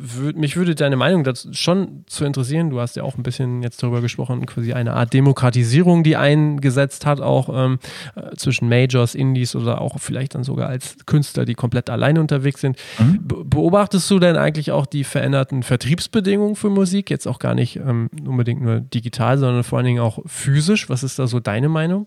würd, 0.00 0.36
mich 0.36 0.56
würde 0.56 0.74
deine 0.74 0.96
Meinung 0.96 1.24
dazu 1.24 1.52
schon 1.52 2.04
zu 2.06 2.24
interessieren. 2.24 2.70
Du 2.70 2.80
hast 2.80 2.96
ja 2.96 3.02
auch 3.02 3.16
ein 3.16 3.22
bisschen 3.22 3.62
jetzt 3.62 3.82
darüber 3.82 4.00
gesprochen, 4.00 4.44
quasi 4.46 4.72
eine 4.72 4.94
Art 4.94 5.12
Demokratisierung, 5.12 6.02
die 6.02 6.16
eingesetzt 6.16 7.06
hat, 7.06 7.20
auch 7.20 7.50
ähm, 7.52 7.78
äh, 8.16 8.34
zwischen 8.36 8.68
Majors, 8.68 9.14
Indies 9.14 9.54
oder 9.54 9.80
auch 9.80 9.98
vielleicht 10.00 10.34
dann 10.34 10.42
sogar 10.42 10.68
als 10.68 10.96
Künstler, 11.06 11.44
die 11.44 11.54
komplett 11.54 11.90
alleine 11.90 12.20
unterwegs 12.20 12.62
sind. 12.62 12.78
Mhm. 12.98 13.20
Beobachtest 13.44 14.10
du 14.10 14.18
denn 14.18 14.36
eigentlich 14.36 14.72
auch 14.72 14.86
die 14.86 15.04
veränderten 15.04 15.62
Vertriebsbedingungen 15.62 16.56
für 16.56 16.70
Musik? 16.70 17.10
Jetzt 17.10 17.28
auch 17.28 17.38
gar 17.38 17.54
nicht 17.54 17.76
ähm, 17.76 18.08
unbedingt 18.26 18.62
nur 18.62 18.80
digital, 18.80 19.36
sondern 19.36 19.64
vor 19.64 19.78
allen 19.78 19.86
Dingen 19.86 20.00
auch 20.00 20.20
physisch. 20.26 20.88
Was 20.88 21.02
ist 21.02 21.18
da 21.18 21.26
so 21.26 21.40
deine 21.40 21.68
Meinung? 21.68 22.06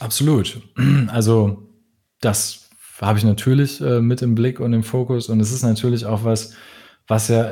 Absolut. 0.00 0.60
Also 1.08 1.68
das 2.20 2.68
habe 3.00 3.18
ich 3.18 3.24
natürlich 3.24 3.80
äh, 3.80 4.00
mit 4.00 4.22
im 4.22 4.34
Blick 4.34 4.60
und 4.60 4.72
im 4.72 4.82
Fokus 4.82 5.28
und 5.28 5.40
es 5.40 5.52
ist 5.52 5.62
natürlich 5.62 6.04
auch 6.06 6.24
was, 6.24 6.54
was 7.06 7.28
ja 7.28 7.44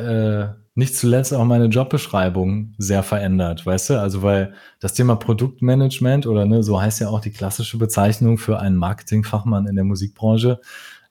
äh, 0.44 0.54
nicht 0.74 0.96
zuletzt 0.96 1.32
auch 1.32 1.44
meine 1.44 1.66
Jobbeschreibung 1.66 2.74
sehr 2.78 3.02
verändert, 3.02 3.64
weißt 3.64 3.90
du? 3.90 4.00
Also 4.00 4.22
weil 4.22 4.54
das 4.80 4.92
Thema 4.94 5.16
Produktmanagement 5.16 6.26
oder 6.26 6.44
ne, 6.44 6.62
so 6.62 6.80
heißt 6.80 7.00
ja 7.00 7.08
auch 7.08 7.20
die 7.20 7.30
klassische 7.30 7.78
Bezeichnung 7.78 8.38
für 8.38 8.58
einen 8.58 8.76
Marketingfachmann 8.76 9.66
in 9.66 9.76
der 9.76 9.84
Musikbranche, 9.84 10.60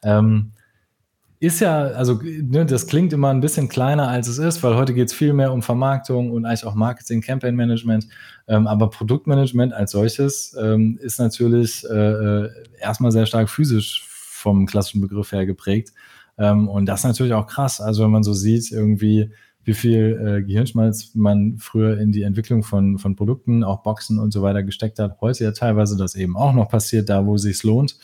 ähm, 0.03 0.51
ist 1.39 1.59
ja, 1.59 1.88
also 1.88 2.19
ne, 2.23 2.65
das 2.65 2.88
klingt 2.88 3.13
immer 3.13 3.29
ein 3.29 3.41
bisschen 3.41 3.67
kleiner, 3.67 4.07
als 4.07 4.27
es 4.27 4.38
ist, 4.38 4.63
weil 4.63 4.75
heute 4.75 4.93
geht 4.93 5.09
es 5.09 5.13
viel 5.13 5.33
mehr 5.33 5.51
um 5.51 5.61
Vermarktung 5.61 6.31
und 6.31 6.45
eigentlich 6.45 6.65
auch 6.65 6.75
Marketing, 6.75 7.21
Campaign 7.21 7.55
Management. 7.55 8.07
Ähm, 8.47 8.67
aber 8.67 8.89
Produktmanagement 8.89 9.73
als 9.73 9.91
solches 9.91 10.55
ähm, 10.59 10.97
ist 11.01 11.19
natürlich 11.19 11.86
äh, 11.89 11.93
äh, 11.93 12.49
erstmal 12.79 13.11
sehr 13.11 13.25
stark 13.25 13.49
physisch 13.49 14.05
vom 14.07 14.65
klassischen 14.65 15.01
Begriff 15.01 15.31
her 15.31 15.45
geprägt. 15.45 15.93
Ähm, 16.38 16.67
und 16.67 16.86
das 16.86 17.01
ist 17.01 17.05
natürlich 17.05 17.33
auch 17.33 17.47
krass. 17.47 17.81
Also 17.81 18.03
wenn 18.03 18.11
man 18.11 18.23
so 18.23 18.33
sieht, 18.33 18.71
irgendwie, 18.71 19.31
wie 19.66 19.74
viel 19.74 20.22
äh, 20.24 20.43
Gehirnschmalz 20.43 21.16
man 21.16 21.57
früher 21.57 21.99
in 21.99 22.11
die 22.11 22.22
Entwicklung 22.22 22.61
von, 22.61 22.99
von 22.99 23.16
Produkten, 23.16 23.63
auch 23.63 23.82
Boxen 23.82 24.20
und 24.20 24.32
so 24.32 24.43
weiter 24.43 24.61
gesteckt 24.61 24.99
hat. 24.99 25.20
Heute 25.22 25.43
ja 25.43 25.51
teilweise 25.51 25.97
das 25.97 26.13
eben 26.13 26.38
auch 26.38 26.53
noch 26.53 26.70
passiert, 26.70 27.09
da 27.09 27.26
wo 27.26 27.36
es 27.36 27.41
sich 27.41 27.63
lohnt. 27.63 27.97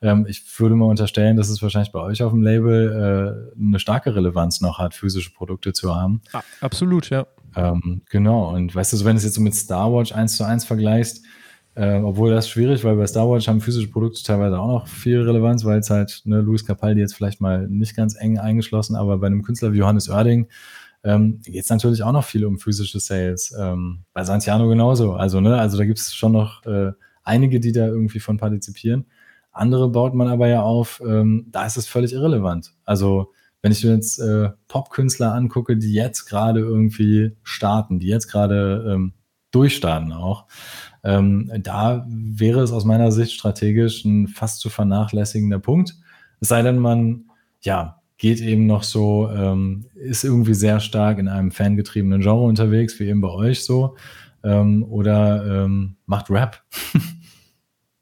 Ähm, 0.00 0.26
ich 0.28 0.42
würde 0.58 0.76
mal 0.76 0.86
unterstellen, 0.86 1.36
dass 1.36 1.48
es 1.48 1.60
wahrscheinlich 1.60 1.90
bei 1.90 2.00
euch 2.00 2.22
auf 2.22 2.30
dem 2.30 2.42
Label 2.42 3.50
äh, 3.58 3.60
eine 3.60 3.80
starke 3.80 4.14
Relevanz 4.14 4.60
noch 4.60 4.78
hat, 4.78 4.94
physische 4.94 5.32
Produkte 5.32 5.72
zu 5.72 5.94
haben. 5.94 6.22
Ah, 6.32 6.42
absolut, 6.60 7.10
ja. 7.10 7.26
Ähm, 7.56 8.02
genau. 8.08 8.54
Und 8.54 8.72
weißt 8.72 8.92
du, 8.92 8.96
so 8.96 9.04
wenn 9.04 9.16
du 9.16 9.18
es 9.18 9.24
jetzt 9.24 9.34
so 9.34 9.40
mit 9.40 9.56
Star 9.56 9.92
Watch 9.92 10.12
eins 10.12 10.36
zu 10.36 10.44
eins 10.44 10.64
vergleichst, 10.64 11.24
äh, 11.74 11.98
obwohl 11.98 12.30
das 12.30 12.48
schwierig, 12.48 12.84
weil 12.84 12.94
bei 12.94 13.08
Star 13.08 13.28
Watch 13.28 13.48
haben 13.48 13.60
physische 13.60 13.88
Produkte 13.88 14.22
teilweise 14.22 14.60
auch 14.60 14.68
noch 14.68 14.86
viel 14.86 15.20
Relevanz, 15.20 15.64
weil 15.64 15.80
es 15.80 15.90
halt, 15.90 16.22
ne, 16.24 16.40
Luis 16.40 16.64
Capaldi 16.64 17.00
jetzt 17.00 17.14
vielleicht 17.14 17.40
mal 17.40 17.66
nicht 17.66 17.96
ganz 17.96 18.16
eng 18.16 18.38
eingeschlossen, 18.38 18.94
aber 18.94 19.18
bei 19.18 19.26
einem 19.26 19.42
Künstler 19.42 19.72
wie 19.72 19.78
Johannes 19.78 20.08
Oerding 20.08 20.46
ähm, 21.04 21.40
geht 21.44 21.64
es 21.64 21.70
natürlich 21.70 22.02
auch 22.02 22.12
noch 22.12 22.24
viel 22.24 22.44
um 22.44 22.58
physische 22.58 23.00
Sales. 23.00 23.54
Ähm, 23.58 24.04
bei 24.12 24.24
Santiano 24.24 24.68
genauso. 24.68 25.14
Also, 25.14 25.40
ne, 25.40 25.58
also 25.58 25.78
da 25.78 25.84
gibt 25.84 25.98
es 25.98 26.14
schon 26.14 26.32
noch 26.32 26.64
äh, 26.66 26.92
einige, 27.22 27.60
die 27.60 27.72
da 27.72 27.86
irgendwie 27.86 28.20
von 28.20 28.36
partizipieren. 28.36 29.06
Andere 29.52 29.88
baut 29.90 30.14
man 30.14 30.28
aber 30.28 30.48
ja 30.48 30.62
auf, 30.62 31.02
ähm, 31.04 31.46
da 31.50 31.66
ist 31.66 31.76
es 31.76 31.86
völlig 31.88 32.12
irrelevant. 32.12 32.74
Also 32.84 33.32
wenn 33.62 33.72
ich 33.72 33.84
mir 33.84 33.94
jetzt 33.94 34.18
äh, 34.18 34.50
Popkünstler 34.68 35.34
angucke, 35.34 35.76
die 35.76 35.92
jetzt 35.92 36.26
gerade 36.26 36.60
irgendwie 36.60 37.36
starten, 37.42 37.98
die 37.98 38.06
jetzt 38.06 38.28
gerade 38.28 38.88
ähm, 38.88 39.14
durchstarten 39.50 40.12
auch, 40.12 40.46
ähm, 41.02 41.50
da 41.60 42.06
wäre 42.08 42.60
es 42.60 42.72
aus 42.72 42.84
meiner 42.84 43.10
Sicht 43.10 43.32
strategisch 43.32 44.04
ein 44.04 44.28
fast 44.28 44.60
zu 44.60 44.70
vernachlässigender 44.70 45.58
Punkt. 45.58 45.96
Es 46.40 46.48
sei 46.48 46.62
denn, 46.62 46.78
man 46.78 47.24
ja 47.60 47.97
geht 48.18 48.40
eben 48.40 48.66
noch 48.66 48.82
so, 48.82 49.30
ähm, 49.30 49.86
ist 49.94 50.24
irgendwie 50.24 50.54
sehr 50.54 50.80
stark 50.80 51.18
in 51.18 51.28
einem 51.28 51.52
fangetriebenen 51.52 52.20
Genre 52.20 52.44
unterwegs, 52.44 52.98
wie 52.98 53.08
eben 53.08 53.20
bei 53.20 53.30
euch 53.30 53.64
so, 53.64 53.96
ähm, 54.42 54.84
oder 54.84 55.64
ähm, 55.64 55.96
macht 56.06 56.28
Rap. 56.28 56.62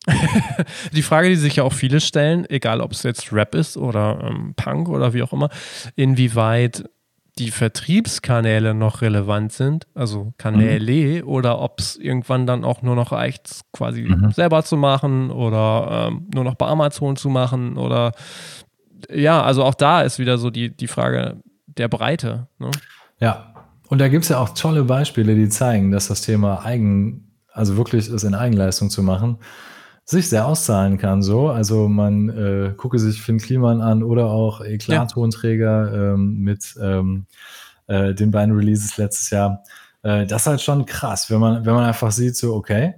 die 0.93 1.03
Frage, 1.03 1.29
die 1.29 1.37
sich 1.37 1.57
ja 1.57 1.65
auch 1.65 1.73
viele 1.73 2.01
stellen, 2.01 2.49
egal 2.49 2.81
ob 2.81 2.93
es 2.93 3.03
jetzt 3.03 3.33
Rap 3.33 3.55
ist 3.55 3.77
oder 3.77 4.19
ähm, 4.23 4.55
Punk 4.57 4.89
oder 4.89 5.13
wie 5.13 5.23
auch 5.23 5.33
immer, 5.33 5.51
inwieweit 5.97 6.89
die 7.39 7.51
Vertriebskanäle 7.51 8.73
noch 8.73 9.03
relevant 9.03 9.53
sind, 9.53 9.87
also 9.95 10.33
Kanäle, 10.39 11.23
mhm. 11.23 11.29
oder 11.29 11.61
ob 11.61 11.81
es 11.81 11.97
irgendwann 11.97 12.47
dann 12.47 12.65
auch 12.65 12.81
nur 12.81 12.97
noch 12.97 13.13
reicht, 13.13 13.61
quasi 13.73 14.03
mhm. 14.03 14.31
selber 14.31 14.65
zu 14.65 14.79
machen 14.79 15.31
oder 15.31 16.09
ähm, 16.09 16.29
nur 16.33 16.45
noch 16.45 16.55
bei 16.55 16.67
Amazon 16.67 17.17
zu 17.17 17.29
machen 17.29 17.77
oder 17.77 18.13
ja, 19.11 19.43
also 19.43 19.65
auch 19.65 19.75
da 19.75 20.03
ist 20.03 20.19
wieder 20.19 20.39
so 20.39 20.51
die, 20.51 20.75
die 20.75 20.87
Frage 20.87 21.37
der 21.67 21.89
Breite. 21.89 22.49
Ne? 22.59 22.71
Ja, 23.21 23.55
und 23.89 24.01
da 24.01 24.09
gibt 24.09 24.25
es 24.25 24.31
ja 24.31 24.39
auch 24.39 24.51
tolle 24.51 24.85
Beispiele, 24.85 25.35
die 25.35 25.49
zeigen, 25.49 25.91
dass 25.91 26.09
das 26.09 26.23
Thema 26.23 26.65
Eigen, 26.65 27.31
also 27.53 27.77
wirklich 27.77 28.09
es 28.09 28.25
in 28.25 28.35
Eigenleistung 28.35 28.91
zu 28.91 29.03
machen, 29.03 29.39
sich 30.05 30.29
sehr 30.29 30.47
auszahlen 30.47 30.99
kann. 30.99 31.23
So, 31.23 31.49
also 31.49 31.89
man 31.89 32.29
äh, 32.29 32.75
gucke 32.77 32.99
sich 32.99 33.21
Finn 33.21 33.39
Kliman 33.39 33.81
an 33.81 34.03
oder 34.03 34.27
auch 34.27 34.61
Eklat-Tonträger 34.61 35.93
ja. 35.93 36.15
ähm, 36.15 36.39
mit 36.39 36.75
ähm, 36.81 37.27
äh, 37.87 38.15
den 38.15 38.31
beiden 38.31 38.55
Releases 38.55 38.97
letztes 38.97 39.31
Jahr. 39.31 39.63
Äh, 40.03 40.27
das 40.27 40.43
ist 40.43 40.47
halt 40.47 40.61
schon 40.61 40.87
krass, 40.87 41.31
wenn 41.31 41.41
man, 41.41 41.67
wenn 41.67 41.75
man 41.75 41.85
einfach 41.85 42.13
sieht, 42.13 42.37
so, 42.37 42.55
okay, 42.55 42.95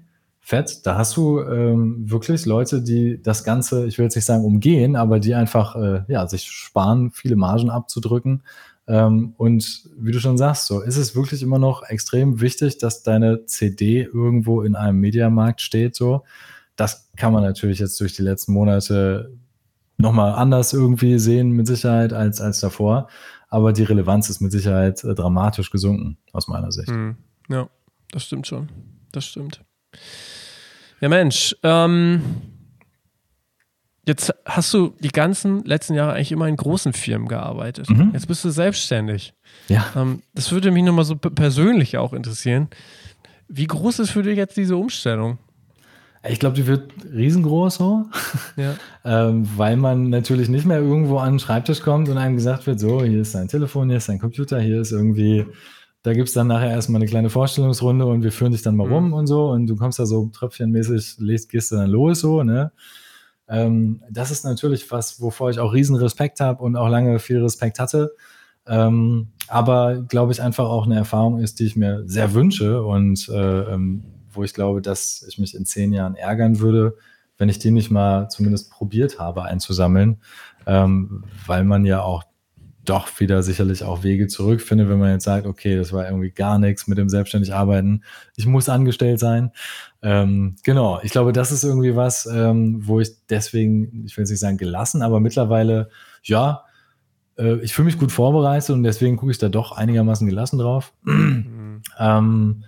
fett, 0.49 0.87
da 0.87 0.97
hast 0.97 1.17
du 1.17 1.41
ähm, 1.41 2.11
wirklich 2.11 2.47
Leute, 2.47 2.83
die 2.83 3.21
das 3.23 3.45
Ganze, 3.45 3.87
ich 3.87 3.99
will 3.99 4.05
jetzt 4.05 4.17
nicht 4.17 4.25
sagen 4.25 4.45
umgehen, 4.45 4.97
aber 4.97 5.21
die 5.21 5.35
einfach 5.35 5.77
äh, 5.77 6.03
ja, 6.09 6.27
sich 6.27 6.51
sparen, 6.51 7.11
viele 7.11 7.37
Margen 7.37 7.69
abzudrücken. 7.69 8.43
Ähm, 8.87 9.35
und 9.37 9.91
wie 9.99 10.13
du 10.13 10.21
schon 10.21 10.39
sagst, 10.39 10.67
so 10.67 10.81
ist 10.81 10.97
es 10.97 11.15
wirklich 11.15 11.43
immer 11.43 11.59
noch 11.59 11.83
extrem 11.83 12.41
wichtig, 12.41 12.79
dass 12.79 13.03
deine 13.03 13.45
CD 13.45 14.03
irgendwo 14.03 14.63
in 14.63 14.75
einem 14.75 14.99
Mediamarkt 15.01 15.61
steht, 15.61 15.95
so 15.95 16.25
das 16.79 17.11
kann 17.17 17.33
man 17.33 17.43
natürlich 17.43 17.81
jetzt 17.81 18.01
durch 18.01 18.15
die 18.15 18.23
letzten 18.23 18.53
Monate 18.53 19.37
nochmal 19.97 20.33
anders 20.33 20.73
irgendwie 20.73 21.19
sehen, 21.19 21.51
mit 21.51 21.67
Sicherheit, 21.67 22.13
als, 22.13 22.41
als 22.41 22.61
davor. 22.61 23.09
Aber 23.49 23.73
die 23.73 23.83
Relevanz 23.83 24.31
ist 24.31 24.41
mit 24.41 24.53
Sicherheit 24.53 25.03
äh, 25.03 25.15
dramatisch 25.15 25.71
gesunken, 25.71 26.19
aus 26.33 26.47
meiner 26.47 26.71
Sicht. 26.71 26.89
Mhm. 26.89 27.17
Ja, 27.49 27.69
das 28.13 28.25
stimmt 28.25 28.47
schon. 28.47 28.69
Das 29.11 29.27
stimmt. 29.27 29.65
Ja, 31.01 31.09
Mensch, 31.09 31.55
ähm, 31.63 32.23
jetzt 34.07 34.35
hast 34.45 34.75
du 34.75 34.95
die 34.99 35.11
ganzen 35.11 35.65
letzten 35.65 35.95
Jahre 35.95 36.15
eigentlich 36.15 36.33
immer 36.33 36.49
in 36.49 36.57
großen 36.57 36.93
Firmen 36.93 37.29
gearbeitet. 37.29 37.89
Mhm. 37.89 38.11
Jetzt 38.15 38.27
bist 38.27 38.45
du 38.45 38.51
selbstständig. 38.51 39.35
Ja. 39.69 39.87
Ähm, 39.95 40.23
das 40.35 40.51
würde 40.51 40.71
mich 40.71 40.83
nochmal 40.83 41.05
so 41.05 41.15
persönlich 41.15 41.97
auch 41.99 42.13
interessieren. 42.13 42.69
Wie 43.49 43.67
groß 43.67 44.01
ist 44.01 44.11
für 44.11 44.23
dich 44.23 44.37
jetzt 44.37 44.57
diese 44.57 44.77
Umstellung? 44.77 45.39
Ich 46.29 46.41
glaube, 46.41 46.57
die 46.57 46.67
wird 46.67 46.91
riesengroß 47.15 47.77
so, 47.77 48.07
ja. 48.57 48.75
ähm, 49.05 49.49
weil 49.57 49.77
man 49.77 50.11
natürlich 50.11 50.49
nicht 50.49 50.67
mehr 50.67 50.81
irgendwo 50.81 51.19
an 51.19 51.35
den 51.35 51.39
Schreibtisch 51.39 51.81
kommt 51.81 52.09
und 52.09 52.19
einem 52.19 52.35
gesagt 52.35 52.67
wird, 52.67 52.81
so, 52.81 53.05
hier 53.05 53.21
ist 53.21 53.37
dein 53.37 53.47
Telefon, 53.47 53.89
hier 53.89 53.99
ist 53.99 54.09
dein 54.09 54.19
Computer, 54.19 54.61
hier 54.61 54.81
ist 54.81 54.91
irgendwie, 54.91 55.47
da 56.03 56.13
gibt 56.13 56.29
es 56.29 56.35
dann 56.35 56.47
nachher 56.47 56.71
erstmal 56.71 57.01
eine 57.01 57.09
kleine 57.09 57.31
Vorstellungsrunde 57.31 58.07
und 58.07 58.23
wir 58.23 58.33
führen 58.33 58.53
dich 58.53 58.63
dann 58.63 58.77
mal 58.77 58.87
mhm. 58.87 58.93
rum 58.93 59.13
und 59.13 59.27
so 59.27 59.51
und 59.51 59.67
du 59.67 59.77
kommst 59.77 59.99
da 59.99 60.07
so 60.07 60.31
tröpfchenmäßig, 60.33 61.19
gehst 61.49 61.73
du 61.73 61.77
dann 61.77 61.91
los 61.91 62.21
so, 62.21 62.43
ne? 62.43 62.73
Ähm, 63.49 64.03
das 64.11 64.31
ist 64.31 64.45
natürlich 64.45 64.91
was, 64.91 65.21
wovor 65.21 65.51
ich 65.51 65.59
auch 65.59 65.73
riesen 65.73 65.97
Respekt 65.97 66.41
habe 66.41 66.63
und 66.63 66.77
auch 66.77 66.89
lange 66.89 67.19
viel 67.19 67.43
Respekt 67.43 67.79
hatte. 67.79 68.13
Ähm, 68.67 69.29
aber 69.49 70.03
glaube 70.03 70.33
ich 70.33 70.43
einfach 70.43 70.67
auch 70.67 70.85
eine 70.85 70.97
Erfahrung 70.97 71.39
ist, 71.39 71.59
die 71.59 71.65
ich 71.65 71.75
mir 71.75 72.03
sehr 72.07 72.35
wünsche 72.35 72.83
und 72.83 73.29
äh, 73.31 73.61
ähm, 73.73 74.05
wo 74.31 74.45
ich 74.45 74.53
glaube, 74.53 74.83
dass 74.83 75.25
ich 75.27 75.39
mich 75.39 75.55
in 75.55 75.65
zehn 75.65 75.93
Jahren 75.95 76.15
ärgern 76.15 76.61
würde, 76.61 76.97
wenn 77.39 77.49
ich 77.49 77.59
die 77.59 77.71
nicht 77.71 77.91
mal 77.91 78.29
zumindest 78.29 78.71
probiert 78.71 79.19
habe 79.19 79.45
einzusammeln, 79.45 80.19
ähm, 80.67 81.25
weil 81.47 81.65
man 81.65 81.87
ja 81.87 82.03
auch 82.03 82.25
doch 82.89 83.21
wieder 83.21 83.43
sicherlich 83.43 83.85
auch 83.85 84.03
Wege 84.03 84.27
zurückfindet, 84.27 84.89
wenn 84.89 84.99
man 84.99 85.13
jetzt 85.13 85.25
sagt, 85.25 85.47
okay, 85.47 85.77
das 85.77 85.93
war 85.93 86.07
irgendwie 86.07 86.31
gar 86.31 86.59
nichts 86.59 86.87
mit 86.87 86.99
dem 86.99 87.09
selbstständig 87.09 87.55
arbeiten, 87.55 88.03
ich 88.37 88.47
muss 88.47 88.69
angestellt 88.69 89.21
sein. 89.21 89.51
Ähm, 90.03 90.57
genau, 90.63 91.01
ich 91.03 91.13
glaube, 91.13 91.33
das 91.33 91.53
ist 91.53 91.65
irgendwie 91.65 91.97
was, 91.97 92.27
ähm, 92.27 92.87
wo 92.87 93.01
ich 93.01 93.11
deswegen, 93.29 94.05
ich 94.07 94.17
will 94.17 94.23
jetzt 94.23 94.31
nicht 94.31 94.41
sagen 94.41 94.59
gelassen, 94.59 95.03
aber 95.03 95.21
mittlerweile, 95.21 95.89
ja, 96.23 96.65
äh, 97.37 97.57
ich 97.61 97.75
fühle 97.75 97.87
mich 97.87 97.99
gut 97.99 98.13
vorbereitet 98.13 98.71
und 98.71 98.83
deswegen 98.83 99.17
gucke 99.17 99.33
ich 99.33 99.39
da 99.39 99.49
doch 99.49 99.73
einigermaßen 99.73 100.27
gelassen 100.29 100.59
drauf. 100.59 100.93
Mhm. 101.03 101.83
ähm, 101.99 102.65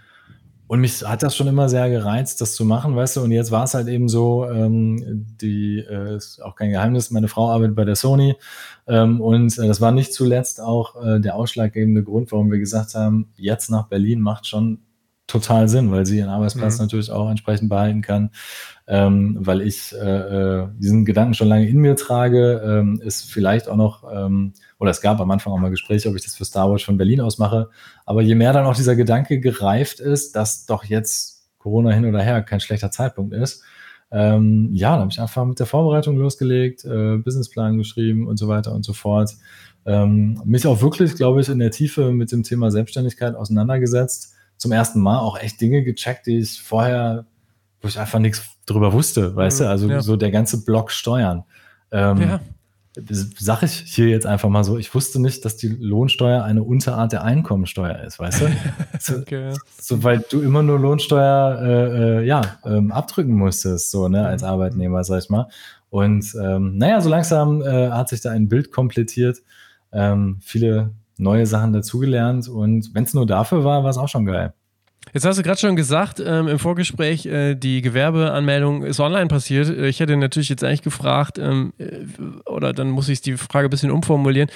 und 0.71 0.81
mich 0.81 1.03
hat 1.05 1.25
das 1.25 1.35
schon 1.35 1.49
immer 1.49 1.69
sehr 1.69 1.91
gereizt, 1.91 2.41
das 2.41 2.55
zu 2.55 2.65
machen, 2.65 2.95
weißt 2.95 3.17
du. 3.17 3.23
Und 3.23 3.33
jetzt 3.33 3.51
war 3.51 3.65
es 3.65 3.75
halt 3.75 3.89
eben 3.89 4.09
so, 4.09 4.49
ähm, 4.49 5.27
die 5.41 5.81
äh, 5.81 6.15
ist 6.15 6.41
auch 6.41 6.55
kein 6.55 6.71
Geheimnis, 6.71 7.11
meine 7.11 7.27
Frau 7.27 7.51
arbeitet 7.51 7.75
bei 7.75 7.85
der 7.85 7.97
Sony. 7.97 8.37
Ähm, 8.87 9.21
und 9.21 9.59
äh, 9.59 9.67
das 9.67 9.81
war 9.81 9.91
nicht 9.91 10.15
zuletzt 10.15 10.61
auch 10.61 10.95
äh, 11.05 11.19
der 11.19 11.35
ausschlaggebende 11.35 12.05
Grund, 12.05 12.31
warum 12.31 12.53
wir 12.53 12.61
gesagt 12.61 12.95
haben, 12.95 13.33
jetzt 13.35 13.69
nach 13.69 13.89
Berlin 13.89 14.21
macht 14.21 14.47
schon 14.47 14.79
total 15.31 15.69
Sinn, 15.69 15.91
weil 15.91 16.07
sie 16.07 16.19
ihren 16.19 16.29
Arbeitsplatz 16.29 16.79
mhm. 16.79 16.85
natürlich 16.85 17.11
auch 17.11 17.31
entsprechend 17.31 17.69
behalten 17.69 18.03
kann. 18.03 18.31
Ähm, 18.87 19.37
weil 19.41 19.61
ich 19.61 19.95
äh, 19.95 19.99
äh, 19.99 20.69
diesen 20.79 21.05
Gedanken 21.05 21.35
schon 21.35 21.47
lange 21.47 21.69
in 21.69 21.79
mir 21.79 21.95
trage, 21.95 22.61
ähm, 22.65 23.01
ist 23.05 23.31
vielleicht 23.31 23.69
auch 23.69 23.77
noch 23.77 24.05
ähm, 24.13 24.53
oder 24.81 24.91
es 24.91 25.01
gab 25.01 25.21
am 25.21 25.31
Anfang 25.31 25.53
auch 25.53 25.59
mal 25.59 25.71
Gespräche, 25.71 26.09
ob 26.09 26.17
ich 26.17 26.25
das 26.25 26.35
für 26.35 26.45
Star 26.45 26.71
Wars 26.71 26.83
von 26.83 26.97
Berlin 26.97 27.21
aus 27.21 27.39
mache. 27.39 27.69
Aber 28.05 28.21
je 28.23 28.35
mehr 28.35 28.53
dann 28.53 28.67
auch 28.67 28.75
dieser 28.75 28.97
Gedanke 28.97 29.39
gereift 29.39 30.01
ist, 30.01 30.35
dass 30.35 30.67
doch 30.67 30.85
jetzt 30.85 31.49
Corona 31.59 31.91
hin 31.91 32.05
oder 32.05 32.21
her 32.21 32.43
kein 32.43 32.59
schlechter 32.59 32.91
Zeitpunkt 32.91 33.33
ist, 33.33 33.63
ähm, 34.13 34.71
ja, 34.73 34.93
dann 34.93 35.01
habe 35.01 35.11
ich 35.13 35.21
einfach 35.21 35.45
mit 35.45 35.59
der 35.61 35.67
Vorbereitung 35.67 36.17
losgelegt, 36.17 36.85
äh, 36.85 37.19
Businessplan 37.19 37.79
geschrieben 37.79 38.27
und 38.27 38.39
so 38.39 38.49
weiter 38.49 38.75
und 38.75 38.85
so 38.85 38.93
fort. 38.93 39.37
Ähm, 39.87 40.41
mich 40.45 40.67
auch 40.67 40.83
wirklich, 40.83 41.15
glaube 41.15 41.41
ich, 41.41 41.49
in 41.49 41.59
der 41.59 41.71
Tiefe 41.71 42.13
mit 42.13 42.33
dem 42.33 42.43
Thema 42.43 42.71
Selbstständigkeit 42.71 43.35
auseinandergesetzt. 43.35 44.35
Zum 44.61 44.73
ersten 44.73 45.01
Mal 45.01 45.19
auch 45.19 45.39
echt 45.39 45.61
Dinge 45.61 45.83
gecheckt, 45.83 46.27
die 46.27 46.39
ich 46.39 46.61
vorher, 46.63 47.27
wo 47.83 47.89
ich 47.89 47.99
einfach 47.99 48.19
nichts 48.19 48.43
drüber 48.67 48.93
wusste, 48.93 49.35
weißt 49.35 49.61
mhm, 49.61 49.65
du? 49.65 49.71
Also 49.71 49.89
ja. 49.89 50.01
so 50.01 50.17
der 50.17 50.31
ganze 50.31 50.65
Block 50.65 50.91
Steuern. 50.91 51.45
Ähm, 51.91 52.21
ja 52.21 52.41
sag 53.39 53.63
ich 53.63 53.73
hier 53.87 54.09
jetzt 54.09 54.27
einfach 54.27 54.49
mal 54.49 54.65
so, 54.65 54.77
ich 54.77 54.93
wusste 54.95 55.21
nicht, 55.21 55.45
dass 55.45 55.57
die 55.57 55.69
Lohnsteuer 55.69 56.43
eine 56.43 56.63
Unterart 56.63 57.13
der 57.13 57.23
Einkommensteuer 57.23 58.01
ist, 58.01 58.19
weißt 58.19 58.43
du? 58.43 58.47
So, 58.99 59.17
okay. 59.17 59.55
so 59.81 60.03
weil 60.03 60.23
du 60.31 60.43
immer 60.43 60.63
nur 60.63 60.79
Lohnsteuer 60.79 61.59
äh, 61.63 62.19
äh, 62.19 62.27
ja, 62.27 62.59
ähm, 62.67 62.93
abdrücken 62.93 63.35
musstest, 63.35 63.91
so, 63.91 64.09
ne, 64.09 64.27
als 64.27 64.43
mhm. 64.43 64.49
Arbeitnehmer, 64.49 65.05
sag 65.05 65.23
ich 65.23 65.31
mal. 65.31 65.49
Und 65.89 66.35
ähm, 66.41 66.77
naja, 66.77 67.01
so 67.01 67.09
langsam 67.09 67.63
äh, 67.63 67.91
hat 67.91 68.11
sich 68.11 68.21
da 68.21 68.31
ein 68.31 68.49
Bild 68.49 68.73
komplettiert, 68.73 69.39
ähm, 69.93 70.39
viele 70.43 70.91
neue 71.21 71.47
Sachen 71.47 71.73
dazugelernt 71.73 72.49
und 72.49 72.95
wenn 72.95 73.05
es 73.05 73.15
nur 73.15 73.27
dafür 73.27 73.65
war, 73.65 73.83
war 73.83 73.91
es 73.91 73.99
auch 73.99 74.09
schon 74.09 74.27
geil. 74.27 74.55
Jetzt 75.13 75.25
hast 75.25 75.39
du 75.39 75.43
gerade 75.43 75.59
schon 75.59 75.77
gesagt 75.77 76.23
ähm, 76.25 76.47
im 76.47 76.59
Vorgespräch, 76.59 77.27
äh, 77.27 77.55
die 77.55 77.81
Gewerbeanmeldung 77.81 78.85
ist 78.85 79.01
online 79.01 79.27
passiert. 79.27 79.69
Äh, 79.69 79.89
ich 79.89 79.99
hätte 79.99 80.17
natürlich 80.17 80.51
jetzt 80.51 80.63
eigentlich 80.63 80.83
gefragt, 80.83 81.39
ähm, 81.39 81.73
äh, 81.79 82.05
oder 82.49 82.73
dann 82.73 82.91
muss 82.91 83.09
ich 83.09 83.21
die 83.21 83.37
Frage 83.37 83.69
ein 83.69 83.71
bisschen 83.71 83.91
umformulieren. 83.91 84.51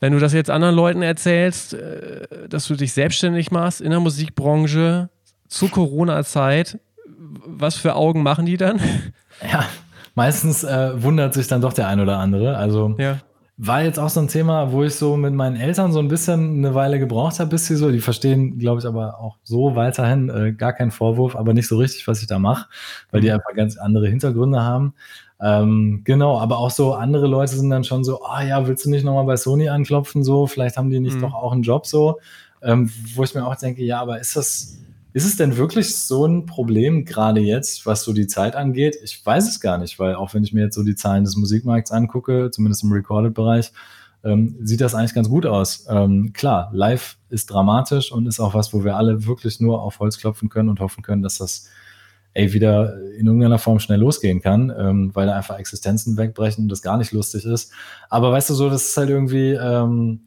Wenn 0.00 0.12
du 0.12 0.18
das 0.18 0.32
jetzt 0.32 0.50
anderen 0.50 0.74
Leuten 0.74 1.02
erzählst, 1.02 1.74
äh, 1.74 2.48
dass 2.48 2.66
du 2.66 2.74
dich 2.74 2.92
selbstständig 2.92 3.50
machst 3.50 3.80
in 3.80 3.90
der 3.90 4.00
Musikbranche 4.00 5.10
zu 5.48 5.68
Corona-Zeit, 5.68 6.80
was 7.46 7.76
für 7.76 7.94
Augen 7.94 8.22
machen 8.22 8.46
die 8.46 8.56
dann? 8.56 8.80
Ja, 9.52 9.64
meistens 10.14 10.64
äh, 10.64 11.02
wundert 11.02 11.34
sich 11.34 11.46
dann 11.46 11.60
doch 11.60 11.72
der 11.72 11.88
ein 11.88 12.00
oder 12.00 12.18
andere. 12.18 12.56
Also 12.56 12.96
ja 12.98 13.20
war 13.62 13.82
jetzt 13.82 13.98
auch 13.98 14.08
so 14.08 14.20
ein 14.20 14.28
Thema, 14.28 14.72
wo 14.72 14.84
ich 14.84 14.94
so 14.94 15.18
mit 15.18 15.34
meinen 15.34 15.56
Eltern 15.56 15.92
so 15.92 15.98
ein 15.98 16.08
bisschen 16.08 16.58
eine 16.58 16.74
Weile 16.74 16.98
gebraucht 16.98 17.40
habe, 17.40 17.50
bis 17.50 17.66
sie 17.66 17.76
so, 17.76 17.90
die 17.90 18.00
verstehen, 18.00 18.58
glaube 18.58 18.80
ich, 18.80 18.86
aber 18.86 19.20
auch 19.20 19.36
so 19.42 19.76
weiterhin 19.76 20.30
äh, 20.30 20.52
gar 20.52 20.72
keinen 20.72 20.90
Vorwurf, 20.90 21.36
aber 21.36 21.52
nicht 21.52 21.68
so 21.68 21.76
richtig, 21.76 22.08
was 22.08 22.22
ich 22.22 22.26
da 22.26 22.38
mache, 22.38 22.70
weil 23.10 23.20
die 23.20 23.28
mhm. 23.28 23.34
einfach 23.34 23.52
ganz 23.54 23.76
andere 23.76 24.08
Hintergründe 24.08 24.62
haben. 24.62 24.94
Ähm, 25.42 26.00
genau, 26.04 26.38
aber 26.38 26.56
auch 26.56 26.70
so 26.70 26.94
andere 26.94 27.26
Leute 27.26 27.54
sind 27.54 27.68
dann 27.68 27.84
schon 27.84 28.02
so, 28.02 28.24
ah 28.24 28.38
oh, 28.40 28.46
ja, 28.46 28.66
willst 28.66 28.86
du 28.86 28.90
nicht 28.90 29.04
nochmal 29.04 29.26
bei 29.26 29.36
Sony 29.36 29.68
anklopfen, 29.68 30.24
so, 30.24 30.46
vielleicht 30.46 30.78
haben 30.78 30.88
die 30.88 31.00
nicht 31.00 31.16
mhm. 31.16 31.20
doch 31.20 31.34
auch 31.34 31.52
einen 31.52 31.62
Job 31.62 31.86
so, 31.86 32.18
ähm, 32.62 32.90
wo 33.14 33.24
ich 33.24 33.34
mir 33.34 33.46
auch 33.46 33.56
denke, 33.56 33.84
ja, 33.84 34.00
aber 34.00 34.20
ist 34.20 34.36
das, 34.36 34.78
ist 35.12 35.24
es 35.24 35.36
denn 35.36 35.56
wirklich 35.56 35.96
so 35.96 36.26
ein 36.26 36.46
Problem, 36.46 37.04
gerade 37.04 37.40
jetzt, 37.40 37.86
was 37.86 38.04
so 38.04 38.12
die 38.12 38.26
Zeit 38.26 38.54
angeht? 38.54 38.96
Ich 39.02 39.24
weiß 39.24 39.48
es 39.48 39.60
gar 39.60 39.78
nicht, 39.78 39.98
weil 39.98 40.14
auch 40.14 40.34
wenn 40.34 40.44
ich 40.44 40.52
mir 40.52 40.64
jetzt 40.64 40.74
so 40.74 40.82
die 40.82 40.94
Zahlen 40.94 41.24
des 41.24 41.36
Musikmarkts 41.36 41.90
angucke, 41.90 42.50
zumindest 42.50 42.84
im 42.84 42.92
Recorded-Bereich, 42.92 43.72
ähm, 44.22 44.56
sieht 44.62 44.80
das 44.80 44.94
eigentlich 44.94 45.14
ganz 45.14 45.28
gut 45.28 45.46
aus. 45.46 45.86
Ähm, 45.88 46.32
klar, 46.32 46.70
live 46.72 47.16
ist 47.30 47.50
dramatisch 47.50 48.12
und 48.12 48.26
ist 48.26 48.40
auch 48.40 48.54
was, 48.54 48.72
wo 48.72 48.84
wir 48.84 48.96
alle 48.96 49.26
wirklich 49.26 49.60
nur 49.60 49.82
auf 49.82 49.98
Holz 49.98 50.18
klopfen 50.18 50.48
können 50.48 50.68
und 50.68 50.80
hoffen 50.80 51.02
können, 51.02 51.22
dass 51.22 51.38
das 51.38 51.68
ey, 52.34 52.52
wieder 52.52 52.96
in 53.18 53.26
irgendeiner 53.26 53.58
Form 53.58 53.80
schnell 53.80 53.98
losgehen 53.98 54.40
kann, 54.40 54.72
ähm, 54.76 55.10
weil 55.14 55.26
da 55.26 55.36
einfach 55.36 55.58
Existenzen 55.58 56.16
wegbrechen 56.16 56.64
und 56.64 56.68
das 56.68 56.82
gar 56.82 56.96
nicht 56.96 57.12
lustig 57.12 57.44
ist. 57.44 57.72
Aber 58.08 58.30
weißt 58.30 58.50
du 58.50 58.54
so, 58.54 58.70
das 58.70 58.88
ist 58.88 58.96
halt 58.96 59.10
irgendwie, 59.10 59.52
ähm, 59.52 60.20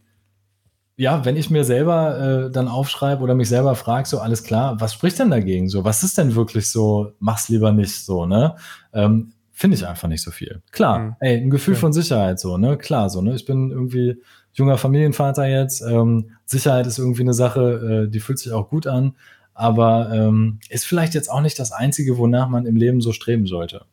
ja, 0.95 1.25
wenn 1.25 1.35
ich 1.35 1.49
mir 1.49 1.63
selber 1.63 2.45
äh, 2.45 2.51
dann 2.51 2.67
aufschreibe 2.67 3.23
oder 3.23 3.33
mich 3.33 3.49
selber 3.49 3.75
frage, 3.75 4.07
so 4.07 4.19
alles 4.19 4.43
klar, 4.43 4.79
was 4.79 4.93
spricht 4.93 5.17
denn 5.19 5.31
dagegen? 5.31 5.67
So, 5.67 5.83
was 5.83 6.03
ist 6.03 6.17
denn 6.17 6.35
wirklich 6.35 6.69
so, 6.69 7.13
mach's 7.19 7.49
lieber 7.49 7.71
nicht 7.71 8.05
so, 8.05 8.25
ne? 8.25 8.55
Ähm, 8.93 9.33
Finde 9.55 9.77
ich 9.77 9.87
einfach 9.87 10.07
nicht 10.07 10.23
so 10.23 10.31
viel. 10.31 10.61
Klar, 10.71 10.99
mhm. 10.99 11.15
ey, 11.19 11.37
ein 11.37 11.49
Gefühl 11.49 11.75
ja. 11.75 11.79
von 11.79 11.93
Sicherheit, 11.93 12.39
so, 12.39 12.57
ne? 12.57 12.77
Klar, 12.77 13.09
so, 13.09 13.21
ne? 13.21 13.35
Ich 13.35 13.45
bin 13.45 13.71
irgendwie 13.71 14.21
junger 14.53 14.77
Familienvater 14.77 15.45
jetzt. 15.45 15.81
Ähm, 15.81 16.31
Sicherheit 16.45 16.85
ist 16.85 16.99
irgendwie 16.99 17.21
eine 17.21 17.33
Sache, 17.33 18.05
äh, 18.05 18.11
die 18.11 18.19
fühlt 18.19 18.39
sich 18.39 18.51
auch 18.51 18.69
gut 18.69 18.85
an, 18.85 19.15
aber 19.53 20.11
ähm, 20.13 20.59
ist 20.69 20.85
vielleicht 20.85 21.15
jetzt 21.15 21.29
auch 21.29 21.41
nicht 21.41 21.57
das 21.57 21.71
Einzige, 21.71 22.17
wonach 22.17 22.49
man 22.49 22.65
im 22.65 22.75
Leben 22.75 23.01
so 23.01 23.13
streben 23.13 23.47
sollte. 23.47 23.85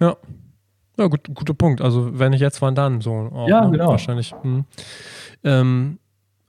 Ja. 0.00 0.16
Ja, 0.96 1.06
gut, 1.06 1.28
guter 1.32 1.54
Punkt. 1.54 1.80
Also, 1.80 2.18
wenn 2.18 2.30
nicht 2.30 2.40
jetzt, 2.40 2.60
wann 2.60 2.74
dann? 2.74 3.00
So, 3.00 3.12
auch, 3.12 3.48
ja, 3.48 3.64
ne? 3.64 3.70
genau. 3.70 3.90
Wahrscheinlich. 3.90 4.34
Hm. 4.42 4.64
Ähm, 5.44 5.98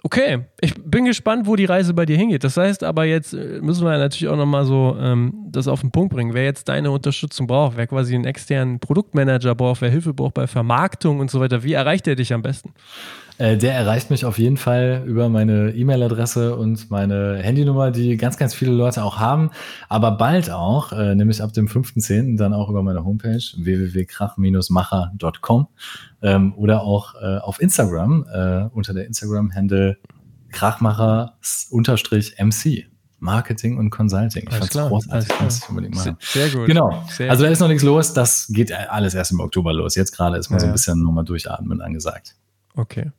Okay, 0.01 0.45
ich 0.61 0.73
bin 0.75 1.05
gespannt, 1.05 1.45
wo 1.45 1.57
die 1.57 1.65
Reise 1.65 1.93
bei 1.93 2.05
dir 2.05 2.15
hingeht. 2.17 2.43
Das 2.43 2.55
heißt 2.55 2.83
aber 2.83 3.05
jetzt 3.05 3.33
äh, 3.33 3.59
müssen 3.61 3.85
wir 3.85 3.97
natürlich 3.97 4.29
auch 4.29 4.37
nochmal 4.37 4.65
so 4.65 4.95
ähm, 4.99 5.48
das 5.51 5.67
auf 5.67 5.81
den 5.81 5.91
Punkt 5.91 6.13
bringen. 6.13 6.33
Wer 6.33 6.45
jetzt 6.45 6.69
deine 6.69 6.91
Unterstützung 6.91 7.47
braucht, 7.47 7.77
wer 7.77 7.87
quasi 7.87 8.15
einen 8.15 8.25
externen 8.25 8.79
Produktmanager 8.79 9.55
braucht, 9.55 9.81
wer 9.81 9.89
Hilfe 9.89 10.13
braucht 10.13 10.33
bei 10.33 10.47
Vermarktung 10.47 11.19
und 11.19 11.31
so 11.31 11.39
weiter, 11.39 11.63
wie 11.63 11.73
erreicht 11.73 12.07
er 12.07 12.15
dich 12.15 12.33
am 12.33 12.41
besten? 12.41 12.73
Äh, 13.39 13.57
der 13.57 13.73
erreicht 13.73 14.11
mich 14.11 14.25
auf 14.25 14.37
jeden 14.37 14.57
Fall 14.57 15.01
über 15.05 15.29
meine 15.29 15.71
E-Mail-Adresse 15.71 16.57
und 16.57 16.91
meine 16.91 17.37
Handynummer, 17.37 17.89
die 17.89 18.17
ganz, 18.17 18.37
ganz 18.37 18.53
viele 18.53 18.71
Leute 18.71 19.03
auch 19.03 19.17
haben, 19.17 19.49
aber 19.87 20.11
bald 20.11 20.51
auch, 20.51 20.91
äh, 20.91 21.15
nämlich 21.15 21.41
ab 21.41 21.53
dem 21.53 21.67
5.10. 21.67 22.37
dann 22.37 22.53
auch 22.53 22.69
über 22.69 22.83
meine 22.83 23.05
Homepage 23.05 23.41
www.krach-macher.com 23.57 25.67
ähm, 26.21 26.53
oder 26.55 26.83
auch 26.83 27.15
äh, 27.15 27.37
auf 27.37 27.61
Instagram 27.61 28.25
unter 28.73 28.93
der 28.93 29.07
Instagram-Handle 29.07 29.97
krachmacher-mc. 30.51 32.88
Marketing 33.19 33.77
und 33.77 33.89
Consulting. 33.89 34.47
Ich 34.49 34.55
fand 34.55 34.75
es 34.75 34.77
großartig, 34.77 35.29
ich 35.29 35.69
unbedingt 35.69 35.95
machen. 35.95 36.17
Sehr 36.19 36.49
gut. 36.49 36.67
Genau. 36.67 37.03
Sehr 37.09 37.29
also 37.29 37.43
da 37.43 37.49
ist 37.49 37.59
noch 37.59 37.67
nichts 37.67 37.83
los. 37.83 38.13
Das 38.13 38.47
geht 38.49 38.71
alles 38.71 39.13
erst 39.13 39.31
im 39.31 39.39
Oktober 39.39 39.73
los. 39.73 39.95
Jetzt 39.95 40.11
gerade 40.15 40.37
ist 40.37 40.49
mal 40.49 40.57
ja. 40.57 40.61
so 40.61 40.65
ein 40.67 40.71
bisschen 40.71 41.03
nochmal 41.03 41.25
durchatmen 41.25 41.81
angesagt. 41.81 42.35
Okay. 42.75 43.11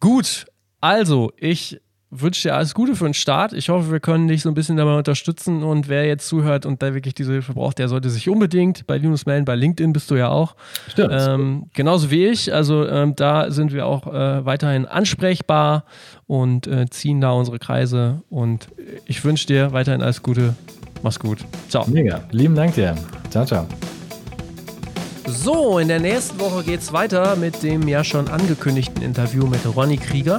Gut. 0.00 0.46
Also, 0.80 1.32
ich 1.36 1.80
wünsche 2.10 2.48
dir 2.48 2.54
alles 2.54 2.74
Gute 2.74 2.96
für 2.96 3.04
den 3.04 3.14
Start. 3.14 3.52
Ich 3.52 3.68
hoffe, 3.68 3.90
wir 3.90 4.00
können 4.00 4.28
dich 4.28 4.42
so 4.42 4.48
ein 4.48 4.54
bisschen 4.54 4.76
dabei 4.76 4.96
unterstützen. 4.96 5.62
Und 5.62 5.88
wer 5.88 6.06
jetzt 6.06 6.26
zuhört 6.26 6.64
und 6.64 6.82
da 6.82 6.94
wirklich 6.94 7.14
diese 7.14 7.32
Hilfe 7.32 7.52
braucht, 7.52 7.78
der 7.78 7.88
sollte 7.88 8.08
sich 8.08 8.28
unbedingt 8.28 8.86
bei 8.86 8.96
Linus 8.96 9.26
melden. 9.26 9.44
Bei 9.44 9.54
LinkedIn 9.54 9.92
bist 9.92 10.10
du 10.10 10.14
ja 10.14 10.28
auch. 10.28 10.56
Stimmt. 10.88 11.12
Ähm, 11.12 11.66
genauso 11.74 12.10
wie 12.10 12.26
ich. 12.26 12.52
Also 12.52 12.86
ähm, 12.86 13.14
da 13.14 13.50
sind 13.50 13.72
wir 13.72 13.86
auch 13.86 14.06
äh, 14.06 14.44
weiterhin 14.44 14.86
ansprechbar 14.86 15.84
und 16.26 16.66
äh, 16.66 16.86
ziehen 16.88 17.20
da 17.20 17.32
unsere 17.32 17.58
Kreise. 17.58 18.22
Und 18.30 18.68
ich 19.04 19.24
wünsche 19.24 19.46
dir 19.46 19.72
weiterhin 19.72 20.02
alles 20.02 20.22
Gute. 20.22 20.54
Mach's 21.02 21.18
gut. 21.20 21.44
Ciao. 21.68 21.86
Mega. 21.86 22.22
Lieben 22.30 22.54
Dank 22.54 22.74
dir. 22.74 22.94
Ciao, 23.30 23.44
ciao. 23.44 23.66
So, 25.26 25.78
in 25.78 25.88
der 25.88 26.00
nächsten 26.00 26.40
Woche 26.40 26.64
geht's 26.64 26.90
weiter 26.90 27.36
mit 27.36 27.62
dem 27.62 27.86
ja 27.86 28.02
schon 28.02 28.28
angekündigten 28.28 29.02
Interview 29.02 29.46
mit 29.46 29.60
Ronny 29.76 29.98
Krieger 29.98 30.38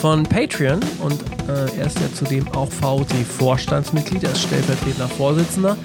von 0.00 0.22
Patreon 0.22 0.80
und 1.00 1.20
äh, 1.48 1.78
er 1.78 1.86
ist 1.86 1.98
ja 1.98 2.12
zudem 2.14 2.46
auch 2.48 2.68
VT-Vorstandsmitglied, 2.70 4.22
er 4.22 4.30
ist 4.30 4.42
stellvertretender 4.42 5.08
Vorsitzender. 5.08 5.76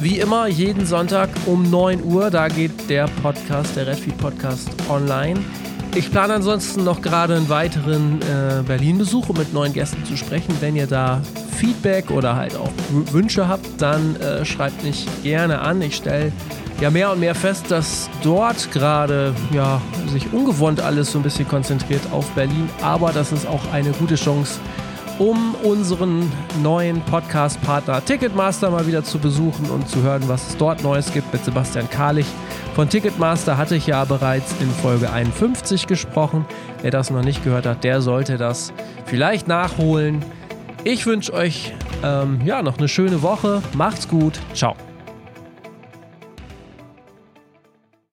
Wie 0.00 0.18
immer, 0.20 0.46
jeden 0.46 0.86
Sonntag 0.86 1.30
um 1.46 1.68
9 1.68 2.04
Uhr, 2.04 2.30
da 2.30 2.48
geht 2.48 2.88
der 2.88 3.08
Podcast, 3.22 3.74
der 3.76 3.86
Redfeed 3.88 4.16
Podcast 4.18 4.68
online. 4.88 5.40
Ich 5.96 6.10
plane 6.10 6.34
ansonsten 6.34 6.84
noch 6.84 7.00
gerade 7.00 7.36
einen 7.36 7.48
weiteren 7.48 8.20
äh, 8.20 8.62
Berlin-Besuch, 8.66 9.30
um 9.30 9.38
mit 9.38 9.54
neuen 9.54 9.72
Gästen 9.72 10.04
zu 10.04 10.14
sprechen. 10.14 10.54
Wenn 10.60 10.76
ihr 10.76 10.86
da 10.86 11.22
Feedback 11.56 12.10
oder 12.10 12.36
halt 12.36 12.54
auch 12.54 12.70
Wünsche 13.12 13.48
habt, 13.48 13.66
dann 13.80 14.14
äh, 14.16 14.44
schreibt 14.44 14.84
mich 14.84 15.06
gerne 15.22 15.58
an. 15.62 15.80
Ich 15.80 15.96
stelle 15.96 16.32
ja 16.82 16.90
mehr 16.90 17.10
und 17.12 17.20
mehr 17.20 17.34
fest, 17.34 17.70
dass 17.70 18.10
dort 18.22 18.70
gerade 18.72 19.32
ja, 19.54 19.80
sich 20.08 20.30
ungewohnt 20.34 20.80
alles 20.80 21.12
so 21.12 21.18
ein 21.18 21.22
bisschen 21.22 21.48
konzentriert 21.48 22.02
auf 22.12 22.28
Berlin. 22.32 22.68
Aber 22.82 23.10
das 23.12 23.32
ist 23.32 23.46
auch 23.46 23.72
eine 23.72 23.92
gute 23.92 24.16
Chance, 24.16 24.60
um 25.18 25.54
unseren 25.62 26.30
neuen 26.62 27.00
Podcast-Partner 27.06 28.04
Ticketmaster 28.04 28.68
mal 28.68 28.86
wieder 28.86 29.02
zu 29.02 29.18
besuchen 29.18 29.70
und 29.70 29.88
zu 29.88 30.02
hören, 30.02 30.24
was 30.26 30.46
es 30.50 30.58
dort 30.58 30.82
Neues 30.82 31.10
gibt. 31.10 31.32
Mit 31.32 31.42
Sebastian 31.42 31.88
Karlich 31.88 32.26
von 32.76 32.90
Ticketmaster 32.90 33.56
hatte 33.56 33.74
ich 33.74 33.86
ja 33.86 34.04
bereits 34.04 34.54
in 34.60 34.68
Folge 34.68 35.10
51 35.10 35.86
gesprochen. 35.86 36.44
Wer 36.82 36.90
das 36.90 37.10
noch 37.10 37.24
nicht 37.24 37.42
gehört 37.42 37.64
hat, 37.64 37.82
der 37.84 38.02
sollte 38.02 38.36
das 38.36 38.70
vielleicht 39.06 39.48
nachholen. 39.48 40.22
Ich 40.84 41.06
wünsche 41.06 41.32
euch 41.32 41.72
ähm, 42.04 42.38
ja 42.44 42.60
noch 42.60 42.76
eine 42.76 42.88
schöne 42.88 43.22
Woche. 43.22 43.62
Macht's 43.74 44.06
gut. 44.06 44.38
Ciao. 44.52 44.76